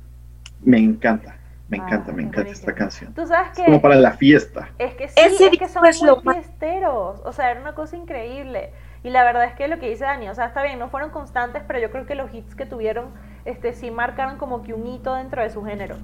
Me 0.62 0.78
encanta, 0.78 1.36
me 1.68 1.78
Ah, 1.78 1.84
encanta, 1.84 2.12
me 2.12 2.22
es 2.22 2.28
encanta 2.28 2.52
esta 2.52 2.74
canción. 2.74 3.14
Tú 3.14 3.26
sabes 3.26 3.52
Es 3.52 3.56
que 3.56 3.64
como 3.64 3.80
para 3.80 3.96
la 3.96 4.12
fiesta. 4.12 4.68
es 4.78 4.94
que 4.94 5.08
sí, 5.08 5.14
Ese 5.16 5.46
es 5.46 5.56
que 5.56 5.68
son 5.68 5.86
es 5.86 6.00
muy 6.00 6.08
lo 6.08 6.20
fiesteros. 6.20 7.20
O 7.24 7.32
sea, 7.32 7.50
era 7.50 7.60
una 7.60 7.74
cosa 7.74 7.96
increíble. 7.96 8.72
Y 9.02 9.10
la 9.10 9.24
verdad 9.24 9.44
es 9.44 9.54
que 9.54 9.68
lo 9.68 9.78
que 9.78 9.88
dice 9.88 10.04
Dani, 10.04 10.28
o 10.28 10.34
sea, 10.34 10.46
está 10.46 10.62
bien, 10.62 10.78
no 10.78 10.88
fueron 10.90 11.10
constantes, 11.10 11.62
pero 11.66 11.78
yo 11.80 11.90
creo 11.90 12.06
que 12.06 12.14
los 12.14 12.32
hits 12.34 12.54
que 12.54 12.66
tuvieron, 12.66 13.14
este, 13.44 13.72
sí 13.72 13.90
marcaron 13.90 14.36
como 14.38 14.62
que 14.62 14.74
un 14.74 14.86
hito 14.86 15.14
dentro 15.14 15.42
de 15.42 15.50
su 15.50 15.64
género. 15.64 15.96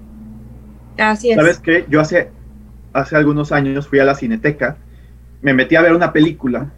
Así 0.98 1.30
es. 1.30 1.36
¿Sabes 1.36 1.58
qué? 1.58 1.84
Yo 1.88 2.00
hace, 2.00 2.32
hace 2.92 3.16
algunos 3.16 3.52
años 3.52 3.88
fui 3.88 3.98
a 3.98 4.04
la 4.04 4.14
Cineteca, 4.14 4.78
me 5.42 5.52
metí 5.54 5.76
a 5.76 5.82
ver 5.82 5.92
una 5.92 6.12
película 6.12 6.72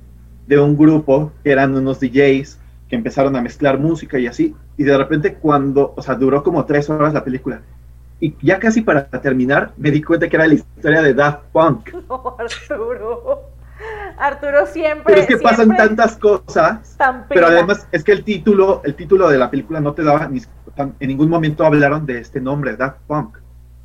de 0.47 0.59
un 0.59 0.76
grupo 0.76 1.32
que 1.45 1.53
eran 1.53 1.76
unos 1.76 2.01
DJs 2.01 2.59
que 2.89 2.97
empezaron 2.97 3.36
a 3.36 3.43
mezclar 3.43 3.78
música 3.78 4.18
y 4.18 4.26
así, 4.26 4.55
y 4.76 4.84
de 4.84 4.97
repente 4.97 5.34
cuando, 5.34 5.95
o 5.97 6.03
sea, 6.03 6.14
duró 6.14 6.43
como 6.43 6.64
tres 6.64 6.89
horas 6.89 7.12
la 7.12 7.24
película, 7.24 7.61
y 8.20 8.34
ya 8.43 8.59
casi 8.59 8.80
para 8.82 9.05
terminar 9.07 9.72
me 9.76 9.91
di 9.91 10.03
cuenta 10.03 10.28
que 10.28 10.36
era 10.36 10.47
la 10.47 10.55
historia 10.55 11.03
de 11.03 11.14
Daft 11.14 11.45
Punk. 11.53 11.91
No, 12.09 12.36
Arturo. 12.39 13.51
Arturo 14.18 14.66
siempre. 14.66 15.05
Pero 15.07 15.20
es 15.20 15.26
que 15.28 15.36
pasan 15.36 15.76
tantas 15.76 16.16
cosas, 16.16 16.97
pero 17.28 17.47
además 17.47 17.86
es 17.93 18.03
que 18.03 18.11
el 18.11 18.24
título, 18.24 18.82
el 18.84 18.97
título 18.97 19.28
de 19.28 19.39
la 19.39 19.51
película 19.51 19.80
no 19.80 19.93
te 19.93 20.03
daba 20.03 20.26
ni, 20.26 20.41
en 20.76 21.09
ningún 21.09 21.28
momento 21.28 21.64
hablaron 21.64 22.05
de 22.05 22.18
este 22.18 22.41
nombre, 22.41 22.76
Daft 22.76 22.99
Punk. 23.07 23.36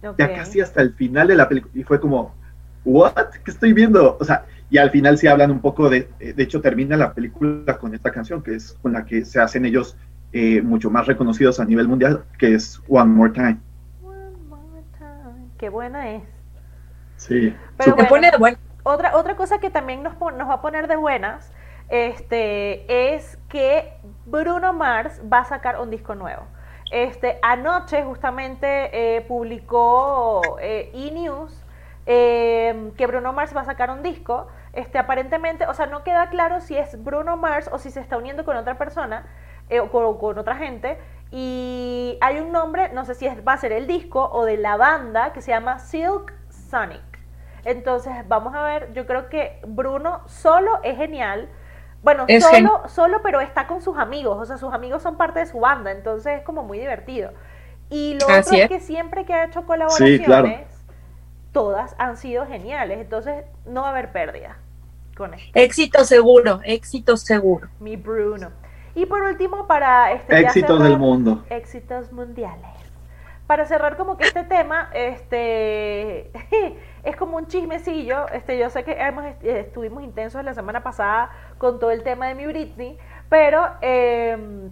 Ok. 0.06 0.18
ya 0.18 0.34
casi 0.36 0.60
hasta 0.60 0.82
el 0.82 0.94
final 0.96 1.28
de 1.28 1.36
la 1.36 1.48
película 1.48 1.72
y 1.76 1.84
fue 1.84 2.00
como, 2.00 2.34
¿what? 2.84 3.30
¿Qué 3.46 3.52
estoy 3.52 3.72
viendo? 3.72 4.18
O 4.20 4.26
sea, 4.26 4.46
y 4.70 4.78
al 4.78 4.90
final 4.92 5.18
sí 5.18 5.28
hablan 5.28 5.52
un 5.52 5.60
poco 5.60 5.90
de, 5.90 6.10
eh, 6.20 6.34
de 6.34 6.44
hecho 6.44 6.62
termina 6.62 6.98
la 6.98 7.14
película 7.14 7.78
con 7.78 7.94
esta 7.94 8.12
canción 8.12 8.42
que 8.42 8.56
es 8.56 8.78
con 8.82 8.94
la 8.94 9.06
que 9.06 9.26
se 9.26 9.40
hacen 9.40 9.66
ellos 9.66 9.98
eh, 10.32 10.62
mucho 10.62 10.90
más 10.90 11.06
reconocidos 11.06 11.60
a 11.60 11.66
nivel 11.66 11.88
mundial, 11.88 12.24
que 12.40 12.56
es 12.56 12.82
One 12.88 13.12
More 13.12 13.32
Time. 13.34 13.58
One 14.04 14.38
more 14.50 14.84
time. 14.98 15.48
Qué 15.58 15.70
buena 15.70 16.12
es. 16.12 16.24
Sí. 17.18 17.56
Pero 17.78 17.92
Se 17.92 17.92
bueno, 17.92 18.10
pone 18.10 18.32
de 18.32 18.58
otra, 18.84 19.16
otra 19.16 19.36
cosa 19.36 19.60
que 19.60 19.70
también 19.70 20.04
nos, 20.04 20.14
nos 20.20 20.50
va 20.50 20.56
a 20.56 20.62
poner 20.62 20.88
de 20.88 20.96
buenas 20.96 21.52
este, 21.90 23.16
es 23.16 23.38
que 23.50 23.94
Bruno 24.26 24.74
Mars 24.74 25.22
va 25.32 25.40
a 25.40 25.46
sacar 25.46 25.80
un 25.80 25.90
disco 25.90 26.16
nuevo. 26.16 26.44
Este, 26.92 27.40
anoche 27.42 28.04
justamente 28.04 28.90
eh, 29.18 29.22
publicó 29.22 30.42
eh, 30.62 30.92
E-News 30.94 31.63
em, 32.06 32.92
que 32.92 33.08
Bruno 33.08 33.34
Mars 33.34 33.56
va 33.56 33.62
a 33.62 33.66
sacar 33.66 33.90
un 33.90 34.04
disco. 34.04 34.48
Este, 34.74 34.98
aparentemente, 34.98 35.68
o 35.68 35.74
sea, 35.74 35.86
no 35.86 36.04
queda 36.04 36.30
claro 36.30 36.60
si 36.62 36.78
es 36.78 37.02
Bruno 37.04 37.38
Mars 37.38 37.70
o 37.72 37.78
si 37.78 37.92
se 37.92 38.00
está 38.00 38.18
uniendo 38.18 38.46
con 38.46 38.58
otra 38.58 38.78
persona 38.78 39.26
eh, 39.70 39.80
o 39.80 39.90
con, 39.90 40.38
otra 40.38 40.56
gente. 40.56 40.98
Y 41.32 42.18
hay 42.22 42.40
un 42.40 42.52
nombre, 42.52 42.90
no 42.94 43.06
sé 43.06 43.16
si 43.16 43.28
va 43.28 43.54
a 43.54 43.58
ser 43.58 43.72
el 43.72 43.88
disco 43.88 44.30
o 44.32 44.46
de 44.46 44.58
la 44.58 44.78
banda, 44.78 45.34
que 45.34 45.42
se 45.42 45.52
llama 45.52 45.80
Silk 45.80 46.34
Sonic. 46.50 47.02
Entonces, 47.66 48.14
vamos 48.28 48.54
a 48.56 48.64
ver, 48.64 48.94
yo 48.94 49.06
creo 49.06 49.30
que 49.30 49.60
Bruno 49.66 50.22
solo 50.28 50.80
es 50.84 50.98
genial 50.98 51.50
bueno, 52.04 52.26
solo, 52.42 52.84
solo, 52.90 53.22
pero 53.24 53.40
está 53.40 53.66
con 53.66 53.82
sus 53.82 53.98
amigos, 53.98 54.38
o 54.38 54.46
sea, 54.46 54.58
sus 54.58 54.74
amigos 54.74 55.02
son 55.02 55.16
parte 55.16 55.40
de 55.40 55.46
su 55.46 55.62
banda, 55.62 55.92
entonces 55.92 56.40
es 56.40 56.44
como 56.44 56.62
muy 56.62 56.78
divertido. 56.78 57.32
Y 57.90 58.18
lo 58.20 58.26
otro 58.26 58.58
es. 58.58 58.68
que 58.68 58.82
siempre 58.82 59.24
que 59.24 59.34
ha 59.34 59.46
hecho 59.46 59.66
colaboraciones, 59.66 60.68
todas 61.54 61.96
han 61.98 62.18
sido 62.18 62.46
geniales, 62.46 63.00
entonces 63.00 63.46
no 63.66 63.82
va 63.82 63.88
a 63.88 63.92
haber 63.92 64.12
pérdida 64.12 64.58
con 65.16 65.34
esto. 65.34 65.52
Éxito 65.54 66.04
seguro, 66.04 66.60
éxito 66.64 67.16
seguro. 67.16 67.70
Mi 67.80 67.96
Bruno. 67.96 68.50
Y 68.96 69.06
por 69.06 69.22
último, 69.24 69.66
para 69.66 70.12
este 70.12 70.40
éxitos 70.40 70.84
del 70.84 70.98
mundo. 70.98 71.44
Éxitos 71.50 72.12
mundiales. 72.12 72.68
Para 73.48 73.66
cerrar 73.66 73.98
como 73.98 74.18
que 74.18 74.26
este 74.26 74.44
tema, 74.44 74.90
este 74.94 76.32
es 77.04 77.16
como 77.16 77.38
un 77.38 77.48
chismecillo. 77.48 78.28
Este, 78.30 78.58
yo 78.58 78.70
sé 78.70 78.84
que 78.84 78.94
hemos, 78.94 79.26
estuvimos 79.44 80.04
intensos 80.04 80.44
la 80.44 80.54
semana 80.54 80.84
pasada 80.84 81.32
con 81.58 81.80
todo 81.80 81.92
el 81.92 82.04
tema 82.04 82.28
de 82.28 82.36
mi 82.36 82.46
Britney, 82.46 82.98
pero 83.30 83.64
em, 83.82 84.72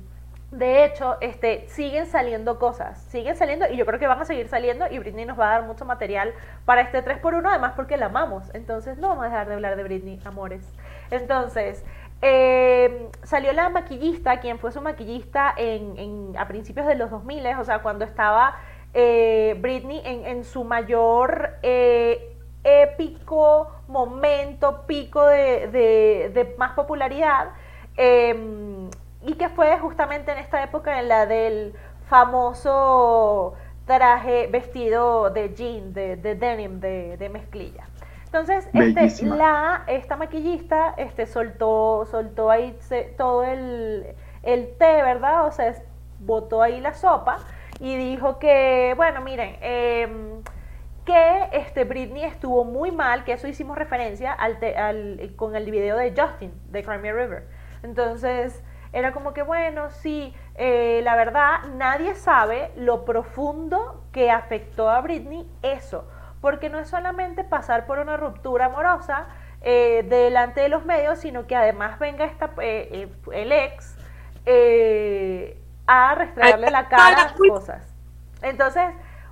de 0.52 0.84
hecho, 0.84 1.16
este, 1.22 1.66
siguen 1.70 2.06
saliendo 2.08 2.60
cosas, 2.60 3.02
siguen 3.10 3.38
saliendo 3.38 3.68
y 3.72 3.78
yo 3.78 3.86
creo 3.86 4.00
que 4.00 4.08
van 4.08 4.20
a 4.20 4.26
seguir 4.26 4.50
saliendo 4.50 4.86
y 4.92 5.00
Britney 5.00 5.26
nos 5.26 5.40
va 5.40 5.50
a 5.50 5.60
dar 5.60 5.64
mucho 5.64 5.86
material 5.86 6.34
para 6.66 6.82
este 6.82 7.02
3x1, 7.04 7.42
además 7.48 7.72
porque 7.74 7.96
la 7.96 8.08
amamos. 8.08 8.54
Entonces, 8.54 8.98
no 8.98 9.08
vamos 9.08 9.24
a 9.24 9.30
dejar 9.30 9.48
de 9.48 9.54
hablar 9.54 9.78
de 9.78 9.84
Britney, 9.84 10.20
amores. 10.26 10.70
Entonces, 11.10 11.86
em, 12.22 13.08
salió 13.24 13.54
la 13.54 13.70
maquillista, 13.70 14.42
quien 14.42 14.60
fue 14.60 14.74
su 14.74 14.82
maquillista 14.82 15.54
en, 15.56 16.36
a 16.38 16.46
principios 16.50 16.86
de 16.86 16.96
los 16.96 17.10
2000, 17.12 17.48
o 17.58 17.64
sea, 17.64 17.80
cuando 17.80 18.04
estaba 18.04 18.60
eh, 18.94 19.56
Britney 19.62 20.02
en, 20.04 20.44
su 20.44 20.66
mayor 20.66 21.52
eh, 21.64 22.36
épico 22.66 23.72
momento, 23.88 24.86
pico 24.86 25.26
de, 25.26 26.56
más 26.58 26.74
popularidad, 26.74 27.52
em, 27.96 28.91
y 29.24 29.34
que 29.34 29.50
fue 29.50 29.78
justamente 29.80 30.32
en 30.32 30.40
esta 30.40 30.64
época 30.64 31.00
en 31.00 31.08
la 31.08 31.26
del 31.26 31.74
famoso 32.08 33.56
traje 33.86 34.48
vestido 34.48 35.30
de 35.30 35.54
jean, 35.54 35.94
de, 35.94 36.16
denim, 36.16 36.80
de, 36.80 37.30
mezclilla. 37.32 37.86
Entonces, 38.26 38.68
este, 38.74 39.26
la, 39.26 39.84
esta 39.88 40.16
maquillista 40.16 40.94
este, 40.98 41.26
soltó, 41.26 42.06
soltó 42.10 42.50
ahí 42.50 42.78
todo 43.18 43.44
el, 43.44 44.16
el 44.44 44.78
té, 44.78 45.02
¿verdad? 45.04 45.46
O 45.46 45.52
sea, 45.52 45.74
botó 46.20 46.62
ahí 46.62 46.80
la 46.80 46.94
sopa 46.94 47.38
y 47.80 47.98
dijo 47.98 48.40
que, 48.40 48.94
bueno, 48.96 49.22
miren, 49.22 49.58
em, 49.62 50.44
que 51.04 51.50
este, 51.52 51.84
Britney 51.84 52.24
estuvo 52.24 52.64
muy 52.64 52.92
mal, 52.92 53.24
que 53.24 53.34
eso 53.34 53.48
hicimos 53.48 53.78
referencia 53.78 54.32
al, 54.32 54.58
al, 54.78 55.34
con 55.36 55.56
el 55.56 55.70
video 55.70 55.98
de 55.98 56.14
Justin, 56.16 56.54
de 56.70 56.84
Crimea 56.84 57.14
River. 57.14 57.48
Entonces, 57.84 58.64
era 58.94 59.14
como 59.14 59.34
que, 59.34 59.42
bueno, 59.42 59.90
sí, 59.90 60.34
eh, 60.56 61.02
la 61.04 61.16
verdad, 61.16 61.64
nadie 61.76 62.16
sabe 62.16 62.72
lo 62.76 63.06
profundo 63.06 64.04
que 64.12 64.30
afectó 64.30 64.90
a 64.90 65.00
Britney 65.02 65.50
eso, 65.62 66.08
porque 66.42 66.70
no 66.70 66.80
es 66.80 66.90
solamente 66.90 67.44
pasar 67.44 67.86
por 67.86 68.00
una 68.00 68.18
ruptura 68.18 68.66
amorosa 68.66 69.28
eh, 69.62 70.06
delante 70.10 70.62
de 70.62 70.70
los 70.70 70.86
medios, 70.86 71.20
sino 71.20 71.48
que 71.48 71.56
además 71.56 72.00
venga 72.00 72.26
esta, 72.26 72.52
eh, 72.62 73.10
el 73.32 73.52
ex 73.52 73.96
a 75.88 76.16
restregarle 76.16 76.72
la 76.72 76.88
cara 76.88 77.28
a 77.28 77.34
cosas. 77.36 77.88
Entonces, 78.42 78.84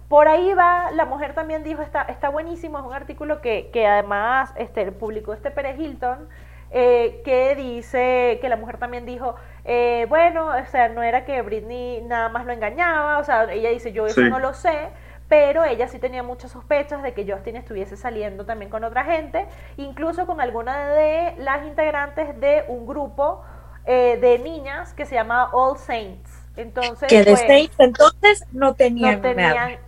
por 0.08 0.28
ahí 0.28 0.54
va, 0.54 0.92
la 0.92 1.06
mujer 1.06 1.34
también 1.34 1.64
dijo, 1.64 1.82
está, 1.82 2.04
está 2.04 2.30
buenísimo, 2.30 2.80
es 2.80 2.86
un 2.86 2.94
artículo 2.94 3.42
que, 3.42 3.70
que 3.72 3.86
además 3.88 4.54
este, 4.56 4.92
publicó 4.92 5.34
este 5.34 5.52
Pérez 5.52 5.80
Hilton, 5.80 6.30
eh, 6.72 7.22
que 7.24 7.56
dice 7.56 8.38
que 8.42 8.50
la 8.50 8.56
mujer 8.56 8.78
también 8.78 9.06
dijo, 9.06 9.36
eh, 9.66 10.06
bueno, 10.10 10.48
o 10.48 10.66
sea, 10.66 10.90
no 10.90 11.04
era 11.04 11.26
que 11.26 11.42
Britney 11.42 12.02
nada 12.02 12.30
más 12.30 12.46
lo 12.46 12.54
engañaba, 12.54 13.18
o 13.18 13.24
sea, 13.24 13.52
ella 13.52 13.70
dice, 13.70 13.92
yo 13.92 14.06
eso 14.06 14.22
no 14.22 14.40
lo 14.40 14.54
sé, 14.54 14.90
pero 15.28 15.64
ella 15.64 15.88
sí 15.88 16.00
tenía 16.00 16.24
muchas 16.24 16.52
sospechas 16.52 17.04
de 17.04 17.14
que 17.14 17.32
Justin 17.32 17.56
estuviese 17.56 17.96
saliendo 17.98 18.46
también 18.46 18.70
con 18.70 18.84
otra 18.84 19.04
gente, 19.06 19.48
incluso 19.78 20.26
con 20.26 20.42
alguna 20.42 20.90
de 20.90 21.36
las 21.38 21.66
integrantes 21.66 22.40
de 22.40 22.66
un 22.68 22.88
grupo 22.88 23.44
eh, 23.86 24.18
de 24.20 24.40
niñas 24.40 24.94
que 24.94 25.06
se 25.06 25.16
llama 25.16 25.50
All 25.54 25.78
Saints. 25.78 26.30
Entonces, 26.58 27.08
que 27.08 27.24
de 27.24 27.32
pues, 27.32 27.70
entonces 27.78 28.44
no 28.52 28.76
tenían, 28.76 29.22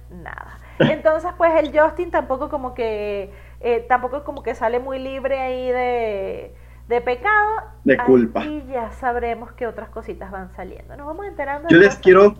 nada. 0.09 0.59
Entonces, 0.79 1.29
pues 1.37 1.51
el 1.55 1.77
Justin 1.77 2.11
tampoco 2.11 2.49
como 2.49 2.73
que 2.73 3.31
eh, 3.59 3.85
tampoco 3.87 4.23
como 4.23 4.41
que 4.41 4.55
sale 4.55 4.79
muy 4.79 4.97
libre 4.99 5.39
ahí 5.39 5.69
de, 5.69 6.55
de 6.91 7.01
pecado. 7.01 7.49
De 7.85 7.97
culpa. 7.97 8.45
Y 8.45 8.63
ya 8.71 8.91
sabremos 8.91 9.53
que 9.53 9.65
otras 9.65 9.89
cositas 9.89 10.29
van 10.29 10.53
saliendo. 10.55 10.95
Nos 10.97 11.07
vamos 11.07 11.25
enterando. 11.25 11.69
Yo 11.69 11.77
les 11.77 11.95
quiero, 11.95 12.35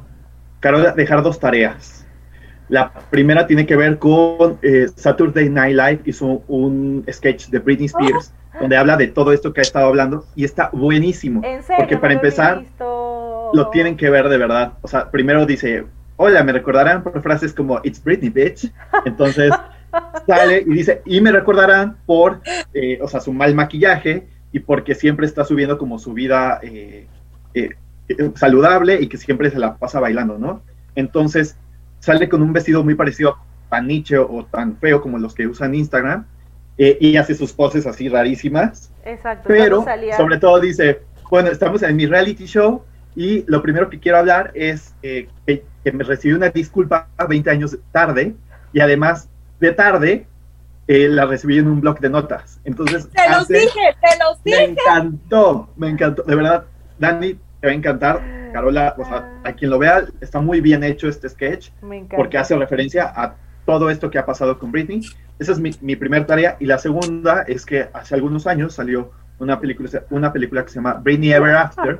Carola, 0.59 0.91
dejar 0.91 1.23
dos 1.23 1.39
tareas. 1.39 2.05
La 2.67 2.91
primera 3.09 3.47
tiene 3.47 3.65
que 3.65 3.75
ver 3.75 3.97
con 3.97 4.59
eh, 4.61 4.87
Saturday 4.95 5.49
Night 5.49 5.75
Live, 5.75 6.01
hizo 6.05 6.43
un 6.47 7.03
sketch 7.11 7.47
de 7.47 7.59
Britney 7.59 7.87
Spears, 7.87 8.33
donde 8.59 8.77
habla 8.77 8.97
de 8.97 9.07
todo 9.07 9.33
esto 9.33 9.53
que 9.53 9.61
ha 9.61 9.63
estado 9.63 9.87
hablando, 9.87 10.25
y 10.35 10.45
está 10.45 10.69
buenísimo. 10.71 11.41
¿En 11.43 11.63
serio? 11.63 11.77
Porque 11.79 11.97
para 11.97 12.13
empezar, 12.13 12.63
lo 12.79 13.69
tienen 13.71 13.97
que 13.97 14.09
ver 14.09 14.29
de 14.29 14.37
verdad. 14.37 14.73
O 14.81 14.87
sea, 14.87 15.11
primero 15.11 15.45
dice, 15.45 15.85
hola, 16.17 16.43
me 16.43 16.51
recordarán 16.51 17.03
por 17.03 17.21
frases 17.21 17.53
como 17.53 17.79
It's 17.83 18.03
Britney, 18.03 18.29
bitch. 18.29 18.71
Entonces 19.05 19.51
sale 20.27 20.63
y 20.65 20.73
dice, 20.73 21.01
y 21.05 21.19
me 21.19 21.31
recordarán 21.31 21.97
por, 22.05 22.41
eh, 22.73 22.99
o 23.01 23.07
sea, 23.07 23.19
su 23.19 23.33
mal 23.33 23.55
maquillaje 23.55 24.27
y 24.51 24.59
porque 24.59 24.95
siempre 24.95 25.25
está 25.25 25.45
subiendo 25.45 25.77
como 25.77 25.99
su 25.99 26.13
vida 26.13 26.59
eh, 26.61 27.07
eh, 27.53 27.69
saludable 28.35 29.01
y 29.01 29.07
que 29.07 29.17
siempre 29.17 29.49
se 29.49 29.59
la 29.59 29.77
pasa 29.77 29.99
bailando, 29.99 30.37
¿no? 30.37 30.61
Entonces 30.95 31.57
sale 31.99 32.27
con 32.27 32.41
un 32.41 32.53
vestido 32.53 32.83
muy 32.83 32.95
parecido 32.95 33.37
a 33.69 33.81
Nietzsche 33.81 34.17
o 34.17 34.45
tan 34.51 34.75
feo 34.77 35.01
como 35.01 35.17
los 35.17 35.33
que 35.33 35.47
usan 35.47 35.75
Instagram 35.75 36.25
y 36.77 37.15
hace 37.15 37.35
sus 37.35 37.53
poses 37.53 37.85
así 37.85 38.09
rarísimas. 38.09 38.91
Exacto. 39.05 39.47
Pero 39.47 39.85
sobre 40.17 40.39
todo 40.39 40.59
dice, 40.59 41.01
bueno, 41.29 41.49
estamos 41.49 41.83
en 41.83 41.95
mi 41.95 42.07
reality 42.07 42.45
show 42.45 42.83
y 43.15 43.43
lo 43.47 43.61
primero 43.61 43.89
que 43.89 43.99
quiero 43.99 44.17
hablar 44.17 44.51
es 44.53 44.93
eh, 45.03 45.27
que, 45.45 45.63
me 45.91 46.03
recibí 46.03 46.33
una 46.33 46.49
disculpa 46.49 47.07
20 47.27 47.49
años 47.49 47.77
tarde 47.91 48.35
y 48.71 48.79
además 48.79 49.29
de 49.59 49.71
tarde 49.71 50.27
eh, 50.91 51.07
la 51.07 51.25
recibí 51.25 51.57
en 51.57 51.67
un 51.67 51.79
blog 51.79 51.99
de 51.99 52.09
notas. 52.09 52.59
Entonces, 52.65 53.09
te 53.09 53.29
los 53.29 53.47
dije, 53.47 53.95
te 54.01 54.19
los 54.19 54.43
dije. 54.43 54.57
Me 54.57 54.63
encantó, 54.73 55.69
me 55.77 55.89
encantó. 55.89 56.23
De 56.23 56.35
verdad, 56.35 56.65
Dani, 56.99 57.33
te 57.59 57.67
va 57.67 57.71
a 57.71 57.75
encantar. 57.75 58.21
Carola, 58.51 58.95
o 58.97 59.05
sea, 59.05 59.39
a 59.45 59.53
quien 59.53 59.71
lo 59.71 59.79
vea, 59.79 60.03
está 60.19 60.41
muy 60.41 60.59
bien 60.59 60.83
hecho 60.83 61.07
este 61.07 61.29
sketch 61.29 61.69
porque 62.13 62.37
hace 62.37 62.53
referencia 62.57 63.05
a 63.15 63.35
todo 63.65 63.89
esto 63.89 64.09
que 64.09 64.19
ha 64.19 64.25
pasado 64.25 64.59
con 64.59 64.73
Britney. 64.73 65.01
Esa 65.39 65.53
es 65.53 65.59
mi, 65.59 65.71
mi 65.79 65.95
primera 65.95 66.25
tarea. 66.25 66.57
Y 66.59 66.65
la 66.65 66.77
segunda 66.77 67.43
es 67.47 67.65
que 67.65 67.87
hace 67.93 68.15
algunos 68.15 68.45
años 68.45 68.73
salió 68.73 69.11
una 69.39 69.59
película, 69.59 69.89
una 70.09 70.33
película 70.33 70.63
que 70.63 70.69
se 70.69 70.75
llama 70.75 70.95
Britney 70.95 71.31
Ever 71.31 71.55
After. 71.55 71.97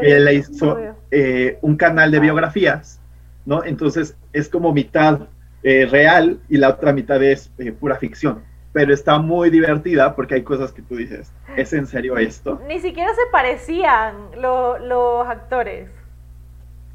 que 0.00 0.20
le 0.20 0.34
hizo 0.34 0.78
eh, 1.10 1.58
un 1.62 1.76
canal 1.76 2.10
de 2.10 2.20
biografías, 2.20 3.00
¿no? 3.46 3.64
Entonces 3.64 4.16
es 4.32 4.48
como 4.48 4.72
mitad 4.72 5.20
eh, 5.62 5.86
real 5.90 6.38
y 6.48 6.56
la 6.56 6.70
otra 6.70 6.92
mitad 6.92 7.22
es 7.22 7.50
eh, 7.58 7.72
pura 7.72 7.96
ficción. 7.96 8.42
Pero 8.72 8.92
está 8.92 9.18
muy 9.18 9.50
divertida 9.50 10.14
porque 10.14 10.34
hay 10.34 10.42
cosas 10.42 10.72
que 10.72 10.82
tú 10.82 10.96
dices, 10.96 11.32
¿es 11.56 11.72
en 11.72 11.86
serio 11.86 12.16
esto? 12.16 12.60
Ni 12.68 12.78
siquiera 12.80 13.10
se 13.14 13.22
parecían 13.32 14.14
los 14.40 15.26
actores. 15.26 15.88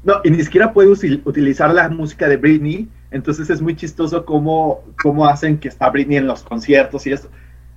No, 0.04 0.20
y 0.22 0.30
ni 0.30 0.42
siquiera 0.42 0.72
puede 0.72 0.90
utilizar 0.90 1.72
la 1.72 1.88
música 1.88 2.28
de 2.28 2.36
Britney, 2.36 2.88
entonces 3.10 3.48
es 3.48 3.62
muy 3.62 3.74
chistoso 3.74 4.24
cómo, 4.24 4.82
cómo 5.02 5.26
hacen 5.26 5.58
que 5.58 5.68
está 5.68 5.88
Britney 5.88 6.18
en 6.18 6.26
los 6.26 6.42
conciertos 6.42 7.06
y 7.06 7.12
esto. 7.12 7.28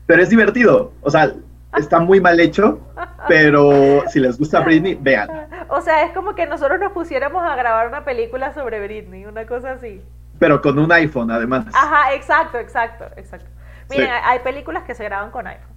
Pero 0.06 0.22
es 0.22 0.30
divertido, 0.30 0.92
o 1.02 1.10
sea, 1.10 1.34
está 1.78 2.00
muy 2.00 2.20
mal 2.20 2.40
hecho, 2.40 2.80
pero 3.28 4.04
si 4.10 4.20
les 4.20 4.38
gusta 4.38 4.60
Britney, 4.60 4.98
vean. 5.00 5.30
O 5.70 5.82
sea, 5.82 6.04
es 6.04 6.12
como 6.12 6.36
que 6.36 6.46
nosotros 6.46 6.80
nos 6.80 6.92
pusiéramos 6.92 7.44
a 7.44 7.56
grabar 7.56 7.88
una 7.88 8.04
película 8.04 8.54
sobre 8.54 8.86
Britney, 8.86 9.26
una 9.26 9.46
cosa 9.46 9.72
así. 9.74 10.02
Pero 10.40 10.62
con 10.62 10.78
un 10.80 10.92
iPhone, 10.92 11.32
además. 11.32 11.66
Ajá, 11.74 12.14
exacto, 12.14 12.58
exacto, 12.58 13.06
exacto. 13.16 13.48
Miren, 13.90 14.08
Sí. 14.08 14.14
hay- 14.24 14.40
películas 14.40 14.84
que 14.84 14.94
se 14.96 15.04
graban 15.04 15.32
con 15.32 15.48
iPhone. 15.48 15.76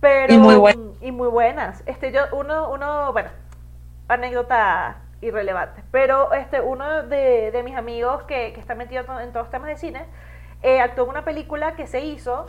Pero, 0.00 0.32
Y 0.32 0.38
muy 0.38 0.56
buen- 0.56 0.92
y 1.00 1.12
muy 1.12 1.28
buenas. 1.28 1.82
Este, 1.86 2.10
yo, 2.10 2.22
uno, 2.32 2.70
uno, 2.70 3.12
bueno, 3.12 3.28
anécdota 4.08 4.96
irrelevante. 5.20 5.82
Pero 5.90 6.32
este, 6.32 6.60
uno 6.60 7.02
de, 7.02 7.50
de 7.52 7.62
mis 7.62 7.76
amigos 7.76 8.22
que, 8.24 8.52
que 8.54 8.60
está 8.60 8.74
metido 8.74 9.00
en 9.02 9.06
todos 9.32 9.44
los 9.44 9.50
temas 9.50 9.68
de 9.68 9.76
cine, 9.76 10.06
eh, 10.62 10.80
actuó 10.80 11.04
en 11.04 11.10
una 11.10 11.24
película 11.24 11.74
que 11.76 11.86
se 11.86 12.00
hizo 12.00 12.46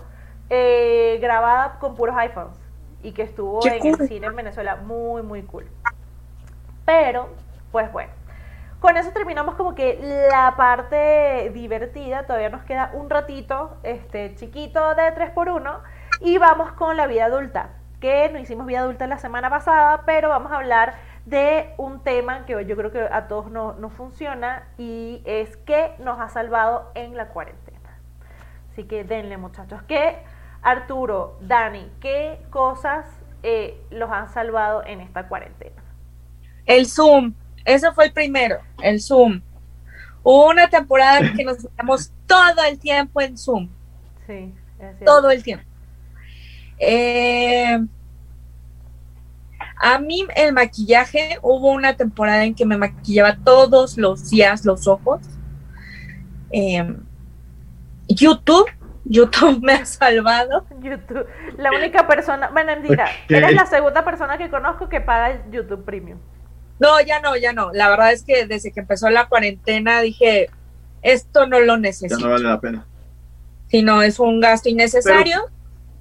eh, 0.49 1.17
grabada 1.21 1.77
con 1.79 1.95
puros 1.95 2.15
iPhones 2.17 2.57
y 3.03 3.11
que 3.13 3.23
estuvo 3.23 3.59
¡Qué 3.61 3.77
en 3.77 3.87
el 3.87 4.07
cine 4.07 4.27
en 4.27 4.35
Venezuela. 4.35 4.75
Muy, 4.77 5.21
muy 5.21 5.43
cool. 5.43 5.65
Pero, 6.85 7.29
pues 7.71 7.91
bueno. 7.91 8.11
Con 8.81 8.97
eso 8.97 9.11
terminamos 9.11 9.53
como 9.55 9.75
que 9.75 9.99
la 10.31 10.55
parte 10.57 11.51
divertida, 11.53 12.25
todavía 12.25 12.49
nos 12.49 12.63
queda 12.63 12.89
un 12.93 13.11
ratito, 13.11 13.77
este 13.83 14.33
chiquito 14.35 14.95
de 14.95 15.13
3x1, 15.13 15.79
y 16.21 16.39
vamos 16.39 16.71
con 16.71 16.97
la 16.97 17.05
vida 17.05 17.25
adulta, 17.25 17.69
que 17.99 18.29
no 18.33 18.39
hicimos 18.39 18.65
vida 18.65 18.79
adulta 18.79 19.05
la 19.05 19.19
semana 19.19 19.51
pasada, 19.51 20.01
pero 20.07 20.29
vamos 20.29 20.51
a 20.51 20.55
hablar 20.57 20.95
de 21.27 21.75
un 21.77 22.01
tema 22.03 22.47
que 22.47 22.65
yo 22.65 22.75
creo 22.75 22.91
que 22.91 23.01
a 23.01 23.27
todos 23.27 23.51
no- 23.51 23.73
nos 23.73 23.93
funciona 23.93 24.63
y 24.79 25.21
es 25.25 25.57
que 25.57 25.93
nos 25.99 26.19
ha 26.19 26.29
salvado 26.29 26.91
en 26.95 27.15
la 27.15 27.27
cuarentena. 27.27 27.99
Así 28.71 28.85
que 28.85 29.03
denle 29.03 29.37
muchachos, 29.37 29.83
que 29.83 30.17
Arturo, 30.63 31.37
Dani, 31.41 31.87
¿qué 32.01 32.43
cosas 32.49 33.05
eh, 33.43 33.79
los 33.91 34.09
han 34.09 34.27
salvado 34.29 34.83
en 34.85 35.01
esta 35.01 35.27
cuarentena? 35.27 35.83
El 36.65 36.87
Zoom, 36.87 37.33
ese 37.65 37.91
fue 37.93 38.05
el 38.05 38.13
primero, 38.13 38.59
el 38.81 39.01
Zoom. 39.01 39.41
Hubo 40.23 40.49
una 40.49 40.69
temporada 40.69 41.19
en 41.19 41.33
que 41.35 41.43
nos 41.43 41.57
quedamos 41.57 42.11
todo 42.27 42.63
el 42.69 42.77
tiempo 42.79 43.21
en 43.21 43.37
Zoom, 43.37 43.69
Sí, 44.27 44.53
es 44.79 45.05
todo 45.05 45.31
el 45.31 45.41
tiempo. 45.43 45.65
Eh, 46.77 47.79
a 49.83 49.99
mí 49.99 50.25
el 50.35 50.53
maquillaje, 50.53 51.39
hubo 51.41 51.71
una 51.71 51.95
temporada 51.95 52.43
en 52.45 52.53
que 52.53 52.65
me 52.65 52.77
maquillaba 52.77 53.37
todos 53.43 53.97
los 53.97 54.29
días 54.29 54.63
los 54.63 54.87
ojos. 54.87 55.21
Eh, 56.51 56.95
YouTube, 58.07 58.69
YouTube 59.05 59.59
me 59.61 59.73
ha 59.73 59.85
salvado. 59.85 60.65
YouTube. 60.81 61.25
La 61.57 61.71
única 61.71 62.07
persona, 62.07 62.49
bueno, 62.49 62.73
Ok. 62.73 62.99
eres 63.29 63.53
la 63.53 63.65
segunda 63.65 64.05
persona 64.05 64.37
que 64.37 64.49
conozco 64.49 64.87
que 64.87 65.01
paga 65.01 65.31
el 65.31 65.51
YouTube 65.51 65.83
Premium. 65.83 66.19
No, 66.81 66.99
ya 66.99 67.19
no, 67.21 67.37
ya 67.37 67.53
no. 67.53 67.71
La 67.73 67.89
verdad 67.89 68.11
es 68.11 68.23
que 68.23 68.47
desde 68.47 68.71
que 68.71 68.79
empezó 68.79 69.09
la 69.11 69.27
cuarentena 69.29 70.01
dije, 70.01 70.49
esto 71.03 71.45
no 71.45 71.59
lo 71.59 71.75
Ya 71.75 71.79
necesito. 71.81 72.17
no 72.19 72.29
vale 72.29 72.43
la 72.45 72.59
pena. 72.59 72.85
sino 73.67 74.01
es 74.01 74.19
un 74.19 74.39
gasto 74.41 74.67
innecesario 74.67 75.39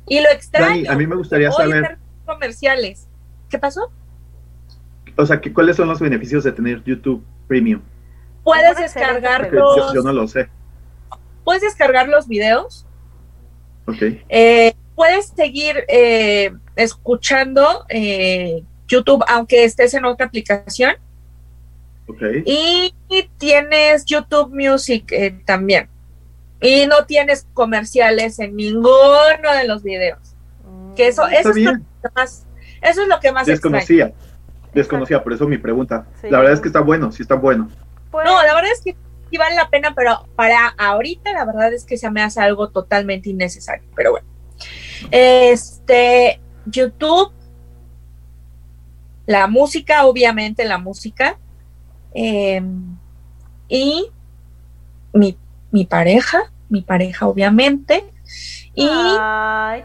y 0.09 0.21
lo 0.21 0.29
extraño. 0.31 0.67
Dani, 0.69 0.87
a 0.89 0.95
mí 0.97 1.07
me 1.07 1.17
gustaría 1.17 1.53
saber, 1.53 1.99
comerciales. 2.27 3.07
¿Qué 3.49 3.59
pasó? 3.59 3.93
o 5.17 5.27
sea, 5.27 5.41
que, 5.41 5.53
¿cuáles 5.53 5.77
son 5.77 5.87
los 5.89 6.01
beneficios 6.01 6.45
de 6.45 6.53
tener 6.53 6.83
YouTube 6.83 7.23
Premium? 7.47 7.83
Puedes 8.43 8.75
descargar 8.77 9.49
pregunta. 9.51 9.77
los, 9.77 9.93
yo, 9.93 9.95
yo 9.97 10.03
no 10.03 10.13
lo 10.15 10.27
sé. 10.27 10.49
puedes 11.45 11.61
descargar 11.63 12.09
los 12.09 12.27
videos, 12.27 12.87
Ok. 13.87 14.03
eh, 14.31 14.75
puedes 14.95 15.27
seguir 15.27 15.85
eh, 15.89 16.53
escuchando 16.77 17.85
eh, 17.91 18.63
YouTube 18.91 19.25
aunque 19.29 19.65
estés 19.65 19.95
en 19.95 20.05
otra 20.05 20.27
aplicación 20.27 20.95
Ok. 22.09 22.23
y 22.45 22.93
tienes 23.39 24.05
YouTube 24.05 24.51
Music 24.53 25.11
eh, 25.13 25.41
también 25.47 25.89
y 26.61 26.87
no 26.87 27.07
tienes 27.07 27.47
comerciales 27.55 28.39
en 28.39 28.57
ninguno 28.57 29.53
de 29.57 29.67
los 29.67 29.83
videos. 29.83 30.19
Que 30.95 31.09
eso, 31.09 31.27
Mm, 31.27 31.33
eso 31.33 31.51
es 31.51 31.57
lo 31.57 31.73
que 31.73 32.09
más, 32.15 32.47
eso 32.83 33.03
es 33.03 33.09
lo 33.09 33.21
que 33.21 33.33
más 33.33 33.49
extraño. 33.49 33.77
Desconocía. 33.77 34.13
Desconocía, 34.75 35.23
por 35.23 35.33
eso 35.33 35.49
mi 35.49 35.57
pregunta. 35.59 36.07
Sí. 36.21 36.29
La 36.29 36.39
verdad 36.39 36.55
es 36.55 36.61
que 36.61 36.69
está 36.69 36.81
bueno, 36.81 37.11
sí 37.13 37.23
está 37.23 37.35
bueno. 37.35 37.71
Pues, 38.11 38.27
No, 38.27 38.43
la 38.43 38.55
verdad 38.55 38.73
es 38.73 38.83
que 38.83 38.95
sí 39.31 39.39
vale 39.39 39.57
la 39.57 39.71
pena, 39.71 39.95
pero 39.95 40.29
para 40.37 40.69
ahorita 40.77 41.33
la 41.33 41.45
verdad 41.45 41.73
es 41.73 41.85
que 41.85 41.97
se 41.97 42.11
me 42.11 42.23
hace 42.23 42.41
algo 42.41 42.69
totalmente 42.69 43.31
innecesario. 43.31 43.89
Pero 43.97 44.11
bueno. 44.11 44.27
Este, 45.11 46.41
YouTube, 46.67 47.33
la 49.31 49.47
música, 49.47 50.07
obviamente 50.07 50.65
la 50.65 50.79
música. 50.79 51.39
eh, 52.15 52.61
y 53.69 54.11
mi, 55.13 55.39
mi 55.71 55.85
pareja, 55.85 56.51
mi 56.69 56.83
pareja, 56.83 57.29
obviamente. 57.29 58.05
Y 58.75 58.89
Ay, 58.91 59.85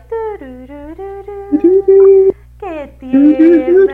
qué 2.60 2.96
tierna. 3.00 3.94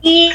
Y, 0.00 0.30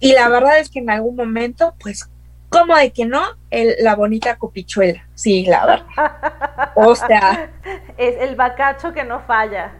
y 0.00 0.12
la 0.12 0.28
verdad 0.28 0.58
es 0.58 0.68
que 0.68 0.80
en 0.80 0.90
algún 0.90 1.14
momento, 1.16 1.74
pues, 1.80 2.10
como 2.48 2.76
de 2.76 2.92
que 2.92 3.06
no, 3.06 3.22
el, 3.50 3.74
la 3.80 3.94
bonita 3.94 4.36
copichuela, 4.36 5.06
sí, 5.14 5.44
la 5.46 5.64
verdad. 5.66 6.72
O 6.74 6.94
sea, 6.96 7.50
Es 7.96 8.16
el 8.20 8.36
bacacho 8.36 8.92
que 8.92 9.04
no 9.04 9.20
falla. 9.20 9.72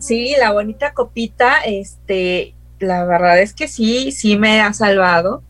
Sí, 0.00 0.34
la 0.38 0.52
bonita 0.52 0.92
copita, 0.92 1.60
este, 1.64 2.54
la 2.78 3.04
verdad 3.04 3.40
es 3.40 3.52
que 3.52 3.68
sí, 3.68 4.12
sí 4.12 4.36
me 4.36 4.60
ha 4.60 4.72
salvado. 4.72 5.42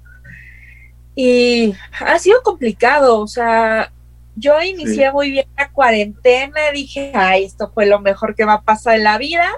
Y 1.14 1.74
ha 2.00 2.18
sido 2.18 2.42
complicado, 2.42 3.20
o 3.20 3.26
sea, 3.26 3.92
yo 4.34 4.60
inicié 4.60 5.06
Sí. 5.06 5.12
muy 5.12 5.30
bien 5.30 5.46
la 5.56 5.70
cuarentena, 5.70 6.60
dije, 6.72 7.10
ay, 7.14 7.44
esto 7.44 7.70
fue 7.72 7.86
lo 7.86 8.00
mejor 8.00 8.34
que 8.34 8.44
va 8.44 8.54
a 8.54 8.62
pasar 8.62 8.96
en 8.96 9.04
la 9.04 9.16
vida. 9.18 9.48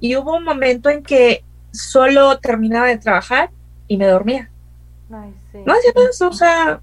Y 0.00 0.16
hubo 0.16 0.36
un 0.36 0.44
momento 0.44 0.88
en 0.88 1.02
que 1.02 1.44
solo 1.72 2.38
terminaba 2.38 2.86
de 2.86 2.98
trabajar 2.98 3.50
y 3.86 3.96
me 3.98 4.06
dormía. 4.06 4.50
Ay, 5.12 5.34
sí. 5.52 5.58
No 5.66 5.74
hacía 5.74 5.92
más, 5.94 6.22
o 6.22 6.32
sea, 6.32 6.80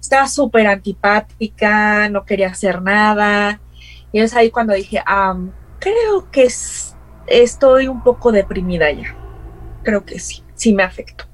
estaba 0.00 0.28
súper 0.28 0.66
antipática, 0.66 2.08
no 2.08 2.24
quería 2.24 2.48
hacer 2.48 2.82
nada. 2.82 3.60
Y 4.12 4.20
es 4.20 4.34
ahí 4.34 4.50
cuando 4.50 4.72
dije, 4.74 5.02
"Am, 5.06 5.50
creo 5.78 6.30
que 6.30 6.44
es- 6.44 6.96
estoy 7.26 7.88
un 7.88 8.02
poco 8.02 8.32
deprimida 8.32 8.90
ya. 8.92 9.14
Creo 9.82 10.04
que 10.04 10.18
sí, 10.18 10.42
sí 10.54 10.72
me 10.74 10.82
afectó. 10.82 11.24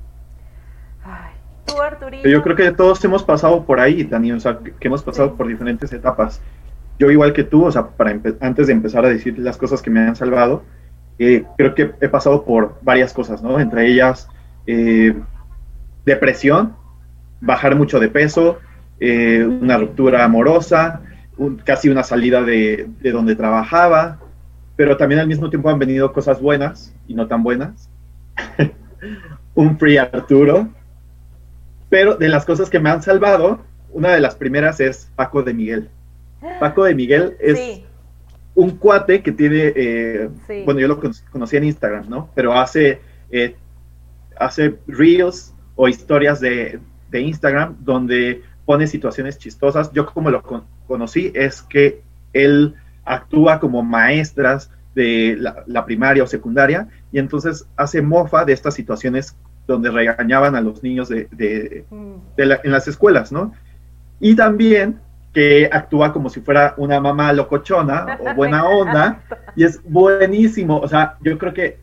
Tú, 1.64 1.80
Arturito. 1.80 2.28
Yo 2.28 2.42
creo 2.42 2.56
que 2.56 2.72
todos 2.72 3.02
hemos 3.04 3.22
pasado 3.22 3.64
por 3.64 3.78
ahí, 3.78 4.02
Dani, 4.02 4.32
o 4.32 4.40
sea, 4.40 4.58
que 4.58 4.88
hemos 4.88 5.02
pasado 5.02 5.28
Sí. 5.30 5.34
por 5.36 5.46
diferentes 5.46 5.92
etapas. 5.92 6.40
Yo 6.98 7.10
igual 7.10 7.32
que 7.32 7.44
tú, 7.44 7.64
o 7.66 7.70
sea, 7.72 7.86
para 7.86 8.18
antes 8.40 8.66
de 8.66 8.72
empezar 8.72 9.04
a 9.04 9.08
decir 9.08 9.38
las 9.38 9.56
cosas 9.56 9.80
que 9.80 9.88
me 9.88 10.00
han 10.00 10.16
salvado, 10.16 10.64
eh, 11.20 11.44
creo 11.56 11.74
que 11.74 11.92
he 12.00 12.08
pasado 12.08 12.44
por 12.44 12.78
varias 12.82 13.12
cosas, 13.12 13.42
¿no? 13.42 13.60
Entre 13.60 13.86
ellas, 13.86 14.28
eh, 14.66 15.14
depresión, 16.04 16.74
bajar 17.40 17.76
mucho 17.76 18.00
de 18.00 18.08
peso, 18.08 18.58
eh, 18.98 19.44
una 19.44 19.78
ruptura 19.78 20.24
amorosa, 20.24 21.00
un- 21.42 21.56
casi 21.58 21.88
una 21.88 22.02
salida 22.02 22.42
de, 22.42 22.88
de 23.00 23.10
donde 23.12 23.36
trabajaba, 23.36 24.18
pero 24.76 24.96
también 24.96 25.20
al 25.20 25.26
mismo 25.28 25.50
tiempo 25.50 25.68
han 25.70 25.78
venido 25.78 26.12
cosas 26.12 26.40
buenas 26.40 26.94
y 27.06 27.14
no 27.14 27.26
tan 27.26 27.42
buenas. 27.42 27.88
un 29.54 29.78
free 29.78 29.98
Arturo, 29.98 30.68
pero 31.90 32.14
de 32.16 32.28
las 32.28 32.44
cosas 32.44 32.70
que 32.70 32.80
me 32.80 32.90
han 32.90 33.02
salvado, 33.02 33.60
una 33.92 34.10
de 34.10 34.20
las 34.20 34.34
primeras 34.34 34.80
es 34.80 35.10
Paco 35.16 35.42
de 35.42 35.52
Miguel. 35.54 35.90
Paco 36.58 36.84
de 36.84 36.94
Miguel 36.94 37.36
es 37.40 37.58
Sí, 37.58 37.84
un 38.54 38.70
cuate 38.78 39.22
que 39.22 39.32
tiene, 39.32 39.72
eh, 39.76 40.28
Sí. 40.46 40.62
bueno, 40.64 40.80
yo 40.80 40.88
lo 40.88 40.98
con- 41.00 41.12
conocí 41.30 41.56
en 41.56 41.64
Instagram, 41.64 42.08
¿no? 42.08 42.30
Pero 42.34 42.54
hace, 42.54 43.00
eh, 43.30 43.54
hace 44.38 44.76
reels 44.86 45.54
o 45.76 45.88
historias 45.88 46.40
de, 46.40 46.80
de 47.10 47.20
Instagram 47.20 47.76
donde 47.80 48.42
pone 48.64 48.86
situaciones 48.86 49.36
chistosas. 49.38 49.92
Yo 49.92 50.06
como 50.06 50.30
lo 50.30 50.42
con- 50.42 50.64
conocí 50.92 51.32
es 51.34 51.62
que 51.62 52.02
él 52.32 52.74
actúa 53.04 53.58
como 53.60 53.82
maestras 53.82 54.70
de 54.94 55.36
la, 55.38 55.64
la 55.66 55.84
primaria 55.84 56.22
o 56.22 56.26
secundaria 56.26 56.86
y 57.12 57.18
entonces 57.18 57.66
hace 57.76 58.02
mofa 58.02 58.44
de 58.44 58.52
estas 58.52 58.74
situaciones 58.74 59.34
donde 59.66 59.90
regañaban 59.90 60.54
a 60.54 60.60
los 60.60 60.82
niños 60.82 61.08
de, 61.08 61.28
de- 61.32 61.84
Mm. 61.90 62.14
de 62.36 62.44
la- 62.46 62.60
en 62.64 62.70
las 62.72 62.86
escuelas, 62.88 63.32
¿no? 63.32 63.52
Y 64.20 64.34
también 64.36 65.00
que 65.32 65.68
actúa 65.72 66.12
como 66.12 66.28
si 66.28 66.40
fuera 66.42 66.74
una 66.76 67.00
mamá 67.00 67.32
locochona 67.32 68.18
o 68.20 68.34
buena 68.34 68.64
onda, 68.80 69.22
y 69.56 69.64
es 69.64 69.80
buenísimo, 69.84 70.78
o 70.78 70.88
sea, 70.88 71.16
yo 71.22 71.38
creo 71.38 71.54
que, 71.54 71.78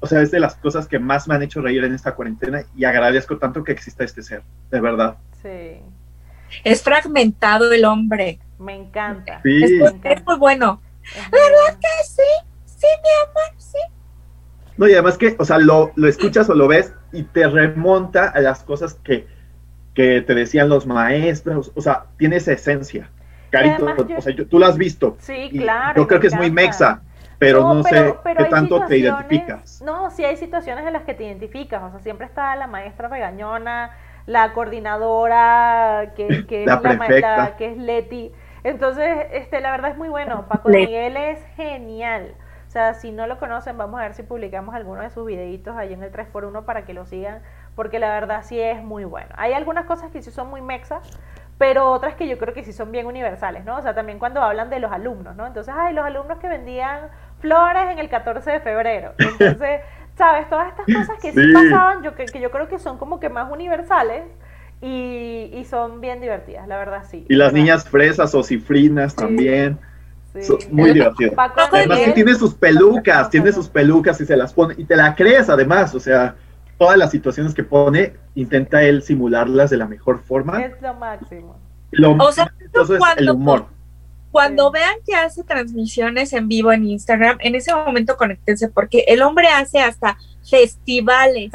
o 0.00 0.06
sea, 0.06 0.22
es 0.22 0.30
de 0.30 0.40
las 0.40 0.54
cosas 0.54 0.88
que 0.88 0.98
más 0.98 1.28
me 1.28 1.34
han 1.34 1.42
hecho 1.42 1.60
reír 1.60 1.84
en 1.84 1.92
esta 1.94 2.14
cuarentena 2.14 2.62
y 2.74 2.84
agradezco 2.84 3.36
tanto 3.36 3.62
que 3.64 3.72
exista 3.72 4.02
este 4.04 4.22
ser, 4.22 4.40
de 4.70 4.80
verdad. 4.80 5.16
Sí, 5.42 5.82
Es 6.64 6.82
fragmentado 6.82 7.72
el 7.72 7.84
hombre. 7.84 8.38
me 8.58 8.74
encanta. 8.74 9.40
Sí. 9.42 9.64
Es, 9.64 9.70
Me 9.70 9.78
muy- 9.78 9.86
es 9.86 9.94
encanta. 9.94 10.22
muy 10.26 10.38
bueno. 10.38 10.82
Es 11.02 11.30
muy 11.30 11.40
bueno. 11.40 11.78
Sí, 12.04 12.22
sí, 12.66 12.86
mi 13.02 13.08
amor, 13.30 13.54
sí. 13.58 13.78
No, 14.76 14.88
y 14.88 14.92
además 14.92 15.18
que, 15.18 15.36
o 15.38 15.44
sea, 15.44 15.58
lo, 15.58 15.92
lo 15.96 16.08
escuchas 16.08 16.48
o 16.50 16.54
lo 16.54 16.68
ves 16.68 16.94
y 17.12 17.22
te 17.24 17.46
remonta 17.48 18.28
a 18.28 18.40
las 18.40 18.62
cosas 18.62 18.94
que, 18.94 19.26
que 19.94 20.20
te 20.22 20.34
decían 20.34 20.68
los 20.68 20.86
maestros, 20.86 21.72
o 21.74 21.80
sea, 21.80 22.04
tiene 22.18 22.36
esa 22.36 22.52
esencia. 22.52 23.10
Carito, 23.50 23.84
o 24.16 24.20
sea, 24.20 24.34
tú 24.48 24.58
lo 24.58 24.66
has 24.66 24.76
visto. 24.78 25.16
Sí, 25.20 25.50
claro. 25.50 26.02
Yo 26.02 26.06
creo 26.06 26.20
que 26.20 26.28
es 26.28 26.34
muy 26.34 26.50
mexa, 26.50 27.02
pero 27.38 27.62
no, 27.74 27.82
sé 27.82 28.14
qué 28.36 28.44
tanto 28.44 28.84
te 28.86 28.98
identificas. 28.98 29.82
No, 29.82 30.10
sí 30.10 30.24
hay 30.24 30.36
situaciones 30.36 30.86
en 30.86 30.92
las 30.92 31.02
que 31.02 31.14
te 31.14 31.24
identificas, 31.24 31.82
o 31.82 31.90
sea, 31.90 32.00
siempre 32.00 32.26
está 32.26 32.54
la 32.56 32.66
maestra 32.66 33.08
regañona, 33.08 33.90
la 34.30 34.52
coordinadora 34.52 36.12
que, 36.14 36.46
que, 36.48 36.64
la 36.64 36.76
es, 37.08 37.20
la 37.20 37.56
que 37.56 37.72
es 37.72 37.76
Leti. 37.76 38.32
Entonces, 38.62 39.26
este, 39.32 39.60
la 39.60 39.72
verdad 39.72 39.90
es 39.90 39.96
muy 39.96 40.08
bueno. 40.08 40.46
Paco 40.46 40.68
Miguel 40.68 41.16
es 41.16 41.44
genial. 41.56 42.34
O 42.68 42.70
sea, 42.70 42.94
si 42.94 43.10
no 43.10 43.26
lo 43.26 43.40
conocen, 43.40 43.76
vamos 43.76 43.98
a 43.98 44.04
ver 44.04 44.14
si 44.14 44.22
publicamos 44.22 44.76
alguno 44.76 45.02
de 45.02 45.10
sus 45.10 45.26
videitos 45.26 45.76
ahí 45.76 45.92
en 45.92 46.04
el 46.04 46.12
3x1 46.12 46.64
para 46.64 46.84
que 46.84 46.94
lo 46.94 47.04
sigan, 47.04 47.42
porque 47.74 47.98
la 47.98 48.10
verdad 48.10 48.42
sí 48.44 48.60
es 48.60 48.80
muy 48.80 49.04
bueno. 49.04 49.30
Hay 49.36 49.54
algunas 49.54 49.86
cosas 49.86 50.12
que 50.12 50.22
sí 50.22 50.30
son 50.30 50.48
muy 50.48 50.60
mexas, 50.60 51.02
pero 51.58 51.90
otras 51.90 52.14
que 52.14 52.28
yo 52.28 52.38
creo 52.38 52.54
que 52.54 52.62
sí 52.62 52.72
son 52.72 52.92
bien 52.92 53.06
universales, 53.06 53.64
¿no? 53.64 53.78
O 53.78 53.82
sea, 53.82 53.92
también 53.94 54.20
cuando 54.20 54.40
hablan 54.40 54.70
de 54.70 54.78
los 54.78 54.92
alumnos, 54.92 55.34
¿no? 55.34 55.48
Entonces, 55.48 55.74
ay, 55.76 55.92
los 55.92 56.04
alumnos 56.04 56.38
que 56.38 56.46
vendían 56.46 57.08
flores 57.40 57.90
en 57.90 57.98
el 57.98 58.08
14 58.08 58.48
de 58.52 58.60
febrero. 58.60 59.14
Entonces, 59.18 59.80
¿sabes? 60.16 60.48
Todas 60.48 60.68
estas 60.68 60.86
cosas 60.86 61.22
que 61.22 61.32
sí, 61.32 61.52
pasaban, 61.52 62.02
yo, 62.02 62.14
que, 62.14 62.26
que 62.26 62.40
yo 62.40 62.50
creo 62.50 62.68
que 62.68 62.78
son 62.78 62.98
como 62.98 63.20
que 63.20 63.28
más 63.28 63.50
universales 63.50 64.24
y, 64.80 65.50
y 65.52 65.64
son 65.64 66.00
bien 66.00 66.20
divertidas, 66.20 66.66
la 66.68 66.78
verdad 66.78 67.04
sí. 67.08 67.24
Y 67.28 67.34
las 67.36 67.52
niñas 67.52 67.88
fresas 67.88 68.34
o 68.34 68.42
cifrinas 68.42 69.14
también. 69.14 69.78
Son 70.42 70.58
muy 70.70 70.92
divertidas. 70.92 71.34
Además 71.72 71.98
que 72.00 72.12
tiene 72.12 72.34
sus 72.34 72.54
pelucas, 72.54 73.30
tiene 73.30 73.52
sus 73.52 73.68
pelucas 73.68 74.20
y 74.20 74.26
se 74.26 74.36
las 74.36 74.52
pone, 74.52 74.74
y 74.78 74.84
te 74.84 74.94
la 74.94 75.14
crees 75.14 75.48
además, 75.48 75.94
o 75.94 76.00
sea, 76.00 76.36
todas 76.78 76.96
las 76.96 77.10
situaciones 77.10 77.52
que 77.52 77.64
pone, 77.64 78.14
intenta 78.36 78.82
él 78.82 79.02
simularlas 79.02 79.70
de 79.70 79.76
la 79.76 79.86
mejor 79.86 80.20
forma. 80.20 80.62
Es 80.62 80.80
lo 80.80 80.94
máximo. 80.94 81.56
Lo 81.90 82.12
o 82.12 82.30
sea, 82.30 82.52
es 82.72 82.90
el 83.16 83.30
humor 83.30 83.66
cuando 84.30 84.70
vean 84.70 84.94
que 85.04 85.14
hace 85.14 85.42
transmisiones 85.42 86.32
en 86.32 86.48
vivo 86.48 86.72
en 86.72 86.84
Instagram, 86.84 87.38
en 87.40 87.54
ese 87.54 87.74
momento 87.74 88.16
conéctense 88.16 88.68
porque 88.68 89.04
el 89.08 89.22
hombre 89.22 89.48
hace 89.48 89.80
hasta 89.80 90.16
festivales 90.48 91.50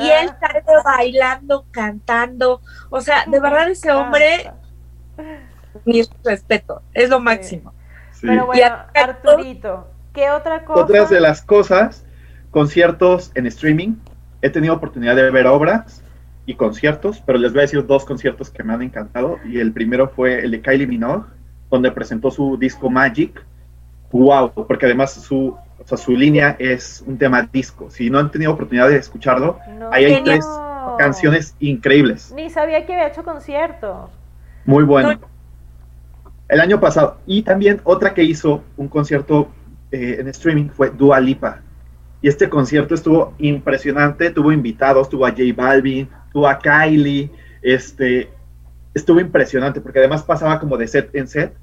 y 0.00 0.10
él 0.10 0.30
está 0.54 0.82
bailando, 0.84 1.64
cantando, 1.70 2.60
o 2.88 3.00
sea, 3.00 3.24
de 3.26 3.40
verdad 3.40 3.70
ese 3.70 3.90
hombre, 3.90 4.52
mi 5.84 6.02
respeto, 6.24 6.82
es 6.94 7.10
lo 7.10 7.20
máximo. 7.20 7.72
Pero 8.20 8.46
bueno, 8.46 8.76
Arturito, 8.94 9.88
¿qué 10.12 10.30
otra 10.30 10.64
cosa? 10.64 10.82
Otras 10.82 11.10
de 11.10 11.20
las 11.20 11.42
cosas, 11.42 12.04
conciertos 12.50 13.32
en 13.34 13.46
streaming, 13.46 13.96
he 14.42 14.50
tenido 14.50 14.74
oportunidad 14.74 15.16
de 15.16 15.30
ver 15.30 15.46
obras 15.46 16.02
y 16.46 16.54
conciertos, 16.54 17.22
pero 17.24 17.38
les 17.38 17.52
voy 17.52 17.60
a 17.60 17.62
decir 17.62 17.84
dos 17.86 18.04
conciertos 18.04 18.50
que 18.50 18.62
me 18.62 18.72
han 18.72 18.82
encantado 18.82 19.38
y 19.44 19.58
el 19.58 19.72
primero 19.72 20.08
fue 20.08 20.44
el 20.44 20.52
de 20.52 20.60
Kylie 20.60 20.86
Minogue 20.86 21.39
donde 21.70 21.90
presentó 21.92 22.30
su 22.30 22.56
disco 22.56 22.90
Magic. 22.90 23.44
¡Wow! 24.12 24.52
Porque 24.66 24.86
además 24.86 25.12
su, 25.14 25.56
o 25.78 25.86
sea, 25.86 25.96
su 25.96 26.12
línea 26.12 26.56
es 26.58 27.02
un 27.06 27.16
tema 27.16 27.48
disco. 27.50 27.90
Si 27.90 28.10
no 28.10 28.18
han 28.18 28.30
tenido 28.30 28.52
oportunidad 28.52 28.88
de 28.88 28.96
escucharlo, 28.96 29.58
ahí 29.92 30.04
hay 30.04 30.24
tres 30.24 30.44
canciones 30.98 31.54
increíbles. 31.60 32.32
Ni 32.34 32.50
sabía 32.50 32.84
que 32.84 32.92
había 32.94 33.08
hecho 33.08 33.22
concierto. 33.22 34.10
Muy 34.64 34.84
bueno. 34.84 35.18
El 36.48 36.60
año 36.60 36.80
pasado. 36.80 37.18
Y 37.26 37.42
también 37.42 37.80
otra 37.84 38.12
que 38.12 38.24
hizo 38.24 38.62
un 38.76 38.88
concierto 38.88 39.48
eh, 39.92 40.16
en 40.18 40.28
streaming 40.28 40.68
fue 40.68 40.90
Dua 40.90 41.20
Lipa. 41.20 41.60
Y 42.22 42.28
este 42.28 42.50
concierto 42.50 42.94
estuvo 42.94 43.34
impresionante, 43.38 44.30
tuvo 44.30 44.52
invitados, 44.52 45.08
tuvo 45.08 45.26
a 45.26 45.30
J 45.30 45.42
Balvin, 45.56 46.08
tuvo 46.32 46.48
a 46.48 46.58
Kylie, 46.58 47.30
este, 47.62 48.30
estuvo 48.94 49.20
impresionante 49.20 49.80
porque 49.80 49.98
además 49.98 50.22
pasaba 50.22 50.58
como 50.58 50.76
de 50.76 50.88
set 50.88 51.14
en 51.14 51.28
set. 51.28 51.54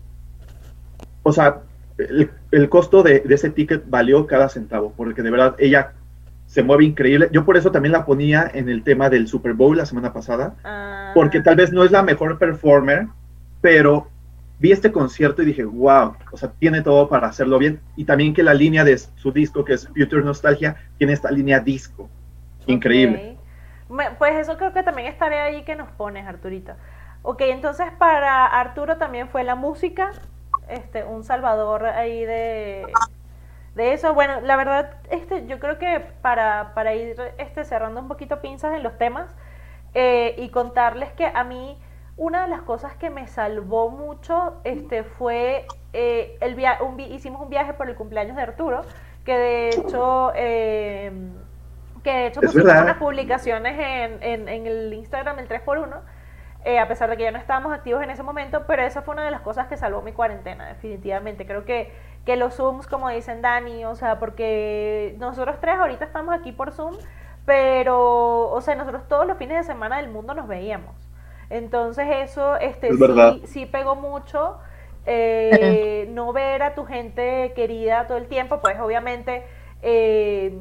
O 1.24 1.34
sea, 1.34 1.62
el, 1.98 2.70
costo 2.70 3.04
de, 3.04 3.24
ese 3.30 3.50
ticket 3.50 3.84
valió 3.88 4.28
cada 4.28 4.50
centavo, 4.50 4.94
porque 4.96 5.22
de 5.22 5.32
verdad 5.32 5.56
ella 5.58 5.94
se 6.46 6.64
mueve 6.64 6.86
increíble. 6.86 7.30
Yo 7.32 7.44
por 7.44 7.58
eso 7.58 7.72
también 7.72 7.92
la 7.92 8.06
ponía 8.06 8.50
en 8.54 8.70
el 8.70 8.84
tema 8.84 9.10
del 9.10 9.28
Super 9.28 9.54
Bowl 9.54 9.76
la 9.76 9.86
semana 9.86 10.14
pasada, 10.14 10.56
ah. 10.64 11.12
porque 11.14 11.42
tal 11.42 11.56
vez 11.56 11.74
no 11.74 11.84
es 11.84 11.92
la 11.92 12.04
mejor 12.04 12.38
performer, 12.38 13.08
pero 13.62 14.08
vi 14.60 14.72
este 14.72 14.92
concierto 14.92 15.42
y 15.42 15.46
dije, 15.46 15.66
wow, 15.66 16.16
o 16.32 16.38
sea, 16.38 16.52
tiene 16.60 16.82
todo 16.82 17.10
para 17.10 17.28
hacerlo 17.28 17.58
bien. 17.58 17.80
Y 17.96 18.06
también 18.06 18.34
que 18.34 18.44
la 18.44 18.54
línea 18.54 18.84
de 18.84 18.98
su 18.98 19.32
disco, 19.32 19.66
que 19.66 19.74
es 19.74 19.88
Future 19.88 20.24
Nostalgia, 20.24 20.78
tiene 20.98 21.14
esta 21.14 21.32
línea 21.32 21.60
disco. 21.60 22.10
Increíble. 22.66 23.38
Pues 24.18 24.36
eso 24.36 24.58
creo 24.58 24.74
que 24.74 24.84
también 24.84 25.08
estaré 25.08 25.40
ahí 25.40 25.64
que 25.64 25.76
nos 25.76 25.90
pones, 25.92 26.26
Arturito. 26.26 26.74
Ok, 27.30 27.42
entonces 27.42 27.92
para 28.00 28.46
Arturo 28.46 28.96
también 28.96 29.28
fue 29.28 29.44
la 29.44 29.56
música, 29.56 30.12
este, 30.70 31.04
un 31.04 31.26
salvador 31.26 31.86
ahí 31.86 32.24
de, 32.24 32.88
de 33.76 33.92
eso. 33.92 34.14
Bueno, 34.14 34.40
la 34.40 34.56
verdad, 34.56 34.92
este, 35.10 35.46
yo 35.46 35.60
creo 35.60 35.78
que 35.78 36.00
para, 36.22 36.72
para 36.74 36.96
ir 36.96 37.18
este, 37.38 37.66
cerrando 37.66 38.00
un 38.00 38.08
poquito 38.08 38.40
pinzas 38.40 38.76
en 38.76 38.82
los 38.82 38.98
temas 38.98 39.36
eh, 39.94 40.36
y 40.38 40.48
contarles 40.52 41.12
que 41.12 41.26
a 41.26 41.44
mí 41.44 41.78
una 42.16 42.44
de 42.44 42.48
las 42.48 42.62
cosas 42.62 42.96
que 42.96 43.10
me 43.10 43.28
salvó 43.28 43.90
mucho 43.90 44.62
este, 44.64 45.04
fue 45.04 45.66
eh, 45.92 46.38
el 46.40 46.56
via 46.56 46.78
un 46.82 46.98
hicimos 46.98 47.42
un 47.42 47.50
viaje 47.50 47.74
por 47.74 47.90
el 47.90 47.96
cumpleaños 47.96 48.38
de 48.38 48.42
Arturo, 48.42 48.84
que 49.26 49.38
de 49.38 49.70
hecho... 49.72 50.32
Eh, 50.34 51.12
que 52.06 52.12
de 52.14 52.28
hecho 52.28 52.40
pusimos 52.40 52.72
unas 52.72 52.96
publicaciones 52.96 53.78
en, 53.78 54.24
en, 54.24 54.48
en 54.48 54.66
el 54.66 54.94
Instagram 54.94 55.40
el 55.40 55.50
3x1 55.50 56.00
eh, 56.66 56.80
a 56.80 56.88
pesar 56.88 57.10
de 57.10 57.18
que 57.18 57.24
ya 57.24 57.32
no 57.32 57.38
estábamos 57.38 57.74
activos 57.74 58.04
en 58.04 58.10
ese 58.10 58.24
momento, 58.24 58.66
pero 58.68 58.84
esa 58.84 59.02
fue 59.02 59.14
una 59.14 59.24
de 59.24 59.32
las 59.32 59.42
cosas 59.42 59.68
que 59.68 59.78
salvó 59.78 60.02
mi 60.02 60.12
cuarentena, 60.12 60.68
definitivamente. 60.68 61.46
Creo 61.46 61.66
que, 61.66 61.92
que 62.26 62.36
los 62.36 62.56
Zooms, 62.56 62.88
como 62.88 63.10
dicen 63.10 63.42
Dani, 63.42 63.86
o 63.86 63.96
sea, 63.96 64.20
porque 64.20 65.16
nosotros 65.20 65.58
tres 65.62 65.76
ahorita 65.76 66.06
estamos 66.06 66.36
aquí 66.36 66.52
por 66.52 66.72
Zoom, 66.72 66.96
pero, 67.46 68.50
o 68.50 68.62
sea, 68.62 68.76
nosotros 68.76 69.08
todos 69.08 69.26
los 69.26 69.38
fines 69.38 69.58
de 69.58 69.64
semana 69.64 69.98
del 69.98 70.10
mundo 70.10 70.34
nos 70.34 70.48
veíamos. 70.48 70.96
Entonces 71.50 72.08
eso 72.12 72.58
este, 72.58 72.92
sí, 72.92 73.42
sí, 73.46 73.66
pegó 73.66 73.96
mucho. 73.96 74.58
Eh, 75.10 76.10
no 76.12 76.34
ver 76.34 76.62
a 76.64 76.76
tu 76.76 76.84
gente 76.84 77.54
querida 77.56 78.08
todo 78.08 78.18
el 78.18 78.28
tiempo, 78.28 78.60
pues 78.60 78.78
obviamente 78.82 79.46
eh, 79.82 80.54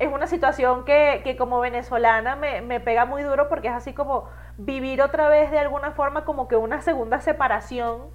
es 0.00 0.12
una 0.12 0.26
situación 0.26 0.84
que, 0.84 1.20
que 1.22 1.36
como 1.36 1.60
venezolana 1.60 2.34
me, 2.34 2.62
me, 2.62 2.80
pega 2.80 3.04
muy 3.04 3.22
duro 3.22 3.48
porque 3.48 3.68
es 3.68 3.74
así 3.74 3.92
como 3.92 4.28
vivir 4.58 5.02
otra 5.02 5.28
vez 5.28 5.50
de 5.50 5.58
alguna 5.58 5.92
forma 5.92 6.24
como 6.24 6.48
que 6.48 6.56
una 6.56 6.80
segunda 6.80 7.20
separación 7.20 8.08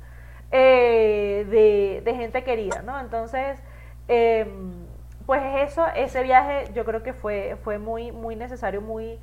eh, 0.52 2.02
de, 2.04 2.14
gente 2.16 2.44
querida, 2.44 2.82
¿no? 2.82 3.00
Entonces, 3.00 3.60
em, 4.08 4.86
pues 5.26 5.42
eso, 5.70 5.86
ese 5.96 6.24
viaje 6.24 6.72
yo 6.74 6.84
creo 6.84 7.04
que 7.04 7.14
fue, 7.14 7.58
fue 7.64 7.78
muy, 7.78 8.12
muy 8.12 8.36
necesario, 8.36 8.82
muy 8.82 9.20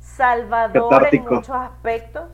salvador 0.00 1.08
en 1.12 1.22
muchos 1.24 1.50
aspectos. 1.50 2.30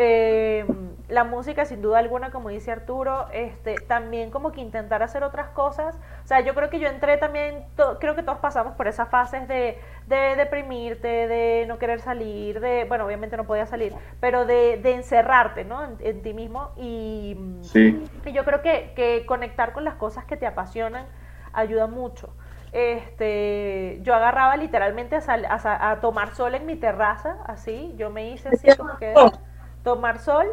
Eh, 0.00 0.64
la 1.08 1.24
música, 1.24 1.64
sin 1.64 1.82
duda 1.82 1.98
alguna, 1.98 2.30
como 2.30 2.50
dice 2.50 2.70
Arturo, 2.70 3.26
este, 3.32 3.74
también 3.88 4.30
como 4.30 4.52
que 4.52 4.60
intentar 4.60 5.02
hacer 5.02 5.24
otras 5.24 5.48
cosas. 5.48 5.98
O 6.22 6.26
sea, 6.28 6.38
yo 6.40 6.54
creo 6.54 6.70
que 6.70 6.78
yo 6.78 6.86
entré 6.86 7.16
también, 7.16 7.64
creo 7.98 8.14
que 8.14 8.22
todos 8.22 8.38
pasamos 8.38 8.76
por 8.76 8.86
esas 8.86 9.08
fases 9.08 9.48
de, 9.48 9.76
de, 10.06 10.36
deprimirte, 10.36 11.08
de 11.08 11.64
no 11.66 11.80
querer 11.80 12.00
salir, 12.00 12.60
de, 12.60 12.84
bueno, 12.84 13.06
obviamente 13.06 13.36
no 13.36 13.44
podía 13.44 13.66
salir, 13.66 13.92
pero 14.20 14.46
de, 14.46 14.76
de 14.76 14.94
encerrarte, 14.94 15.64
¿no? 15.64 15.82
En, 15.98 16.22
ti 16.22 16.32
mismo. 16.32 16.70
Y, 16.76 17.36
y 17.74 18.32
yo 18.32 18.44
creo 18.44 18.62
que, 18.62 18.92
que, 18.94 19.26
conectar 19.26 19.72
con 19.72 19.84
las 19.84 19.96
cosas 19.96 20.26
que 20.26 20.36
te 20.36 20.46
apasionan 20.46 21.06
ayuda 21.52 21.88
mucho. 21.88 22.28
Este, 22.70 23.98
yo 24.02 24.14
agarraba 24.14 24.56
literalmente 24.56 25.16
a, 25.16 25.90
a 25.90 26.00
tomar 26.00 26.36
sol 26.36 26.54
en 26.54 26.66
mi 26.66 26.76
terraza, 26.76 27.38
así, 27.46 27.94
yo 27.96 28.10
me 28.10 28.30
hice 28.30 28.50
así 28.50 28.68
como 28.76 28.96
que 28.98 29.12
tomar 29.88 30.18
sol 30.18 30.46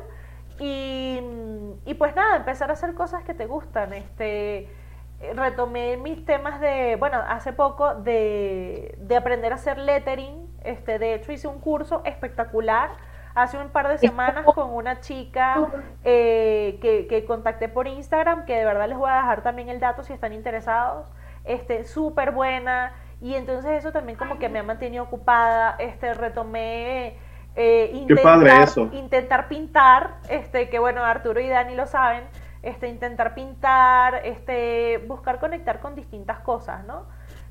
y, 0.59 1.19
y, 1.85 1.93
pues 1.95 2.15
nada, 2.15 2.37
empezar 2.37 2.69
a 2.69 2.73
hacer 2.73 2.93
cosas 2.93 3.23
que 3.23 3.33
te 3.33 3.45
gustan. 3.45 3.93
Este, 3.93 4.69
retomé 5.35 5.97
mis 5.97 6.23
temas 6.25 6.61
de, 6.61 6.95
bueno, 6.97 7.21
hace 7.27 7.51
poco 7.51 7.95
de, 7.95 8.95
de 8.99 9.15
aprender 9.17 9.51
a 9.51 9.55
hacer 9.55 9.77
lettering. 9.77 10.47
Este, 10.63 10.97
de 10.97 11.13
hecho, 11.15 11.31
hice 11.31 11.47
un 11.47 11.59
curso 11.59 12.01
espectacular 12.05 12.91
hace 13.35 13.57
un 13.57 13.67
par 13.67 13.89
de 13.89 13.97
semanas 13.97 14.45
con 14.55 14.73
una 14.73 15.01
chica 15.01 15.67
eh, 16.05 16.79
que, 16.81 17.05
que, 17.07 17.25
contacté 17.25 17.67
por 17.67 17.85
Instagram, 17.85 18.45
que 18.45 18.55
de 18.55 18.63
verdad 18.63 18.87
les 18.87 18.97
voy 18.97 19.09
a 19.11 19.15
dejar 19.15 19.43
también 19.43 19.67
el 19.67 19.81
dato 19.81 20.03
si 20.03 20.13
están 20.13 20.31
interesados. 20.31 21.05
Este, 21.43 21.83
súper 21.83 22.31
buena. 22.31 22.93
Y 23.21 23.35
entonces 23.35 23.71
eso 23.71 23.91
también 23.91 24.17
como 24.17 24.39
que 24.39 24.47
me 24.47 24.59
ha 24.59 24.63
mantenido 24.63 25.03
ocupada. 25.03 25.75
Este, 25.79 26.13
retomé 26.13 27.17
eh, 27.55 27.91
intentar, 27.93 28.67
intentar 28.91 29.47
pintar, 29.47 30.15
este, 30.29 30.69
que 30.69 30.79
bueno, 30.79 31.03
Arturo 31.03 31.39
y 31.39 31.47
Dani 31.47 31.75
lo 31.75 31.85
saben, 31.85 32.23
este, 32.63 32.87
intentar 32.87 33.33
pintar, 33.35 34.21
este, 34.25 34.97
buscar 35.07 35.39
conectar 35.39 35.79
con 35.79 35.95
distintas 35.95 36.39
cosas, 36.39 36.83
¿no? 36.85 37.05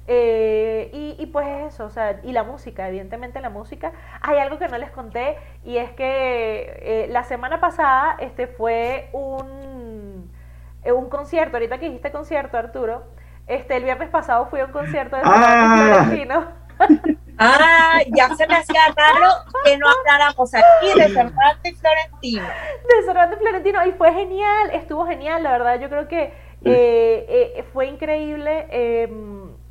Eh, 0.07 0.90
y, 0.92 1.16
y, 1.18 1.26
pues 1.26 1.46
eso, 1.72 1.86
o 1.86 1.90
sea, 1.90 2.20
y 2.22 2.32
la 2.32 2.42
música, 2.42 2.88
evidentemente 2.88 3.40
la 3.40 3.48
música. 3.48 3.92
Hay 4.20 4.38
algo 4.38 4.59
que 4.59 4.68
no 4.68 4.76
les 4.76 4.90
conté 4.90 5.38
y 5.64 5.78
es 5.78 5.90
que 5.92 6.78
eh, 6.82 7.07
la 7.11 7.24
semana 7.24 7.59
pasada 7.61 8.16
este 8.18 8.46
fue 8.46 9.09
un, 9.12 10.30
eh, 10.82 10.92
un 10.92 11.09
concierto, 11.09 11.57
ahorita 11.57 11.78
que 11.78 11.86
dijiste 11.86 12.12
concierto, 12.12 12.59
Arturo, 12.59 13.05
este, 13.46 13.76
el 13.76 13.84
viernes 13.84 14.11
pasado 14.11 14.46
fui 14.46 14.61
a 14.61 14.66
un 14.66 14.72
concierto 14.72 15.16
de 15.16 15.22
ah. 15.24 16.05
Florentino. 16.05 16.63
Ah, 17.36 17.98
ya 18.14 18.32
se 18.36 18.46
me 18.46 18.54
hacía 18.54 18.80
raro 18.96 19.28
que 19.64 19.76
no 19.76 19.88
habláramos 19.88 20.54
aquí 20.54 20.96
de 20.96 21.08
Cervantes 21.08 21.80
Florentino. 21.80 22.46
De 22.88 23.02
Cervantes 23.04 23.38
Florentino, 23.40 23.84
y 23.86 23.90
fue 23.92 24.12
genial, 24.12 24.70
estuvo 24.72 25.04
genial, 25.04 25.42
la 25.42 25.50
verdad, 25.50 25.80
yo 25.80 25.88
creo 25.88 26.06
que 26.06 26.32
eh, 26.64 27.64
fue 27.72 27.86
increíble. 27.86 28.68
Eh, 28.70 29.08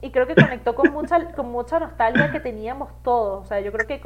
y 0.04 0.12
creo 0.12 0.28
que 0.28 0.36
conectó 0.36 0.76
con 0.76 0.92
mucha, 0.92 1.32
con 1.32 1.50
mucha 1.50 1.80
nostalgia 1.80 2.30
que 2.30 2.42
teníamos 2.42 2.90
todos. 3.04 3.46
O 3.46 3.46
sea, 3.46 3.62
yo 3.62 3.72
creo 3.72 3.88
que 3.88 4.02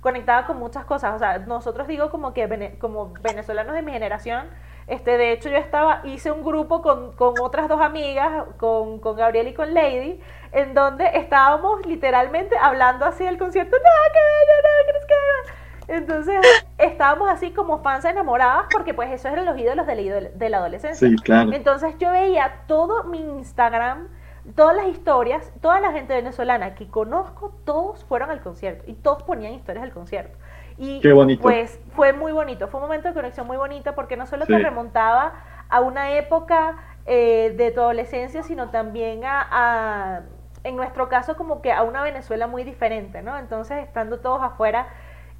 conectaba 0.00 0.46
con 0.46 0.58
muchas 0.58 0.84
cosas. 0.84 1.14
O 1.14 1.18
sea, 1.18 1.38
nosotros 1.38 1.88
digo 1.88 2.10
como 2.10 2.34
que 2.34 2.76
como 2.78 3.14
venezolanos 3.22 3.74
de 3.74 3.80
mi 3.80 3.92
generación, 3.92 4.46
este, 4.86 5.16
de 5.16 5.32
hecho 5.32 5.48
yo 5.48 5.56
estaba, 5.56 6.00
hice 6.04 6.30
un 6.30 6.42
grupo 6.42 6.82
con, 6.82 7.12
con 7.12 7.34
otras 7.40 7.68
dos 7.68 7.80
amigas, 7.80 8.44
con, 8.58 8.98
con 8.98 9.16
Gabriel 9.16 9.48
y 9.48 9.54
con 9.54 9.74
Lady, 9.74 10.20
en 10.52 10.74
donde 10.74 11.08
estábamos 11.14 11.84
literalmente 11.86 12.56
hablando 12.60 13.04
así 13.04 13.24
del 13.24 13.38
concierto, 13.38 13.76
no, 13.76 13.82
qué 14.12 14.20
bello, 14.32 14.62
no, 14.62 14.90
¿crees 14.90 15.06
que 15.06 15.94
Entonces 15.94 16.64
estábamos 16.78 17.30
así 17.30 17.52
como 17.52 17.82
fans 17.82 18.04
enamoradas 18.04 18.66
porque 18.70 18.94
pues 18.94 19.10
eso 19.10 19.28
eran 19.28 19.44
los 19.44 19.58
ídolos 19.58 19.86
de 19.86 19.94
la, 19.94 20.20
de 20.20 20.48
la 20.48 20.56
adolescencia. 20.58 21.08
Sí, 21.08 21.16
claro. 21.16 21.52
Entonces 21.52 21.96
yo 21.98 22.10
veía 22.10 22.62
todo 22.66 23.04
mi 23.04 23.18
Instagram 23.18 24.08
todas 24.56 24.76
las 24.76 24.86
historias, 24.88 25.52
toda 25.60 25.80
la 25.80 25.92
gente 25.92 26.14
venezolana 26.14 26.74
que 26.74 26.88
conozco, 26.88 27.52
todos 27.64 28.04
fueron 28.04 28.30
al 28.30 28.40
concierto 28.40 28.84
y 28.86 28.94
todos 28.94 29.22
ponían 29.22 29.52
historias 29.52 29.82
del 29.82 29.92
concierto. 29.92 30.36
Y 30.82 30.98
Qué 30.98 31.12
bonito. 31.12 31.42
pues 31.42 31.78
fue 31.94 32.12
muy 32.12 32.32
bonito, 32.32 32.66
fue 32.66 32.80
un 32.80 32.86
momento 32.86 33.06
de 33.06 33.14
conexión 33.14 33.46
muy 33.46 33.56
bonito 33.56 33.94
porque 33.94 34.16
no 34.16 34.26
solo 34.26 34.46
te 34.46 34.58
remontaba 34.58 35.32
a 35.68 35.80
una 35.80 36.16
época 36.16 36.76
eh, 37.06 37.54
de 37.56 37.70
tu 37.70 37.80
adolescencia, 37.80 38.42
sino 38.42 38.70
también 38.70 39.20
a, 39.24 40.22
en 40.64 40.74
nuestro 40.74 41.08
caso, 41.08 41.36
como 41.36 41.62
que 41.62 41.70
a 41.70 41.84
una 41.84 42.02
Venezuela 42.02 42.48
muy 42.48 42.64
diferente, 42.64 43.22
¿no? 43.22 43.38
Entonces, 43.38 43.78
estando 43.84 44.18
todos 44.18 44.42
afuera 44.42 44.88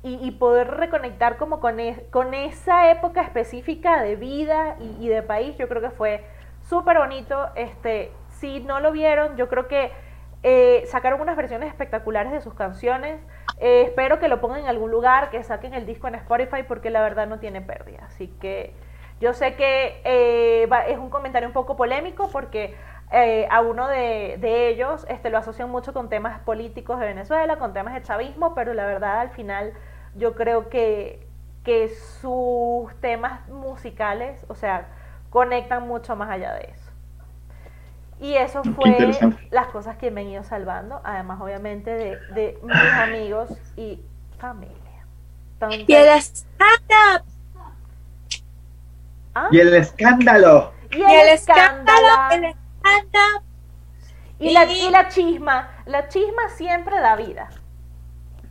y, 0.04 0.30
poder 0.30 0.68
reconectar 0.68 1.36
como 1.38 1.58
con, 1.58 1.76
con 2.10 2.34
esa 2.34 2.92
época 2.92 3.22
específica 3.22 4.00
de 4.00 4.14
vida 4.14 4.76
y, 4.78 5.06
y 5.06 5.08
de 5.08 5.22
país, 5.22 5.56
yo 5.58 5.68
creo 5.68 5.82
que 5.82 5.90
fue 5.90 6.24
súper 6.68 6.98
bonito. 6.98 7.48
Este, 7.56 8.12
si 8.30 8.60
no 8.60 8.78
lo 8.78 8.92
vieron, 8.92 9.36
yo 9.36 9.48
creo 9.48 9.66
que 9.66 9.90
eh, 10.44 10.84
sacaron 10.86 11.20
unas 11.20 11.36
versiones 11.36 11.68
espectaculares 11.68 12.32
de 12.32 12.40
sus 12.40 12.54
canciones. 12.54 13.20
Eh, 13.62 13.82
espero 13.82 14.18
que 14.18 14.26
lo 14.26 14.40
pongan 14.40 14.62
en 14.62 14.66
algún 14.66 14.90
lugar, 14.90 15.30
que 15.30 15.40
saquen 15.44 15.72
el 15.72 15.86
disco 15.86 16.08
en 16.08 16.16
Spotify, 16.16 16.64
porque 16.66 16.90
la 16.90 17.00
verdad 17.00 17.28
no 17.28 17.38
tiene 17.38 17.60
pérdida. 17.60 18.00
Así 18.06 18.26
que 18.40 18.74
yo 19.20 19.32
sé 19.34 19.54
que 19.54 20.02
eh, 20.04 20.68
es 20.88 20.98
un 20.98 21.10
comentario 21.10 21.48
un 21.48 21.52
poco 21.52 21.76
polémico, 21.76 22.28
porque 22.32 22.74
a 23.50 23.60
uno 23.60 23.86
de, 23.88 24.68
ellos 24.68 25.06
este, 25.08 25.30
lo 25.30 25.38
asocian 25.38 25.70
mucho 25.70 25.92
con 25.92 26.08
temas 26.08 26.40
políticos 26.40 26.98
de 26.98 27.06
Venezuela, 27.06 27.56
con 27.58 27.72
temas 27.72 27.94
de 27.94 28.02
chavismo, 28.02 28.54
pero 28.54 28.74
la 28.74 28.84
verdad 28.86 29.20
al 29.20 29.30
final 29.30 29.74
yo 30.16 30.34
creo 30.34 30.68
que, 30.68 31.24
que 31.62 31.88
sus 31.88 32.92
temas 33.00 33.46
musicales, 33.48 34.44
o 34.48 34.56
sea, 34.56 34.88
conectan 35.30 35.86
mucho 35.86 36.16
más 36.16 36.30
allá 36.30 36.54
de 36.54 36.70
eso. 36.72 36.81
Y 38.22 38.36
eso 38.36 38.62
fue 38.62 39.10
las 39.50 39.66
cosas 39.66 39.96
que 39.96 40.12
me 40.12 40.20
han 40.20 40.28
ido 40.28 40.44
salvando, 40.44 41.00
además 41.02 41.40
obviamente 41.40 41.90
de, 41.90 42.56
mis 42.62 42.76
amigos 42.76 43.50
y 43.76 44.00
familia. 44.38 45.04
y 45.88 45.92
el 45.92 46.08
escándalo. 46.08 47.24
¿Ah? 49.34 49.48
Y 49.50 49.58
el 49.58 49.74
escándalo. 49.74 50.72
Y 50.92 51.02
el, 51.02 51.28
escándalo. 51.30 52.54
Y, 54.38 54.52
la, 54.52 54.64
y 54.66 54.88
la 54.90 55.08
chisma. 55.08 55.70
La 55.86 56.06
chisma 56.06 56.48
siempre 56.50 57.00
da 57.00 57.16
vida. 57.16 57.50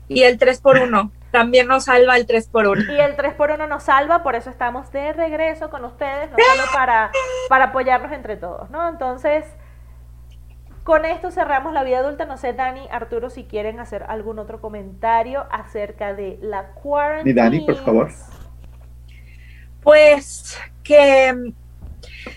Y 0.10 0.24
el 0.24 0.38
3 0.38 0.60
por 0.60 0.80
1 0.80 1.12
también 1.32 1.68
nos 1.68 1.86
salva 1.86 2.18
el 2.18 2.26
3 2.26 2.50
por 2.50 2.68
1 2.68 2.92
Y 2.92 3.00
el 3.00 3.16
3 3.16 3.36
por 3.36 3.52
1 3.52 3.68
nos 3.68 3.84
salva, 3.84 4.22
por 4.22 4.36
eso 4.36 4.50
estamos 4.50 4.92
de 4.92 5.14
regreso 5.14 5.70
con 5.70 5.86
ustedes, 5.86 6.30
no 6.30 6.38
solo 6.38 6.64
para, 6.74 7.12
para 7.48 7.66
apoyarnos 7.66 8.12
entre 8.12 8.36
todos, 8.36 8.70
¿no? 8.70 8.90
Entonces, 8.90 9.46
con 10.84 11.06
esto 11.06 11.32
cerramos 11.32 11.74
la 11.74 11.84
vida 11.84 12.00
adulta. 12.00 12.26
No 12.26 12.38
sé, 12.38 12.54
Dani, 12.54 12.88
Arturo, 12.92 13.30
si 13.30 13.44
quieren 13.44 13.80
hacer 13.80 14.04
algún 14.04 14.40
otro 14.40 14.62
comentario 14.62 15.46
acerca 15.52 16.14
de 16.14 16.40
la 16.42 16.72
cuarentena. 16.72 17.30
Y 17.30 17.34
Dani, 17.34 17.66
por 17.66 17.76
favor. 17.76 18.12
Pues 19.82 20.58
que 20.84 21.34
mm, 21.34 21.54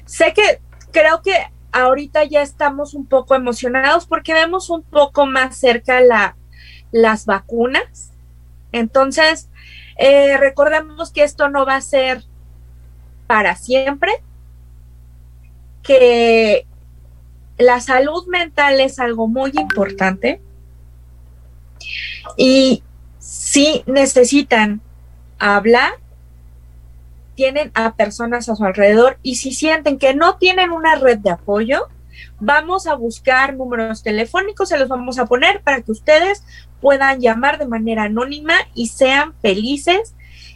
sé 0.05 0.33
que 0.33 0.61
creo 0.91 1.23
que 1.23 1.35
ahorita 1.73 2.25
ya 2.25 2.43
estamos 2.43 2.95
un 2.95 3.07
poco 3.07 3.35
emocionados 3.35 4.07
porque 4.07 4.33
vemos 4.33 4.71
un 4.71 4.83
poco 4.83 5.27
más 5.27 5.57
cerca 5.57 6.01
la, 6.01 6.37
las 6.93 7.27
vacunas. 7.27 8.13
Entonces, 8.73 9.49
eh, 9.97 10.37
recordemos 10.37 11.13
que 11.13 11.25
esto 11.25 11.49
no 11.49 11.67
va 11.67 11.77
a 11.77 11.81
ser 11.81 12.25
para 13.27 13.57
siempre, 13.57 14.13
que 15.83 16.67
la 17.59 17.81
salud 17.81 18.27
mental 18.27 18.81
es 18.81 18.99
algo 18.99 19.29
muy 19.29 19.53
importante 19.55 20.41
y 22.37 22.83
si 23.19 23.85
necesitan 23.87 24.81
hablar, 25.39 25.93
tienen 27.35 27.71
a 27.75 27.95
personas 27.95 28.49
a 28.49 28.55
su 28.55 28.65
alrededor 28.65 29.19
y 29.23 29.37
si 29.37 29.53
sienten 29.53 29.99
que 29.99 30.15
no 30.15 30.37
tienen 30.37 30.71
una 30.71 30.95
red 30.97 31.19
de 31.19 31.31
apoyo, 31.31 31.89
vamos 32.39 32.87
a 32.87 32.95
buscar 32.95 33.55
números 33.55 34.03
telefónicos, 34.03 34.69
se 34.69 34.79
los 34.79 34.89
vamos 34.89 35.19
a 35.19 35.27
poner 35.27 35.63
para 35.63 35.83
que 35.83 35.93
ustedes 35.93 36.45
puedan 36.81 37.21
llamar 37.21 37.59
de 37.59 37.67
manera 37.67 38.05
anónima 38.05 38.55
y 38.75 38.89
sean 38.89 39.35
felices. 39.41 40.15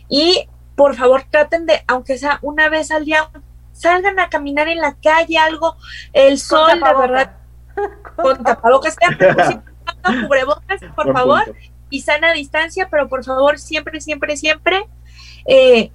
Y 0.08 0.48
por 0.76 0.94
favor 0.94 1.24
traten 1.28 1.66
de, 1.66 1.82
aunque 1.86 2.18
sea 2.18 2.38
una 2.42 2.68
vez 2.68 2.90
al 2.90 3.04
día, 3.04 3.28
salgan 3.78 4.18
a 4.18 4.28
caminar 4.28 4.68
en 4.68 4.78
la 4.78 4.94
calle, 4.94 5.38
algo, 5.38 5.76
el 6.12 6.38
sol, 6.38 6.80
la 6.80 6.92
verdad, 6.94 7.36
con 8.16 8.42
tapabocas, 8.42 8.96
con 8.96 10.22
cubrebocas, 10.26 10.80
por 10.94 11.12
favor, 11.12 11.54
y 11.90 12.02
sana 12.02 12.32
distancia, 12.32 12.88
pero 12.90 13.08
por 13.08 13.24
favor, 13.24 13.58
siempre, 13.58 14.00
siempre, 14.00 14.36
siempre 14.36 14.88
eh, 15.46 15.90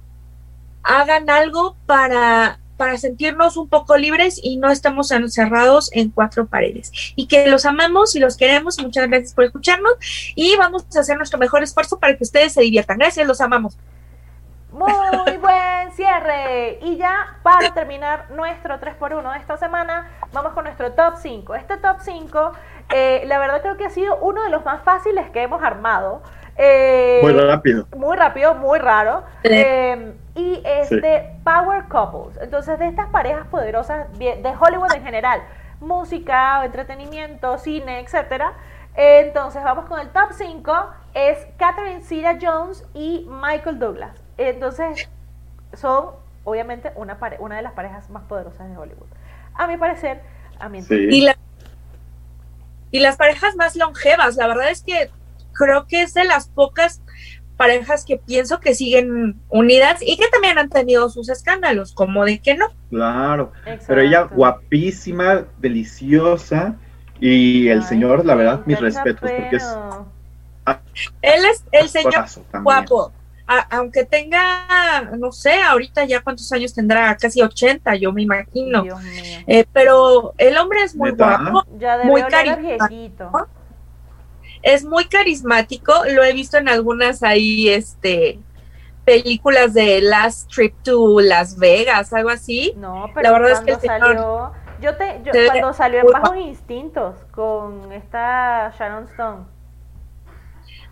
hagan 0.82 1.30
algo 1.30 1.76
para, 1.86 2.58
para 2.76 2.98
sentirnos 2.98 3.56
un 3.56 3.68
poco 3.68 3.96
libres 3.96 4.40
y 4.42 4.56
no 4.56 4.70
estamos 4.70 5.10
encerrados 5.10 5.90
en 5.92 6.10
cuatro 6.10 6.46
paredes. 6.46 6.92
Y 7.16 7.26
que 7.26 7.48
los 7.48 7.64
amamos 7.64 8.14
y 8.16 8.20
los 8.20 8.36
queremos. 8.36 8.78
Muchas 8.80 9.08
gracias 9.08 9.34
por 9.34 9.44
escucharnos 9.44 9.94
y 10.34 10.56
vamos 10.56 10.84
a 10.94 11.00
hacer 11.00 11.16
nuestro 11.16 11.38
mejor 11.38 11.62
esfuerzo 11.62 11.98
para 11.98 12.16
que 12.16 12.24
ustedes 12.24 12.52
se 12.52 12.62
diviertan. 12.62 12.98
Gracias, 12.98 13.26
los 13.26 13.40
amamos. 13.40 13.76
Muy 14.74 15.36
buen 15.36 15.92
cierre. 15.92 16.78
Y 16.82 16.96
ya 16.96 17.38
para 17.44 17.72
terminar 17.72 18.28
nuestro 18.30 18.80
3x1 18.80 19.32
de 19.32 19.38
esta 19.38 19.56
semana, 19.56 20.10
vamos 20.32 20.52
con 20.52 20.64
nuestro 20.64 20.90
top 20.92 21.14
5. 21.16 21.54
Este 21.54 21.76
top 21.76 21.98
5, 22.00 22.52
eh, 22.92 23.22
la 23.26 23.38
verdad 23.38 23.62
creo 23.62 23.76
que 23.76 23.86
ha 23.86 23.90
sido 23.90 24.16
uno 24.16 24.42
de 24.42 24.50
los 24.50 24.64
más 24.64 24.82
fáciles 24.82 25.30
que 25.30 25.42
hemos 25.42 25.62
armado. 25.62 26.22
Eh, 26.56 27.20
muy 27.22 27.32
rápido. 27.32 27.86
Muy 27.96 28.16
rápido, 28.16 28.54
muy 28.56 28.80
raro. 28.80 29.22
Eh, 29.44 30.12
y 30.34 30.60
es 30.64 30.90
de 30.90 31.36
Power 31.44 31.84
Couples. 31.84 32.36
Entonces, 32.42 32.76
de 32.80 32.88
estas 32.88 33.08
parejas 33.10 33.46
poderosas 33.46 34.08
de 34.18 34.54
Hollywood 34.58 34.92
en 34.92 35.04
general, 35.04 35.40
música, 35.78 36.64
entretenimiento, 36.64 37.58
cine, 37.58 38.00
etcétera. 38.00 38.54
Entonces, 38.96 39.62
vamos 39.62 39.84
con 39.86 40.00
el 40.00 40.08
top 40.08 40.32
5. 40.32 40.90
Es 41.14 41.46
Catherine 41.58 42.02
Zeta 42.02 42.38
Jones 42.42 42.84
y 42.92 43.24
Michael 43.30 43.78
Douglas. 43.78 44.23
Entonces, 44.36 45.08
son 45.74 46.10
obviamente 46.44 46.92
una, 46.96 47.18
una 47.38 47.56
de 47.56 47.62
las 47.62 47.72
parejas 47.72 48.10
más 48.10 48.24
poderosas 48.24 48.68
de 48.68 48.76
Hollywood. 48.76 49.06
A 49.54 49.66
mi 49.66 49.76
parecer, 49.76 50.20
a 50.58 50.68
mi 50.68 50.80
y, 50.80 51.28
y 52.90 53.00
las 53.00 53.16
parejas 53.16 53.56
más 53.56 53.76
longevas, 53.76 54.36
la 54.36 54.46
verdad 54.46 54.70
es 54.70 54.82
que 54.82 55.10
creo 55.52 55.86
que 55.86 56.02
es 56.02 56.14
de 56.14 56.24
las 56.24 56.48
pocas 56.48 57.00
parejas 57.56 58.04
que 58.04 58.16
pienso 58.16 58.60
que 58.60 58.74
siguen 58.74 59.40
unidas 59.48 60.00
y 60.02 60.16
que 60.16 60.28
también 60.28 60.58
han 60.58 60.68
tenido 60.68 61.08
sus 61.08 61.28
escándalos, 61.28 61.92
como 61.94 62.24
de 62.24 62.40
que 62.40 62.56
no. 62.56 62.66
Claro, 62.90 63.52
pero 63.86 64.00
ella 64.00 64.22
guapísima, 64.22 65.44
deliciosa 65.58 66.76
y 67.20 67.68
el 67.68 67.84
señor, 67.84 68.24
la 68.24 68.34
verdad, 68.34 68.62
mis 68.66 68.80
respetos, 68.80 69.30
porque 69.30 69.56
es... 69.56 69.76
Él 71.22 71.44
es 71.44 71.64
el 71.72 71.88
señor 71.88 72.24
guapo, 72.62 73.12
aunque 73.46 74.04
tenga, 74.04 75.10
no 75.18 75.32
sé, 75.32 75.62
ahorita 75.62 76.04
ya 76.04 76.22
cuántos 76.22 76.50
años 76.52 76.72
tendrá, 76.72 77.16
casi 77.16 77.42
80, 77.42 77.94
yo 77.96 78.12
me 78.12 78.22
imagino. 78.22 78.84
Eh, 79.46 79.66
pero 79.72 80.34
el 80.38 80.56
hombre 80.56 80.82
es 80.82 80.94
muy 80.94 81.10
guapo, 81.10 81.64
muy 82.04 82.22
carismático. 82.22 83.48
Es 84.62 84.82
muy 84.82 85.04
carismático, 85.06 85.92
lo 86.10 86.24
he 86.24 86.32
visto 86.32 86.56
en 86.56 86.70
algunas 86.70 87.22
ahí, 87.22 87.68
este, 87.68 88.38
películas 89.04 89.74
de 89.74 90.00
Last 90.00 90.50
Trip 90.50 90.74
to 90.82 91.20
Las 91.20 91.58
Vegas, 91.58 92.14
algo 92.14 92.30
así. 92.30 92.72
No, 92.76 93.10
pero 93.14 93.30
la 93.30 93.38
verdad 93.38 93.52
es 93.52 93.60
que 93.60 93.86
salió, 93.86 94.52
yo 94.80 94.96
te, 94.96 95.20
yo, 95.22 95.32
cuando 95.46 95.72
salió 95.74 96.00
en 96.00 96.06
Bajos 96.06 96.36
Instintos 96.38 97.14
con 97.30 97.92
esta 97.92 98.72
Sharon 98.78 99.04
Stone. 99.04 99.53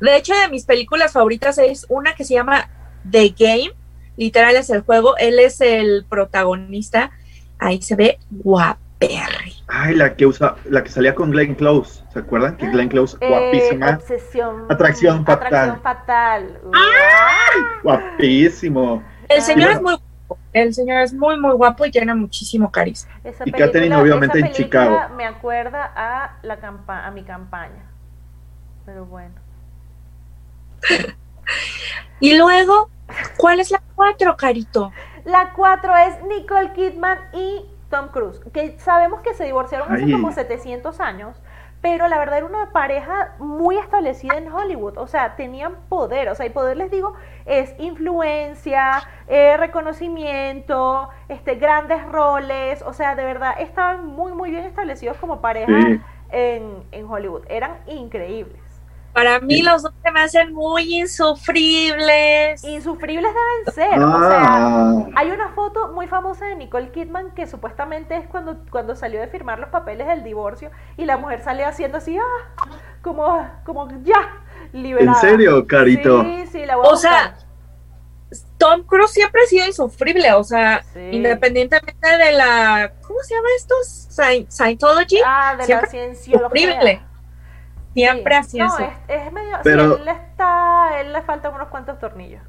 De 0.03 0.17
hecho, 0.17 0.35
de 0.35 0.49
mis 0.49 0.65
películas 0.65 1.13
favoritas 1.13 1.59
es 1.59 1.87
una 1.89 2.17
que 2.17 2.25
se 2.25 2.35
llama 2.35 2.69
The 3.09 3.33
Game, 3.39 3.73
literal 4.17 4.57
es 4.57 4.69
el 4.71 4.81
juego, 4.81 5.17
él 5.17 5.39
es 5.39 5.61
el 5.61 6.05
protagonista, 6.09 7.13
ahí 7.61 7.81
se 7.83 7.95
ve 7.95 8.19
guaperri. 8.29 9.55
Ay, 9.69 9.95
la 9.95 10.17
que 10.17 10.27
usa, 10.27 10.57
la 10.65 10.83
que 10.83 10.91
salía 10.91 11.15
con 11.15 11.31
Glenn 11.31 11.55
Close, 11.55 12.03
¿se 12.13 12.19
acuerdan? 12.19 12.57
Que 12.57 12.67
Glenn 12.67 12.89
Close, 12.89 13.17
eh, 13.21 13.29
guapísima. 13.29 13.91
Obsesión. 13.91 14.67
Atracción 14.69 15.25
fatal. 15.25 15.47
Atracción 15.47 15.83
fatal. 15.83 16.61
¡Ay! 16.75 17.63
Guapísimo. 17.85 19.05
El 19.29 19.41
señor 19.41 19.71
es 19.71 19.83
muy 19.83 19.95
el 20.53 20.75
señor 20.75 21.03
es 21.03 21.15
muy, 21.15 21.39
muy 21.39 21.53
guapo 21.53 21.87
y 21.87 21.93
tiene 21.93 22.13
muchísimo 22.13 22.73
carisma. 22.73 23.13
y 23.45 23.53
Katherine, 23.53 23.95
obviamente, 23.95 24.41
en 24.41 24.51
Chicago. 24.51 24.99
Me 25.17 25.27
acuerda 25.27 25.93
a, 25.95 26.39
la 26.43 26.59
campa 26.59 27.07
a 27.07 27.11
mi 27.13 27.23
campaña. 27.23 27.89
Pero 28.85 29.07
bueno 29.07 29.42
y 32.21 32.37
luego, 32.37 32.91
¿cuál 33.37 33.61
es 33.61 33.71
la 33.71 33.83
cuatro, 33.95 34.37
Carito? 34.37 34.93
La 35.25 35.53
cuatro 35.55 35.97
es 35.97 36.23
Nicole 36.25 36.73
Kidman 36.73 37.19
y 37.33 37.65
Tom 37.91 38.09
Cruise, 38.09 38.41
que 38.53 38.79
sabemos 38.79 39.21
que 39.21 39.35
se 39.35 39.45
divorciaron 39.45 39.93
hace 39.93 40.11
como 40.11 40.33
700 40.33 40.99
años, 41.01 41.37
pero 41.83 42.09
la 42.09 42.17
verdad 42.19 42.39
era 42.39 42.47
una 42.47 42.71
pareja 42.71 43.35
muy 43.39 43.77
establecida 43.77 44.39
en 44.39 44.51
Hollywood, 44.51 44.97
o 44.97 45.07
sea, 45.07 45.37
tenían 45.37 45.75
poder, 45.89 46.29
o 46.29 46.35
sea, 46.35 46.47
y 46.47 46.51
poder 46.51 46.77
les 46.77 46.91
digo, 46.91 47.15
es 47.45 47.75
influencia, 47.79 49.03
eh, 49.27 49.57
reconocimiento, 49.57 51.11
este, 51.29 51.57
grandes 51.57 52.03
roles, 52.07 52.83
o 52.83 52.93
sea, 52.93 53.15
de 53.15 53.25
verdad 53.25 53.55
estaban 53.59 54.07
muy, 54.07 54.33
muy 54.33 54.51
bien 54.51 54.65
establecidos 54.65 55.17
como 55.19 55.41
pareja 55.41 56.01
en, 56.31 56.85
en 56.93 57.11
Hollywood, 57.11 57.43
eran 57.49 57.79
increíbles. 57.87 58.62
Para 59.13 59.41
mí 59.41 59.63
los 59.63 59.83
dos 59.83 59.93
se 60.03 60.11
me 60.11 60.21
hacen 60.21 60.55
muy 60.55 61.01
insufribles. 61.01 62.65
Insufribles 62.65 63.31
deben 63.35 63.75
ser. 63.75 64.03
O 64.03 64.29
sea, 64.29 64.41
ah. 64.43 65.07
hay 65.17 65.31
una 65.31 65.51
foto 65.51 65.89
muy 65.89 66.07
famosa 66.07 66.47
de 66.47 66.57
Nicole 66.57 66.91
Kidman 66.93 67.33
que 67.33 67.47
supuestamente 67.47 68.17
es 68.17 68.27
cuando, 68.27 68.65
cuando 68.71 68.97
salió 68.97 69.21
de 69.21 69.29
firmar 69.29 69.59
los 69.59 69.69
papeles 69.69 70.07
del 70.07 70.25
divorcio 70.25 70.71
y 70.97 71.05
la 71.05 71.19
mujer 71.19 71.43
sale 71.43 71.65
haciendo 71.65 71.99
así, 71.99 72.17
ah, 72.17 72.67
como, 73.03 73.47
como 73.65 73.89
ya, 74.03 74.41
liberada. 74.73 75.13
¿En 75.13 75.21
serio, 75.21 75.67
Carito? 75.67 76.23
Sí, 76.23 76.47
sí, 76.51 76.65
la 76.65 76.77
voy 76.77 76.87
O 76.91 76.97
sea, 76.97 77.37
Tom 78.57 78.85
Cruise 78.85 79.11
siempre 79.11 79.43
ha 79.43 79.47
sido 79.47 79.67
insufrible, 79.67 80.33
o 80.33 80.45
sea, 80.45 80.83
independientemente 81.11 82.17
de 82.17 82.33
la, 82.33 82.93
¿cómo 83.07 83.19
se 83.21 83.35
llama 83.35 83.49
esto? 83.59 83.75
Scientology. 84.49 85.21
Ah, 85.25 85.55
de 85.59 85.75
la 85.75 85.87
cienciología. 85.87 86.61
Insufrible. 86.63 87.12
Siempre 87.95 88.35
así 88.35 88.59
no, 88.59 88.67
es, 89.09 89.33
medio. 89.33 89.59
Pero, 89.63 89.99
él 89.99 90.09
está. 90.09 91.01
Él 91.01 91.13
le 91.13 91.23
faltan 91.23 91.55
unos 91.55 91.69
cuantos 91.69 91.99
tornillos. 91.99 92.43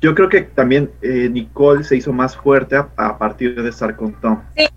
Yo 0.00 0.14
creo 0.14 0.28
que 0.28 0.42
también 0.42 0.90
eh, 1.02 1.28
Nicole 1.28 1.82
se 1.84 1.96
hizo 1.96 2.12
más 2.12 2.36
fuerte 2.36 2.76
a, 2.76 3.18
partir 3.18 3.60
de 3.60 3.68
estar 3.68 3.96
con 3.96 4.12
Tom. 4.20 4.42
Sí. 4.56 4.68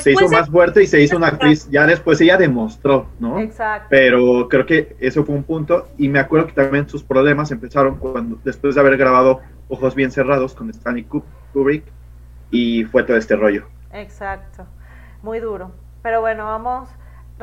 se 0.00 0.12
hizo 0.12 0.28
más 0.28 0.48
fuerte 0.48 0.82
y 0.82 0.86
se 0.86 1.00
hizo 1.00 1.16
una 1.16 1.28
actriz. 1.28 1.68
Ya 1.70 1.86
después 1.86 2.20
ella 2.20 2.36
demostró, 2.36 3.08
¿no? 3.18 3.40
Exacto. 3.40 3.88
Pero 3.90 4.48
creo 4.48 4.66
que 4.66 4.96
eso 5.00 5.24
fue 5.24 5.34
un 5.34 5.42
punto. 5.42 5.88
Y 5.98 6.08
me 6.08 6.20
acuerdo 6.20 6.46
que 6.46 6.52
también 6.52 6.88
sus 6.88 7.02
problemas 7.02 7.50
empezaron 7.50 7.96
cuando 7.96 8.38
después 8.44 8.74
de 8.74 8.80
haber 8.80 8.96
grabado 8.96 9.40
Ojos 9.68 9.94
Bien 9.94 10.12
Cerrados 10.12 10.54
con 10.54 10.70
Stanley 10.70 11.04
Kubrick. 11.52 11.84
Y 12.50 12.84
fue 12.84 13.02
todo 13.02 13.16
este 13.16 13.34
rollo. 13.34 13.66
Exacto. 13.92 14.66
Muy 15.22 15.40
duro. 15.40 15.72
Pero 16.02 16.20
bueno, 16.20 16.44
vamos 16.44 16.88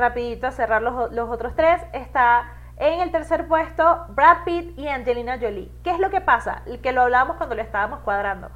rapidito 0.02 0.48
a 0.48 0.50
cerrar 0.50 0.82
los, 0.82 1.12
los 1.12 1.30
otros 1.30 1.54
tres, 1.54 1.80
está 1.92 2.50
en 2.76 3.00
el 3.00 3.12
tercer 3.12 3.46
puesto 3.46 4.06
Brad 4.08 4.38
Pitt 4.44 4.76
y 4.76 4.88
Angelina 4.88 5.38
Jolie. 5.40 5.70
¿Qué 5.84 5.90
es 5.90 6.00
lo 6.00 6.10
que 6.10 6.20
pasa? 6.20 6.62
Que 6.82 6.90
lo 6.90 7.02
hablábamos 7.02 7.36
cuando 7.36 7.54
lo 7.54 7.62
estábamos 7.62 8.00
cuadrando. 8.00 8.50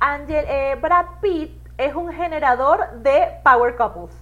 Angel, 0.00 0.44
eh, 0.48 0.78
Brad 0.80 1.06
Pitt 1.20 1.60
es 1.76 1.94
un 1.94 2.12
generador 2.12 2.90
de 3.02 3.38
power 3.44 3.76
couples. 3.76 4.16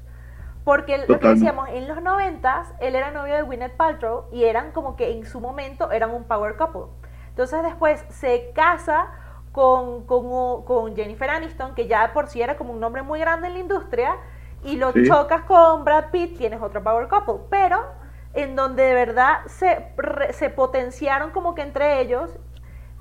Porque 0.64 0.98
lo 1.06 1.20
que 1.20 1.28
decíamos, 1.28 1.68
en 1.68 1.86
los 1.86 2.02
noventas, 2.02 2.72
él 2.80 2.96
era 2.96 3.10
novio 3.10 3.34
de 3.34 3.42
Gwyneth 3.42 3.76
Paltrow 3.76 4.24
y 4.32 4.44
eran 4.44 4.72
como 4.72 4.96
que 4.96 5.12
en 5.12 5.26
su 5.26 5.40
momento 5.40 5.92
eran 5.92 6.10
un 6.10 6.24
power 6.24 6.56
couple. 6.56 6.86
Entonces 7.28 7.62
después 7.62 8.04
se 8.08 8.50
casa 8.54 9.08
con, 9.52 10.06
con, 10.06 10.64
con 10.64 10.96
Jennifer 10.96 11.30
Aniston, 11.30 11.74
que 11.74 11.86
ya 11.86 12.12
por 12.12 12.26
sí 12.26 12.42
era 12.42 12.56
como 12.56 12.72
un 12.72 12.80
nombre 12.80 13.02
muy 13.02 13.20
grande 13.20 13.46
en 13.48 13.52
la 13.52 13.60
industria, 13.60 14.16
y 14.64 14.76
lo 14.76 14.92
chocas 15.04 15.42
con 15.42 15.84
Brad 15.84 16.10
Pitt, 16.10 16.38
tienes 16.38 16.60
otro 16.60 16.82
power 16.82 17.08
couple. 17.08 17.46
Pero 17.50 17.84
en 18.34 18.56
donde 18.56 18.82
de 18.82 18.94
verdad 18.94 19.38
se, 19.46 19.86
se 20.32 20.50
potenciaron 20.50 21.30
como 21.30 21.54
que 21.54 21.62
entre 21.62 22.00
ellos 22.00 22.30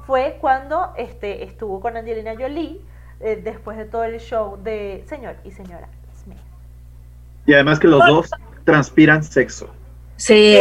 fue 0.05 0.37
cuando 0.39 0.93
este, 0.97 1.43
estuvo 1.43 1.79
con 1.79 1.97
Angelina 1.97 2.33
Jolie 2.37 2.81
eh, 3.19 3.39
después 3.43 3.77
de 3.77 3.85
todo 3.85 4.03
el 4.03 4.19
show 4.19 4.57
de 4.61 5.03
Señor 5.07 5.35
y 5.43 5.51
Señora 5.51 5.87
Smith. 6.21 6.37
Y 7.45 7.53
además 7.53 7.79
que 7.79 7.87
los 7.87 8.05
dos 8.05 8.29
transpiran 8.65 9.23
sexo. 9.23 9.69
Sí. 10.17 10.57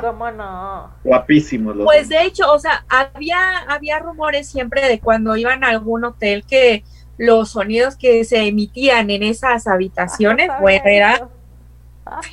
¿Cómo 0.00 0.30
no? 0.30 0.90
Guapísimos 1.04 1.76
los 1.76 1.84
Pues 1.84 2.08
de 2.08 2.22
hecho, 2.24 2.50
o 2.52 2.58
sea, 2.58 2.84
había, 2.88 3.58
había 3.68 3.98
rumores 3.98 4.48
siempre 4.48 4.86
de 4.86 5.00
cuando 5.00 5.36
iban 5.36 5.64
a 5.64 5.68
algún 5.68 6.04
hotel 6.04 6.44
que 6.44 6.84
los 7.18 7.50
sonidos 7.50 7.96
que 7.96 8.24
se 8.24 8.46
emitían 8.46 9.10
en 9.10 9.22
esas 9.22 9.66
habitaciones, 9.66 10.48
bueno, 10.60 10.84
era... 10.86 11.28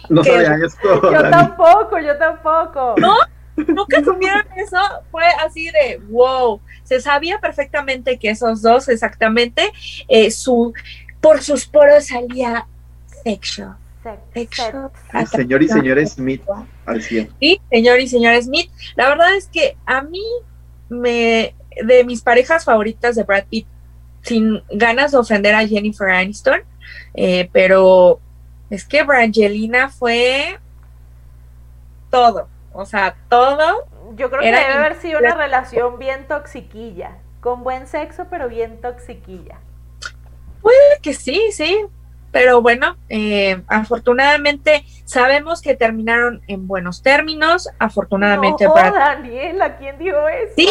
No 0.09 0.23
sabía 0.23 0.57
esto. 0.65 1.11
Yo 1.11 1.29
tampoco, 1.29 1.99
yo 1.99 2.17
tampoco. 2.17 2.95
¿No? 2.97 3.13
Nunca 3.57 4.03
supieron 4.03 4.45
eso, 4.55 4.77
fue 5.11 5.25
así 5.45 5.65
de 5.65 6.01
wow. 6.09 6.61
Se 6.83 7.01
sabía 7.01 7.39
perfectamente 7.39 8.19
que 8.19 8.29
esos 8.29 8.61
dos, 8.61 8.87
exactamente, 8.89 9.71
eh, 10.07 10.29
su 10.31 10.73
por 11.21 11.41
sus 11.41 11.65
poros 11.65 12.07
salía 12.07 12.67
sexo. 13.23 13.75
Sexo. 14.33 14.91
señor 15.31 15.63
y 15.63 15.67
señora 15.67 16.05
Smith 16.05 16.43
al 16.85 17.01
100. 17.01 17.31
Sí, 17.39 17.59
señor 17.71 17.99
y 17.99 18.07
señora 18.07 18.41
Smith. 18.41 18.69
La 18.95 19.09
verdad 19.09 19.35
es 19.35 19.47
que 19.47 19.75
a 19.85 20.01
mí 20.01 20.23
me 20.89 21.55
de 21.83 22.03
mis 22.03 22.21
parejas 22.21 22.63
favoritas 22.63 23.15
de 23.15 23.23
Brad 23.23 23.45
Pitt 23.49 23.67
sin 24.25 24.63
ganas 24.69 25.11
de 25.11 25.17
ofender 25.19 25.53
a 25.55 25.67
Jennifer 25.67 26.09
Aniston, 26.09 26.61
eh, 27.13 27.49
pero 27.53 28.19
es 28.69 28.83
que 28.83 29.03
Brangelina 29.03 29.89
fue 29.89 30.59
todo, 32.09 32.47
o 32.73 32.85
sea, 32.85 33.15
todo. 33.29 33.85
Yo 34.15 34.29
creo 34.29 34.41
que 34.41 34.47
debe 34.47 34.73
haber 34.73 34.95
sido 34.95 35.19
una 35.19 35.35
relación 35.35 35.99
bien 35.99 36.27
toxiquilla, 36.27 37.17
con 37.39 37.63
buen 37.63 37.87
sexo, 37.87 38.25
pero 38.29 38.49
bien 38.49 38.81
toxiquilla. 38.81 39.59
Puede 40.61 40.99
que 41.01 41.13
sí, 41.13 41.51
sí, 41.51 41.85
pero 42.35 42.61
bueno, 42.61 42.97
eh, 43.07 43.61
afortunadamente 43.69 44.83
sabemos 45.05 45.61
que 45.61 45.73
terminaron 45.73 46.41
en 46.49 46.67
buenos 46.67 47.01
términos, 47.01 47.69
afortunadamente 47.79 48.65
no, 48.65 48.73
para... 48.73 48.91
Daniela, 48.91 49.77
¿quién 49.77 49.97
dijo 49.97 50.27
eso? 50.27 50.51
Sí, 50.57 50.67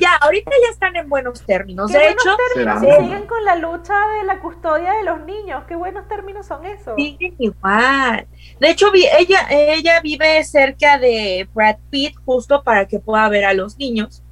ya, 0.00 0.16
ahorita 0.22 0.50
ya 0.50 0.70
están 0.70 0.96
en 0.96 1.10
buenos 1.10 1.42
términos. 1.42 1.92
De 1.92 2.08
hecho, 2.08 2.34
siguen 2.80 3.26
con 3.26 3.44
la 3.44 3.56
lucha 3.56 3.92
de 3.92 4.24
la 4.26 4.40
custodia 4.40 4.94
de 4.94 5.02
los 5.02 5.20
niños. 5.26 5.64
¿Qué 5.68 5.76
buenos 5.76 6.08
términos 6.08 6.46
son 6.46 6.64
esos? 6.64 6.94
Siguen 6.96 7.34
igual. 7.38 8.26
De 8.58 8.70
hecho, 8.70 8.90
ella, 8.94 9.48
ella 9.50 10.00
vive 10.00 10.42
cerca 10.44 10.96
de 10.96 11.46
Brad 11.52 11.76
Pitt 11.90 12.16
justo 12.24 12.62
para 12.62 12.88
que 12.88 13.00
pueda 13.00 13.28
ver 13.28 13.44
a 13.44 13.52
los 13.52 13.76
niños. 13.76 14.22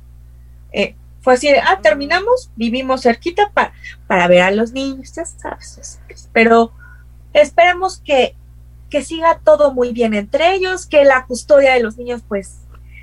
Eh, 0.73 0.95
fue 1.21 1.35
así 1.35 1.49
de, 1.49 1.59
ah, 1.59 1.79
terminamos, 1.83 2.51
vivimos 2.57 3.03
cerquita 3.03 3.51
para, 3.53 3.73
para 4.07 4.29
ver 4.29 4.43
a 4.43 4.51
los 4.51 4.73
niños, 4.73 5.13
ya 5.15 5.25
sabes. 5.25 6.01
Pero 6.33 6.73
esperemos 7.33 8.01
que, 8.05 8.35
que 8.89 9.03
siga 9.03 9.41
todo 9.45 9.73
muy 9.73 9.93
bien 9.93 10.15
entre 10.15 10.55
ellos, 10.55 10.87
que 10.87 11.05
la 11.05 11.27
custodia 11.27 11.75
de 11.75 11.83
los 11.83 11.99
niños 11.99 12.23
pues 12.27 12.61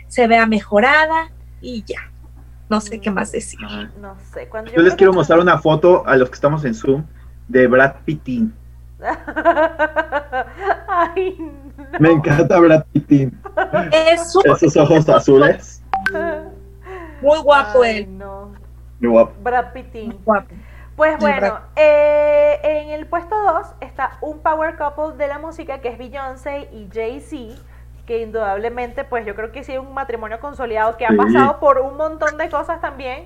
se 0.07 0.27
vea 0.27 0.45
mejorada 0.45 1.31
y 1.61 1.83
ya. 1.83 2.11
No 2.69 2.81
sé 2.81 2.99
qué 2.99 3.09
más 3.09 3.31
decir. 3.31 3.59
No 4.01 4.17
sé. 4.33 4.49
yo, 4.75 4.81
les 4.81 4.95
quiero 4.95 5.13
mostrar 5.13 5.39
una 5.39 5.57
foto 5.59 6.05
a 6.05 6.17
los 6.17 6.29
que 6.29 6.35
estamos 6.35 6.65
en 6.65 6.73
Zoom 6.73 7.05
de 7.47 7.65
Brad 7.67 7.95
Pittin. 8.03 8.53
Me 11.99 12.11
encanta 12.11 12.59
Brad 12.59 12.83
Pittin. 12.91 13.39
Es 13.91 14.35
Esos 14.61 14.75
ojos 14.75 15.07
azules. 15.07 15.81
Muy 17.21 17.39
guapo 17.39 17.81
Ay, 17.83 17.97
él. 17.97 18.17
no. 18.17 18.53
Muy 18.99 19.09
guapo. 19.09 19.33
Brad 19.41 19.73
Pittin. 19.73 20.07
Muy 20.07 20.17
guapo. 20.25 20.47
Pues 20.95 21.19
bueno, 21.19 21.59
eh, 21.75 22.57
en 22.63 22.89
el 22.89 23.05
puesto 23.05 23.35
2 23.39 23.67
está 23.81 24.17
un 24.21 24.39
power 24.39 24.75
couple 24.77 25.15
de 25.17 25.27
la 25.27 25.37
música 25.37 25.79
que 25.79 25.89
es 25.89 25.97
Beyoncé 25.99 26.69
y 26.73 26.87
Jay-Z, 26.91 27.61
que 28.07 28.23
indudablemente, 28.23 29.03
pues 29.03 29.23
yo 29.25 29.35
creo 29.35 29.51
que 29.51 29.63
sí 29.63 29.73
es 29.73 29.79
un 29.79 29.93
matrimonio 29.93 30.39
consolidado 30.39 30.97
que 30.97 31.05
ha 31.05 31.09
Sí. 31.09 31.15
pasado 31.17 31.59
por 31.59 31.77
un 31.79 31.97
montón 31.97 32.37
de 32.37 32.49
cosas 32.49 32.81
también. 32.81 33.25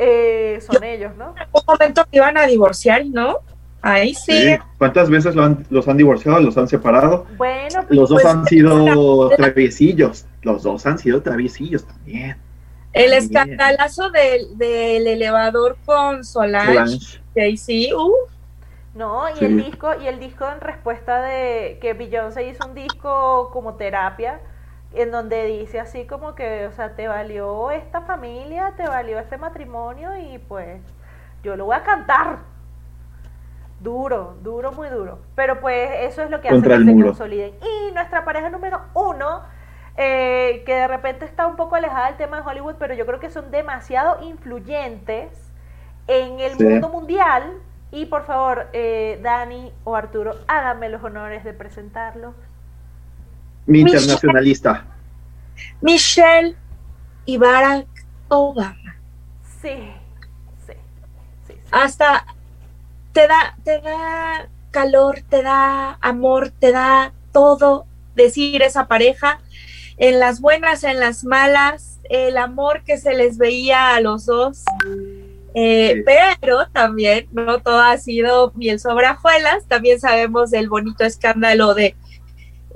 eh, 0.00 0.60
son 0.60 0.84
ellos, 0.84 1.10
¿no? 1.16 1.34
En 1.36 1.48
un 1.52 1.62
momento 1.66 2.04
que 2.08 2.18
iban 2.18 2.36
a 2.38 2.46
divorciar, 2.46 3.04
¿no? 3.06 3.38
Ahí 3.82 4.14
sí. 4.14 4.30
Sí. 4.54 4.58
¿Cuántas 4.78 5.10
veces 5.10 5.34
lo 5.34 5.42
han- 5.42 5.66
los 5.70 5.88
han 5.88 5.96
divorciado, 5.96 6.38
los 6.40 6.56
han 6.56 6.68
separado? 6.68 7.26
Bueno, 7.36 7.80
Los 7.88 8.08
dos 8.10 8.22
Pues, 8.22 8.32
han 8.32 8.44
sido 8.46 9.28
traviesillos. 9.30 10.24
Los 10.42 10.62
dos 10.62 10.86
han 10.86 10.98
sido 11.00 11.20
traviesillos 11.22 11.84
también. 11.84 12.36
El 12.98 13.12
escandalazo 13.12 14.10
del, 14.10 14.58
del 14.58 15.06
elevador 15.06 15.78
con 15.84 16.24
Solange, 16.24 16.98
Solange. 17.34 17.94
Uh, 17.94 18.12
No, 18.94 19.28
y 19.30 19.36
Sí. 19.36 19.44
el 19.44 19.56
disco, 19.56 19.94
y 20.00 20.08
el 20.08 20.18
disco 20.18 20.48
en 20.50 20.60
respuesta 20.60 21.22
de 21.22 21.78
que 21.80 21.94
Beyoncé 21.94 22.44
hizo 22.48 22.66
un 22.66 22.74
disco 22.74 23.50
como 23.52 23.74
terapia, 23.74 24.40
en 24.92 25.10
donde 25.10 25.46
dice 25.46 25.80
así 25.80 26.06
como 26.06 26.34
que, 26.34 26.66
o 26.66 26.72
sea, 26.72 26.96
te 26.96 27.08
valió 27.08 27.70
esta 27.70 28.00
familia, 28.02 28.74
te 28.76 28.88
valió 28.88 29.18
este 29.18 29.36
matrimonio 29.38 30.16
y 30.18 30.38
pues 30.38 30.80
yo 31.42 31.56
lo 31.56 31.66
voy 31.66 31.76
a 31.76 31.82
cantar. 31.84 32.38
Duro, 33.80 34.36
duro, 34.42 34.72
muy 34.72 34.88
duro. 34.88 35.20
Pero 35.36 35.60
pues 35.60 35.90
eso 36.10 36.22
es 36.22 36.30
lo 36.30 36.40
que 36.40 36.48
hace 36.48 36.70
que 36.70 36.84
se 36.84 36.96
consoliden. 36.96 37.54
Y 37.62 37.92
nuestra 37.94 38.24
pareja 38.24 38.50
número 38.50 38.80
uno, 38.94 39.42
eh, 39.98 40.62
que 40.64 40.74
de 40.74 40.86
repente 40.88 41.24
está 41.24 41.46
un 41.46 41.56
poco 41.56 41.74
alejada 41.74 42.06
del 42.06 42.16
tema 42.16 42.40
de 42.40 42.48
Hollywood, 42.48 42.76
pero 42.78 42.94
yo 42.94 43.04
creo 43.04 43.18
que 43.20 43.30
son 43.30 43.50
demasiado 43.50 44.22
influyentes 44.22 45.28
en 46.06 46.38
el 46.40 46.56
Sí. 46.56 46.62
mundo 46.64 46.88
mundial. 46.88 47.52
Y 47.90 48.06
por 48.06 48.24
favor, 48.24 48.68
eh, 48.74 49.18
Dani 49.22 49.72
o 49.84 49.96
Arturo, 49.96 50.36
háganme 50.46 50.88
los 50.88 51.02
honores 51.02 51.42
de 51.42 51.52
presentarlos. 51.52 52.34
Mi 53.66 53.80
internacionalista. 53.80 54.84
Michelle 55.80 56.54
y 57.24 57.36
Barack 57.38 57.86
Obama. 58.28 58.76
Sí, 59.60 59.92
sí, 60.66 60.74
sí. 61.46 61.54
sí. 61.54 61.60
Hasta 61.72 62.24
te 63.12 63.26
da, 63.26 63.56
te 63.64 63.80
da 63.80 64.48
calor, 64.70 65.20
te 65.28 65.42
da 65.42 65.98
amor, 66.00 66.50
te 66.50 66.72
da 66.72 67.12
todo 67.32 67.86
decir 68.14 68.62
esa 68.62 68.86
pareja. 68.86 69.40
En 69.98 70.20
las 70.20 70.40
buenas, 70.40 70.84
en 70.84 71.00
las 71.00 71.24
malas, 71.24 71.98
el 72.08 72.36
amor 72.36 72.82
que 72.84 72.98
se 72.98 73.14
les 73.14 73.36
veía 73.36 73.94
a 73.94 74.00
los 74.00 74.26
dos. 74.26 74.64
Eh, 75.54 75.94
Sí. 75.96 76.02
Pero 76.40 76.68
también 76.68 77.26
no 77.32 77.58
todo 77.60 77.80
ha 77.80 77.96
sido 77.98 78.52
miel 78.54 78.78
sobre 78.78 79.08
hojuelas. 79.08 79.64
También 79.66 79.98
sabemos 79.98 80.50
del 80.50 80.68
bonito 80.68 81.04
escándalo 81.04 81.74
de 81.74 81.96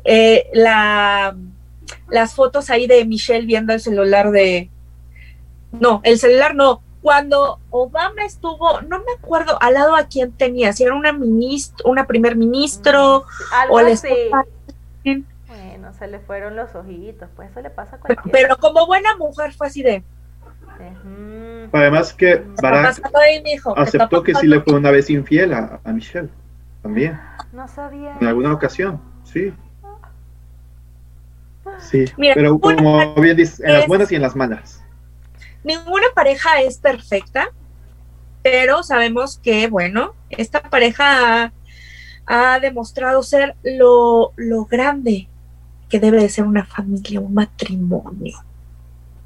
eh, 0.04 0.46
la, 0.52 1.36
las 2.08 2.34
fotos 2.34 2.70
ahí 2.70 2.86
de 2.86 3.04
Michelle 3.04 3.46
viendo 3.46 3.72
el 3.72 3.80
celular 3.80 4.30
de... 4.30 4.70
No, 5.72 6.00
el 6.02 6.18
celular 6.18 6.54
no. 6.54 6.82
Cuando 7.02 7.58
Obama 7.70 8.24
estuvo, 8.24 8.80
no 8.82 8.98
me 9.00 9.12
acuerdo 9.18 9.58
al 9.60 9.74
lado 9.74 9.96
a 9.96 10.04
quién 10.04 10.32
tenía, 10.32 10.72
si 10.72 10.84
era 10.84 10.94
una 10.94 11.12
ministro, 11.12 11.90
una 11.90 12.06
primer 12.06 12.36
ministro 12.36 13.24
Algo 13.52 13.74
o 13.74 13.80
la 13.80 13.88
así. 13.88 14.06
esposa. 14.08 14.44
Se 16.02 16.08
le 16.08 16.18
fueron 16.18 16.56
los 16.56 16.74
ojitos, 16.74 17.28
pues 17.36 17.52
eso 17.52 17.60
le 17.60 17.70
pasa 17.70 17.94
a 17.94 18.00
cualquiera. 18.00 18.32
Pero 18.32 18.56
como 18.56 18.88
buena 18.88 19.16
mujer 19.18 19.52
fue 19.52 19.68
así 19.68 19.84
de... 19.84 20.02
Además 21.72 22.12
que 22.12 22.26
¿qué 22.26 22.32
está 22.32 22.70
Barack 22.70 23.00
ahí, 23.14 23.40
aceptó 23.76 24.24
que 24.24 24.34
sí 24.34 24.48
le 24.48 24.60
fue 24.62 24.74
una 24.74 24.90
vez 24.90 25.08
infiel 25.10 25.54
a, 25.54 25.78
a 25.84 25.92
Michelle. 25.92 26.28
También. 26.82 27.20
No 27.52 27.68
sabía. 27.68 28.16
En 28.20 28.26
alguna 28.26 28.52
ocasión. 28.52 29.00
Sí. 29.22 29.54
Sí. 31.78 32.06
Mira, 32.16 32.34
Pero 32.34 32.58
como 32.58 33.14
bien 33.14 33.36
dices, 33.36 33.60
en 33.60 33.72
las 33.72 33.86
buenas 33.86 34.10
y 34.10 34.16
en 34.16 34.22
las 34.22 34.34
malas. 34.34 34.82
Ninguna 35.62 36.06
pareja 36.16 36.62
es 36.62 36.78
perfecta, 36.78 37.46
pero 38.42 38.82
sabemos 38.82 39.38
que, 39.38 39.68
bueno, 39.68 40.16
esta 40.30 40.62
pareja 40.62 41.44
ha, 41.44 41.52
ha 42.26 42.58
demostrado 42.58 43.22
ser 43.22 43.54
lo, 43.62 44.32
lo 44.34 44.64
grande 44.64 45.28
que 45.92 46.00
debe 46.00 46.22
de 46.22 46.28
ser 46.30 46.46
una 46.46 46.64
familia, 46.64 47.20
un 47.20 47.34
matrimonio. 47.34 48.38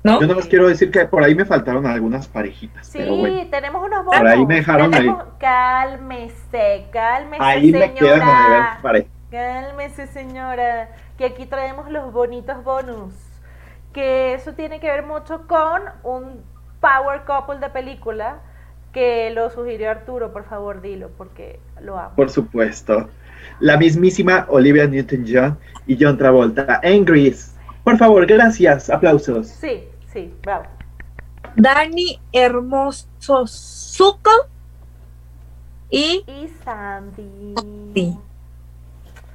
¿No? 0.03 0.21
Yo 0.21 0.27
nomás 0.27 0.47
quiero 0.47 0.67
decir 0.67 0.91
que 0.91 1.05
por 1.05 1.23
ahí 1.23 1.33
me 1.33 1.45
faltaron 1.45 1.87
algunas 1.87 2.27
parejitas. 2.27 2.89
Sí, 2.89 2.99
pero 2.99 3.15
bueno. 3.17 3.49
tenemos 3.53 3.85
unos 3.85 4.05
bonos. 4.05 4.19
Por 4.21 4.27
ahí 4.29 4.45
me 4.45 4.57
dejaron 4.57 4.93
ahí. 4.93 5.01
Tenemos- 5.03 5.25
Cálmese, 5.39 6.87
cálmese, 6.93 7.43
Ahí 7.43 7.71
me 7.71 7.95
quedan 7.95 8.21
a 8.21 8.25
señora. 8.27 8.49
ver 8.73 8.83
pareja. 8.83 9.09
Cálmese, 9.31 10.07
señora, 10.09 10.89
que 11.17 11.27
aquí 11.27 11.47
traemos 11.47 11.89
los 11.89 12.13
bonitos 12.13 12.65
bonus. 12.65 13.15
Que 13.93 14.35
eso 14.35 14.53
tiene 14.53 14.81
que 14.81 14.89
ver 14.91 15.07
mucho 15.07 15.47
con 15.47 15.83
un 16.03 16.41
power 16.81 17.23
couple 17.27 17.61
de 17.61 17.71
película 17.71 18.39
que 18.93 19.31
lo 19.31 19.51
sugirió 19.51 19.89
Arturo, 19.91 20.33
por 20.33 20.45
favor, 20.47 20.81
dilo, 20.81 21.11
porque 21.17 21.61
lo 21.81 21.97
amo. 21.97 22.17
Por 22.17 22.29
supuesto. 22.29 23.09
La 23.61 23.77
mismísima 23.77 24.47
Olivia 24.49 24.87
Newton-John 24.87 25.59
y 25.87 25.97
John 25.99 26.19
Travolta 26.19 26.81
en 26.83 27.05
Grease. 27.05 27.53
Por 27.85 27.97
favor, 27.99 28.27
gracias. 28.27 28.91
Aplausos. 28.91 29.49
Sí, 29.49 29.85
sí, 30.13 30.33
bravo. 30.43 30.65
Dani 31.57 32.21
Hermoso 32.33 33.47
Zuko 33.47 34.31
y 35.91 36.25
Y 36.27 36.49
Sandy. 36.65 37.55
Sí. 37.95 38.19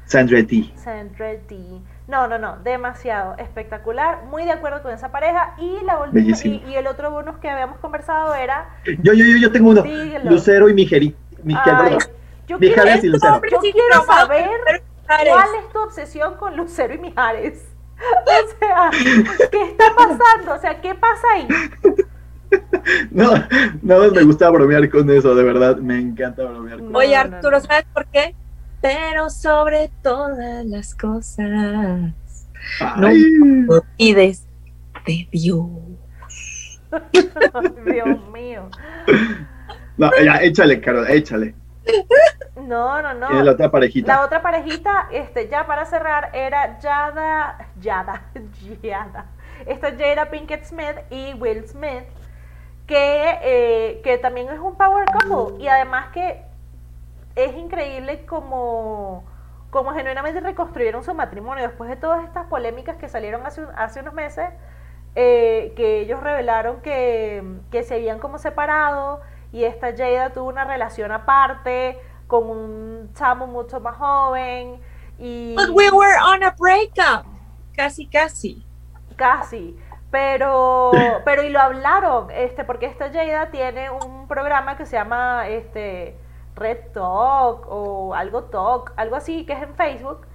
Sandretti. 0.05 0.73
Sandretti. 0.75 1.81
No, 2.07 2.27
no, 2.27 2.37
no, 2.37 2.57
demasiado 2.57 3.37
espectacular. 3.37 4.25
Muy 4.25 4.43
de 4.43 4.51
acuerdo 4.51 4.81
con 4.81 4.91
esa 4.91 5.11
pareja. 5.11 5.55
Y 5.57 5.85
la 5.85 5.99
y, 6.13 6.63
y 6.69 6.75
el 6.75 6.87
otro 6.87 7.09
bonus 7.11 7.37
que 7.37 7.49
habíamos 7.49 7.77
conversado 7.77 8.35
era. 8.35 8.69
Yo, 9.01 9.13
yo, 9.13 9.23
yo, 9.23 9.37
yo 9.37 9.51
tengo 9.51 9.69
uno. 9.69 9.83
Lucero 10.25 10.67
y 10.67 10.73
Mijeri. 10.73 11.15
Mijeri. 11.43 11.97
Yo 12.51 12.59
Mijares 12.59 12.99
quiero, 13.01 13.07
y 13.07 13.09
Lucero. 13.09 13.41
yo 13.49 13.59
quiero 13.59 14.05
saber 14.05 14.49
cuál 15.07 15.47
es 15.59 15.69
tu 15.73 15.79
obsesión 15.79 16.35
con 16.35 16.57
Lucero 16.57 16.93
y 16.93 16.97
Mijares. 16.97 17.67
O 18.01 18.59
sea, 18.59 18.89
¿qué 19.51 19.61
está 19.61 19.85
pasando? 19.95 20.53
O 20.55 20.59
sea, 20.59 20.81
¿qué 20.81 20.95
pasa 20.95 21.27
ahí? 21.35 21.47
No, 23.11 23.31
no 23.81 24.11
me 24.11 24.23
gusta 24.23 24.49
bromear 24.49 24.89
con 24.89 25.09
eso, 25.09 25.33
de 25.35 25.43
verdad. 25.43 25.77
Me 25.77 25.99
encanta 25.99 26.43
bromear 26.43 26.79
con 26.79 26.91
No, 26.91 26.99
Oye, 26.99 27.13
no, 27.13 27.35
Arturo, 27.35 27.59
no. 27.59 27.63
¿sabes 27.63 27.85
por 27.93 28.05
qué? 28.07 28.35
Pero 28.81 29.29
sobre 29.29 29.89
todas 30.01 30.65
las 30.65 30.93
cosas, 30.95 31.47
no 31.49 33.07
Ay, 33.07 33.23
olvides 33.69 34.47
de 35.05 35.29
Dios. 35.31 35.67
Dios 37.85 38.29
mío. 38.33 38.69
no, 39.97 40.11
ya, 40.23 40.37
échale, 40.41 40.81
Carol, 40.81 41.09
échale. 41.09 41.55
No, 42.55 43.01
no, 43.01 43.13
no. 43.13 43.29
La 43.43 43.51
otra 43.51 43.71
parejita. 43.71 44.15
La 44.15 44.25
otra 44.25 44.41
parejita, 44.41 45.07
este, 45.11 45.47
ya 45.47 45.65
para 45.65 45.85
cerrar, 45.85 46.29
era 46.33 46.79
Yada, 46.79 47.57
Yada, 47.79 48.21
Yada. 48.83 49.25
Esta 49.65 49.89
es 49.89 49.97
Jada 49.99 50.29
Pinkett 50.29 50.63
Smith 50.65 50.97
y 51.09 51.33
Will 51.35 51.67
Smith, 51.67 52.03
que, 52.87 53.39
eh, 53.43 54.01
que 54.03 54.17
también 54.17 54.49
es 54.49 54.59
un 54.59 54.75
power 54.75 55.05
couple. 55.11 55.63
Y 55.63 55.67
además 55.67 56.07
que 56.13 56.43
es 57.35 57.55
increíble 57.55 58.25
como, 58.25 59.23
como 59.69 59.91
genuinamente 59.93 60.39
reconstruyeron 60.41 61.03
su 61.03 61.13
matrimonio 61.13 61.63
después 61.67 61.89
de 61.89 61.95
todas 61.95 62.23
estas 62.25 62.45
polémicas 62.47 62.97
que 62.97 63.07
salieron 63.07 63.45
hace, 63.45 63.61
un- 63.61 63.69
hace 63.75 64.01
unos 64.01 64.13
meses, 64.13 64.49
eh, 65.15 65.73
que 65.75 66.01
ellos 66.01 66.21
revelaron 66.21 66.81
que, 66.81 67.43
que 67.71 67.83
se 67.83 67.95
habían 67.95 68.19
como 68.19 68.37
separado 68.37 69.21
y 69.51 69.63
esta 69.63 69.95
Jada 69.95 70.31
tuvo 70.31 70.49
una 70.49 70.63
relación 70.63 71.11
aparte 71.11 71.99
con 72.27 72.49
un 72.49 73.13
chamo 73.13 73.47
mucho 73.47 73.79
más 73.79 73.97
joven 73.97 74.79
y 75.19 75.55
But 75.55 75.69
we 75.69 75.89
were 75.91 76.17
on 76.23 76.43
a 76.43 76.51
breakup. 76.57 77.25
Casi, 77.75 78.07
casi. 78.07 78.65
casi 79.15 79.77
pero 80.11 80.91
pero 81.25 81.43
y 81.43 81.49
lo 81.49 81.59
hablaron 81.59 82.29
este 82.31 82.63
porque 82.63 82.85
esta 82.85 83.11
Jada 83.11 83.49
tiene 83.49 83.89
un 83.89 84.27
programa 84.27 84.77
que 84.77 84.85
se 84.85 84.97
llama 84.97 85.47
este 85.47 86.17
Red 86.55 86.91
Talk 86.93 87.65
o 87.67 88.13
algo 88.13 88.43
Talk 88.43 88.93
algo 88.97 89.15
así 89.15 89.45
que 89.45 89.53
es 89.53 89.63
en 89.63 89.73
Facebook 89.75 90.27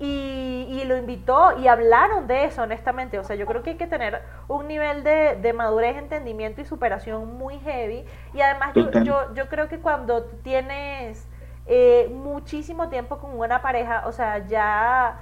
y, 0.00 0.66
y 0.68 0.84
lo 0.84 0.96
invitó 0.96 1.58
y 1.58 1.68
hablaron 1.68 2.26
de 2.26 2.44
eso 2.44 2.62
honestamente 2.62 3.18
o 3.18 3.24
sea 3.24 3.36
yo 3.36 3.46
creo 3.46 3.62
que 3.62 3.70
hay 3.70 3.76
que 3.76 3.86
tener 3.86 4.22
un 4.48 4.66
nivel 4.66 5.04
de, 5.04 5.36
de 5.40 5.52
madurez 5.52 5.96
entendimiento 5.96 6.60
y 6.60 6.64
superación 6.64 7.38
muy 7.38 7.58
heavy 7.60 8.04
y 8.34 8.40
además 8.40 8.72
yo, 8.74 8.90
yo, 9.02 9.34
yo 9.34 9.48
creo 9.48 9.68
que 9.68 9.78
cuando 9.78 10.24
tienes 10.24 11.28
eh, 11.66 12.10
muchísimo 12.12 12.88
tiempo 12.88 13.18
con 13.18 13.38
una 13.38 13.62
pareja 13.62 14.04
o 14.06 14.12
sea 14.12 14.46
ya 14.46 15.20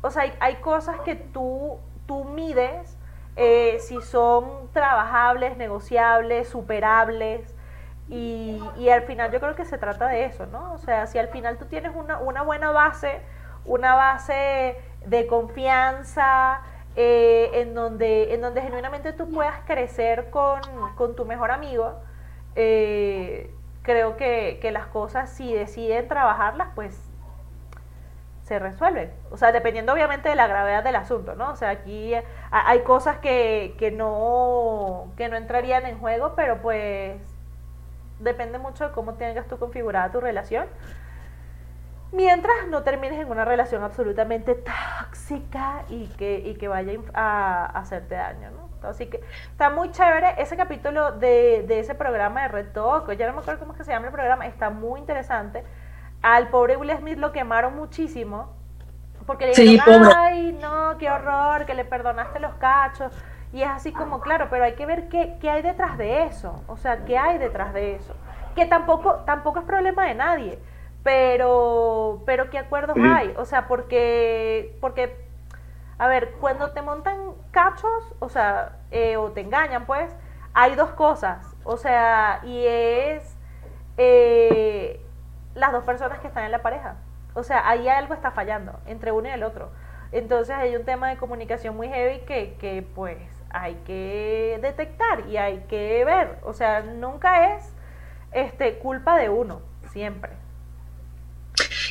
o 0.00 0.10
sea 0.10 0.22
hay, 0.22 0.32
hay 0.40 0.54
cosas 0.56 1.00
que 1.00 1.16
tú 1.16 1.78
tú 2.06 2.24
mides 2.24 2.96
eh, 3.36 3.78
si 3.80 4.00
son 4.02 4.68
trabajables, 4.72 5.56
negociables, 5.56 6.48
superables. 6.48 7.54
Y, 8.08 8.60
y, 8.76 8.90
al 8.90 9.02
final 9.02 9.30
yo 9.32 9.40
creo 9.40 9.54
que 9.54 9.64
se 9.64 9.78
trata 9.78 10.06
de 10.08 10.24
eso, 10.26 10.44
¿no? 10.46 10.74
O 10.74 10.78
sea, 10.78 11.06
si 11.06 11.18
al 11.18 11.28
final 11.28 11.56
tú 11.56 11.64
tienes 11.64 11.92
una, 11.94 12.18
una 12.18 12.42
buena 12.42 12.70
base, 12.70 13.22
una 13.64 13.94
base 13.94 14.76
de 15.06 15.26
confianza, 15.26 16.60
eh, 16.94 17.50
en, 17.54 17.74
donde, 17.74 18.34
en 18.34 18.42
donde 18.42 18.60
genuinamente 18.60 19.12
tú 19.12 19.30
puedas 19.30 19.60
crecer 19.66 20.28
con, 20.30 20.60
con 20.94 21.16
tu 21.16 21.24
mejor 21.24 21.50
amigo, 21.50 21.94
eh, 22.54 23.50
creo 23.82 24.16
que, 24.16 24.58
que, 24.60 24.70
las 24.72 24.86
cosas, 24.86 25.30
si 25.30 25.54
deciden 25.54 26.06
trabajarlas, 26.06 26.68
pues 26.74 27.00
se 28.42 28.58
resuelven. 28.58 29.10
O 29.30 29.38
sea, 29.38 29.52
dependiendo 29.52 29.92
obviamente 29.92 30.28
de 30.28 30.34
la 30.34 30.46
gravedad 30.46 30.84
del 30.84 30.96
asunto, 30.96 31.34
¿no? 31.34 31.50
O 31.52 31.56
sea, 31.56 31.70
aquí 31.70 32.12
hay 32.50 32.80
cosas 32.80 33.18
que, 33.18 33.74
que, 33.78 33.90
no, 33.90 35.12
que 35.16 35.28
no 35.28 35.36
entrarían 35.36 35.86
en 35.86 35.98
juego, 35.98 36.34
pero 36.36 36.60
pues 36.60 37.16
depende 38.18 38.58
mucho 38.58 38.88
de 38.88 38.92
cómo 38.92 39.14
tengas 39.14 39.46
tú 39.46 39.58
configurada 39.58 40.12
tu 40.12 40.20
relación 40.20 40.66
mientras 42.12 42.68
no 42.68 42.82
termines 42.82 43.18
en 43.18 43.30
una 43.30 43.44
relación 43.44 43.82
absolutamente 43.82 44.54
tóxica 44.54 45.82
y 45.88 46.06
que, 46.08 46.38
y 46.38 46.54
que 46.54 46.68
vaya 46.68 46.92
a, 47.14 47.66
hacerte 47.78 48.14
daño, 48.14 48.50
¿no? 48.50 48.88
Así 48.88 49.06
que 49.06 49.20
está 49.50 49.70
muy 49.70 49.90
chévere 49.92 50.34
ese 50.38 50.56
capítulo 50.56 51.12
de, 51.12 51.64
de 51.66 51.78
ese 51.78 51.94
programa 51.94 52.42
de 52.42 52.48
Red 52.48 52.72
Talk, 52.72 53.10
ya 53.12 53.26
no 53.28 53.34
me 53.34 53.40
acuerdo 53.40 53.60
cómo 53.60 53.72
es 53.72 53.78
que 53.78 53.84
se 53.84 53.92
llama 53.92 54.06
el 54.06 54.12
programa, 54.12 54.46
está 54.46 54.70
muy 54.70 55.00
interesante. 55.00 55.64
Al 56.20 56.48
pobre 56.48 56.76
Will 56.76 56.90
Smith 56.98 57.18
lo 57.18 57.32
quemaron 57.32 57.76
muchísimo, 57.76 58.52
porque 59.24 59.46
le 59.46 59.54
dijeron, 59.54 60.10
ay, 60.16 60.52
no, 60.60 60.98
qué 60.98 61.10
horror, 61.10 61.64
que 61.64 61.74
le 61.74 61.84
perdonaste 61.84 62.40
los 62.40 62.54
cachos. 62.54 63.12
Y 63.52 63.62
es 63.62 63.68
así 63.68 63.92
como, 63.92 64.20
claro, 64.20 64.48
pero 64.50 64.64
hay 64.64 64.74
que 64.74 64.86
ver 64.86 65.08
qué, 65.08 65.36
qué 65.40 65.50
hay 65.50 65.62
detrás 65.62 65.96
de 65.96 66.24
eso, 66.24 66.64
o 66.66 66.76
sea, 66.76 67.04
qué 67.04 67.18
hay 67.18 67.38
detrás 67.38 67.72
de 67.72 67.94
eso. 67.94 68.14
Que 68.56 68.66
tampoco, 68.66 69.16
tampoco 69.26 69.60
es 69.60 69.64
problema 69.64 70.06
de 70.06 70.14
nadie 70.14 70.58
pero, 71.02 72.22
pero 72.26 72.50
¿qué 72.50 72.58
acuerdos 72.58 72.96
hay? 72.98 73.34
O 73.36 73.44
sea, 73.44 73.66
porque, 73.66 74.76
porque, 74.80 75.16
a 75.98 76.06
ver, 76.06 76.32
cuando 76.40 76.70
te 76.70 76.82
montan 76.82 77.32
cachos, 77.50 78.14
o 78.20 78.28
sea, 78.28 78.76
eh, 78.90 79.16
o 79.16 79.32
te 79.32 79.40
engañan, 79.40 79.86
pues, 79.86 80.14
hay 80.54 80.74
dos 80.74 80.90
cosas, 80.90 81.56
o 81.64 81.76
sea, 81.76 82.40
y 82.44 82.64
es 82.66 83.36
eh, 83.96 85.00
las 85.54 85.72
dos 85.72 85.84
personas 85.84 86.20
que 86.20 86.28
están 86.28 86.44
en 86.44 86.52
la 86.52 86.62
pareja. 86.62 86.96
O 87.34 87.42
sea, 87.42 87.68
ahí 87.68 87.88
algo 87.88 88.14
está 88.14 88.30
fallando 88.30 88.78
entre 88.86 89.12
uno 89.12 89.28
y 89.28 89.32
el 89.32 89.42
otro. 89.42 89.70
Entonces 90.12 90.54
hay 90.54 90.76
un 90.76 90.84
tema 90.84 91.08
de 91.08 91.16
comunicación 91.16 91.74
muy 91.76 91.88
heavy 91.88 92.20
que, 92.26 92.54
que 92.60 92.86
pues 92.94 93.16
hay 93.50 93.76
que 93.86 94.58
detectar 94.60 95.26
y 95.28 95.38
hay 95.38 95.60
que 95.68 96.04
ver. 96.04 96.38
O 96.44 96.52
sea, 96.52 96.82
nunca 96.82 97.54
es 97.54 97.72
este 98.32 98.78
culpa 98.78 99.16
de 99.16 99.30
uno, 99.30 99.62
siempre. 99.90 100.41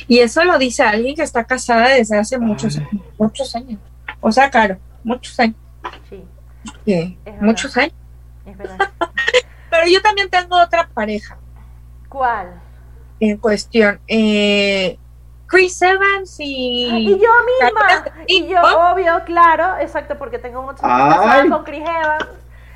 Y 0.08 0.18
eso 0.18 0.44
lo 0.44 0.58
dice 0.58 0.82
alguien 0.82 1.14
que 1.14 1.22
está 1.22 1.44
casada 1.44 1.88
desde 1.88 2.18
hace 2.18 2.38
muchos, 2.38 2.78
muchos 3.18 3.54
años. 3.54 3.80
O 4.20 4.30
sea, 4.30 4.50
claro, 4.50 4.78
muchos 5.04 5.38
años. 5.40 5.56
Sí. 6.84 7.18
muchos 7.40 7.76
años. 7.76 7.94
Es 8.46 8.56
verdad. 8.56 8.78
Pero 9.70 9.86
yo 9.88 10.02
también 10.02 10.28
tengo 10.28 10.60
otra 10.60 10.88
pareja. 10.88 11.38
¿Cuál? 12.08 12.60
En 13.20 13.38
cuestión. 13.38 14.00
Eh, 14.06 14.98
Chris 15.46 15.80
Evans 15.82 16.36
y. 16.40 16.86
Y 16.86 17.18
yo 17.18 17.30
misma. 17.60 18.04
Y 18.26 18.46
yo, 18.48 18.60
obvio, 18.60 19.22
claro, 19.24 19.78
exacto, 19.80 20.18
porque 20.18 20.38
tengo 20.38 20.62
muchos 20.62 20.82
años 20.82 21.50
con 21.50 21.64
Chris 21.64 21.82
Evans. 21.82 22.28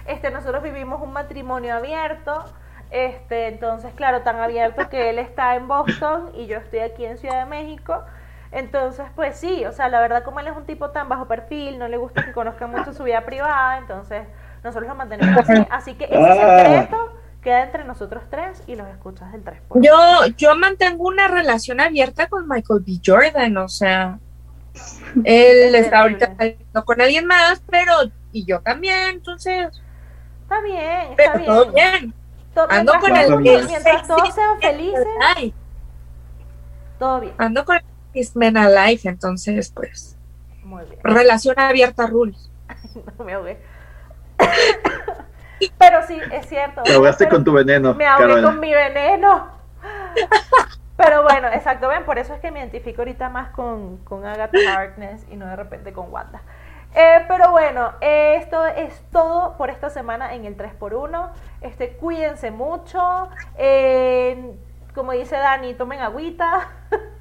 Este, 0.06 0.30
nosotros 0.30 0.62
vivimos 0.62 1.02
un 1.02 1.12
matrimonio 1.12 1.74
abierto. 1.74 2.44
Este, 2.90 3.48
entonces, 3.48 3.92
claro, 3.94 4.22
tan 4.22 4.36
abierto 4.36 4.88
que 4.88 5.10
él 5.10 5.18
está 5.18 5.56
en 5.56 5.68
Boston 5.68 6.30
y 6.34 6.46
yo 6.46 6.58
estoy 6.58 6.80
aquí 6.80 7.04
en 7.04 7.18
Ciudad 7.18 7.40
de 7.40 7.46
México. 7.46 8.02
Entonces, 8.52 9.06
pues 9.14 9.36
sí, 9.36 9.64
o 9.64 9.72
sea, 9.72 9.88
la 9.88 10.00
verdad 10.00 10.22
como 10.22 10.40
él 10.40 10.46
es 10.46 10.56
un 10.56 10.64
tipo 10.64 10.90
tan 10.90 11.08
bajo 11.08 11.26
perfil, 11.26 11.78
no 11.78 11.88
le 11.88 11.96
gusta 11.96 12.24
que 12.24 12.32
conozcan 12.32 12.70
mucho 12.70 12.92
su 12.92 13.02
vida 13.02 13.22
privada, 13.24 13.78
entonces 13.78 14.22
nosotros 14.62 14.88
lo 14.88 14.94
mantenemos 14.94 15.36
así. 15.48 15.66
Así 15.70 15.94
que 15.94 16.04
ese 16.04 16.16
ah. 16.16 16.64
secreto 16.64 17.12
queda 17.42 17.62
entre 17.62 17.84
nosotros 17.84 18.24
tres 18.30 18.62
y 18.66 18.74
los 18.74 18.88
escuchas 18.88 19.30
del 19.30 19.42
3 19.42 19.60
Yo, 19.74 20.26
yo 20.36 20.56
mantengo 20.56 21.06
una 21.06 21.28
relación 21.28 21.80
abierta 21.80 22.28
con 22.28 22.48
Michael 22.48 22.82
B. 22.84 23.00
Jordan, 23.04 23.56
o 23.58 23.68
sea, 23.68 24.18
él 25.24 25.74
está 25.74 26.00
ahorita 26.00 26.34
con 26.84 27.00
alguien 27.00 27.26
más, 27.26 27.62
pero 27.70 27.92
y 28.32 28.44
yo 28.44 28.60
también, 28.60 29.10
entonces... 29.10 29.68
Está 30.42 30.60
bien, 30.60 31.12
está 31.16 31.32
bien. 31.34 31.46
Todo 31.46 31.72
bien. 31.72 32.14
Ando 32.68 32.92
con 33.00 33.16
el, 33.16 33.36
mientras 33.38 34.06
todos 34.06 34.34
sean 34.34 34.60
felices. 34.60 35.06
Todo 36.98 37.20
bien. 37.20 37.34
Ando 37.38 37.64
con 37.64 37.76
el 38.14 38.28
Men 38.34 38.56
Alive, 38.56 39.00
entonces, 39.04 39.70
pues. 39.70 40.16
Muy 40.62 40.84
bien. 40.84 41.00
Relación 41.04 41.58
abierta, 41.58 42.06
rules. 42.06 42.50
no 43.18 43.24
me 43.24 43.34
ahogué. 43.34 43.58
Pero 45.78 46.06
sí, 46.06 46.18
es 46.32 46.46
cierto. 46.48 46.82
Me 46.86 46.94
ahogaste 46.94 47.28
con 47.28 47.44
tu 47.44 47.52
veneno. 47.52 47.94
Me 47.94 48.06
ahogué 48.06 48.42
con 48.42 48.60
mi 48.60 48.72
veneno. 48.72 49.48
Pero 50.96 51.22
bueno, 51.22 51.48
exacto, 51.48 51.88
ven, 51.88 52.04
por 52.04 52.18
eso 52.18 52.32
es 52.34 52.40
que 52.40 52.50
me 52.50 52.58
identifico 52.58 53.02
ahorita 53.02 53.28
más 53.28 53.50
con, 53.50 53.98
con 53.98 54.24
Agatha 54.24 54.58
Harkness 54.74 55.26
y 55.30 55.36
no 55.36 55.46
de 55.46 55.56
repente 55.56 55.92
con 55.92 56.10
Wanda. 56.10 56.40
Eh, 56.94 57.24
pero 57.28 57.50
bueno, 57.50 57.92
esto 58.00 58.64
es 58.66 59.02
todo 59.10 59.56
por 59.56 59.70
esta 59.70 59.90
semana 59.90 60.34
en 60.34 60.44
el 60.44 60.56
3x1. 60.56 61.30
Este, 61.60 61.96
cuídense 61.96 62.50
mucho. 62.50 63.28
como 64.94 65.12
dice 65.12 65.36
Dani, 65.36 65.74
tomen 65.74 66.00
agüita. 66.00 66.68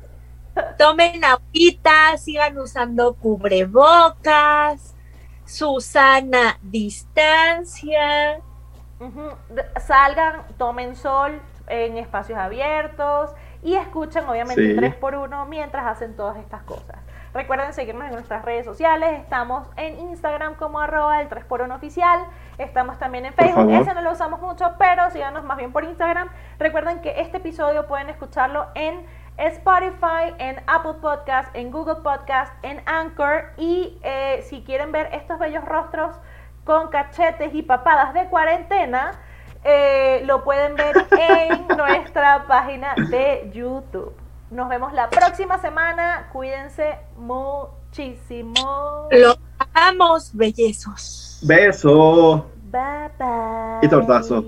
Tomen 0.77 1.23
agüita, 1.23 2.17
sigan 2.17 2.57
usando 2.57 3.15
cubrebocas, 3.15 4.95
Susana 5.45 6.57
distancia. 6.61 8.39
Salgan, 9.85 10.43
tomen 10.57 10.95
sol 10.95 11.41
en 11.67 11.97
espacios 11.97 12.39
abiertos 12.39 13.31
y 13.63 13.75
escuchen 13.75 14.23
obviamente 14.29 14.75
3x1 14.75 15.47
mientras 15.47 15.85
hacen 15.85 16.15
todas 16.15 16.37
estas 16.37 16.63
cosas. 16.63 16.97
Recuerden 17.35 17.73
seguirnos 17.73 18.07
en 18.07 18.13
nuestras 18.13 18.45
redes 18.45 18.65
sociales. 18.65 19.19
Estamos 19.19 19.67
en 19.75 19.99
Instagram 19.99 20.55
como 20.55 20.79
arroba 20.79 21.19
el 21.19 21.27
3x1 21.27 21.75
oficial. 21.75 22.25
Estamos 22.57 22.97
también 22.97 23.25
en 23.25 23.33
Facebook. 23.33 23.69
Ese 23.71 23.93
no 23.93 24.01
lo 24.01 24.13
usamos 24.13 24.39
mucho, 24.39 24.71
pero 24.79 25.11
síganos 25.11 25.43
más 25.43 25.57
bien 25.57 25.73
por 25.73 25.83
Instagram. 25.83 26.29
Recuerden 26.59 27.01
que 27.01 27.19
este 27.19 27.37
episodio 27.37 27.87
pueden 27.87 28.09
escucharlo 28.09 28.67
en 28.73 29.05
Spotify, 29.35 30.33
en 30.37 30.63
Apple 30.65 30.93
Podcast, 31.01 31.53
en 31.53 31.71
Google 31.71 31.95
Podcast, 31.95 32.53
en 32.63 32.81
Anchor. 32.85 33.51
Y 33.57 33.99
eh, 34.01 34.41
si 34.47 34.63
quieren 34.63 34.93
ver 34.93 35.09
estos 35.11 35.37
bellos 35.37 35.65
rostros 35.65 36.15
con 36.63 36.87
cachetes 36.87 37.53
y 37.53 37.63
papadas 37.63 38.13
de 38.13 38.27
cuarentena, 38.27 39.11
eh, 39.65 40.23
lo 40.25 40.45
pueden 40.45 40.75
ver 40.75 40.95
en 41.19 41.67
nuestra 41.67 42.45
página 42.47 42.95
de 43.09 43.51
YouTube. 43.53 44.15
Nos 44.51 44.69
vemos 44.69 44.93
la 44.93 45.09
próxima 45.09 45.59
semana. 45.59 46.29
Cuídense 46.31 46.97
muchísimo. 47.17 49.07
Los 49.11 49.39
amamos, 49.73 50.31
bellezos. 50.33 51.39
Beso. 51.43 52.45
Bye 52.71 53.11
bye. 53.17 53.79
Y 53.81 53.87
tortazo. 53.89 54.43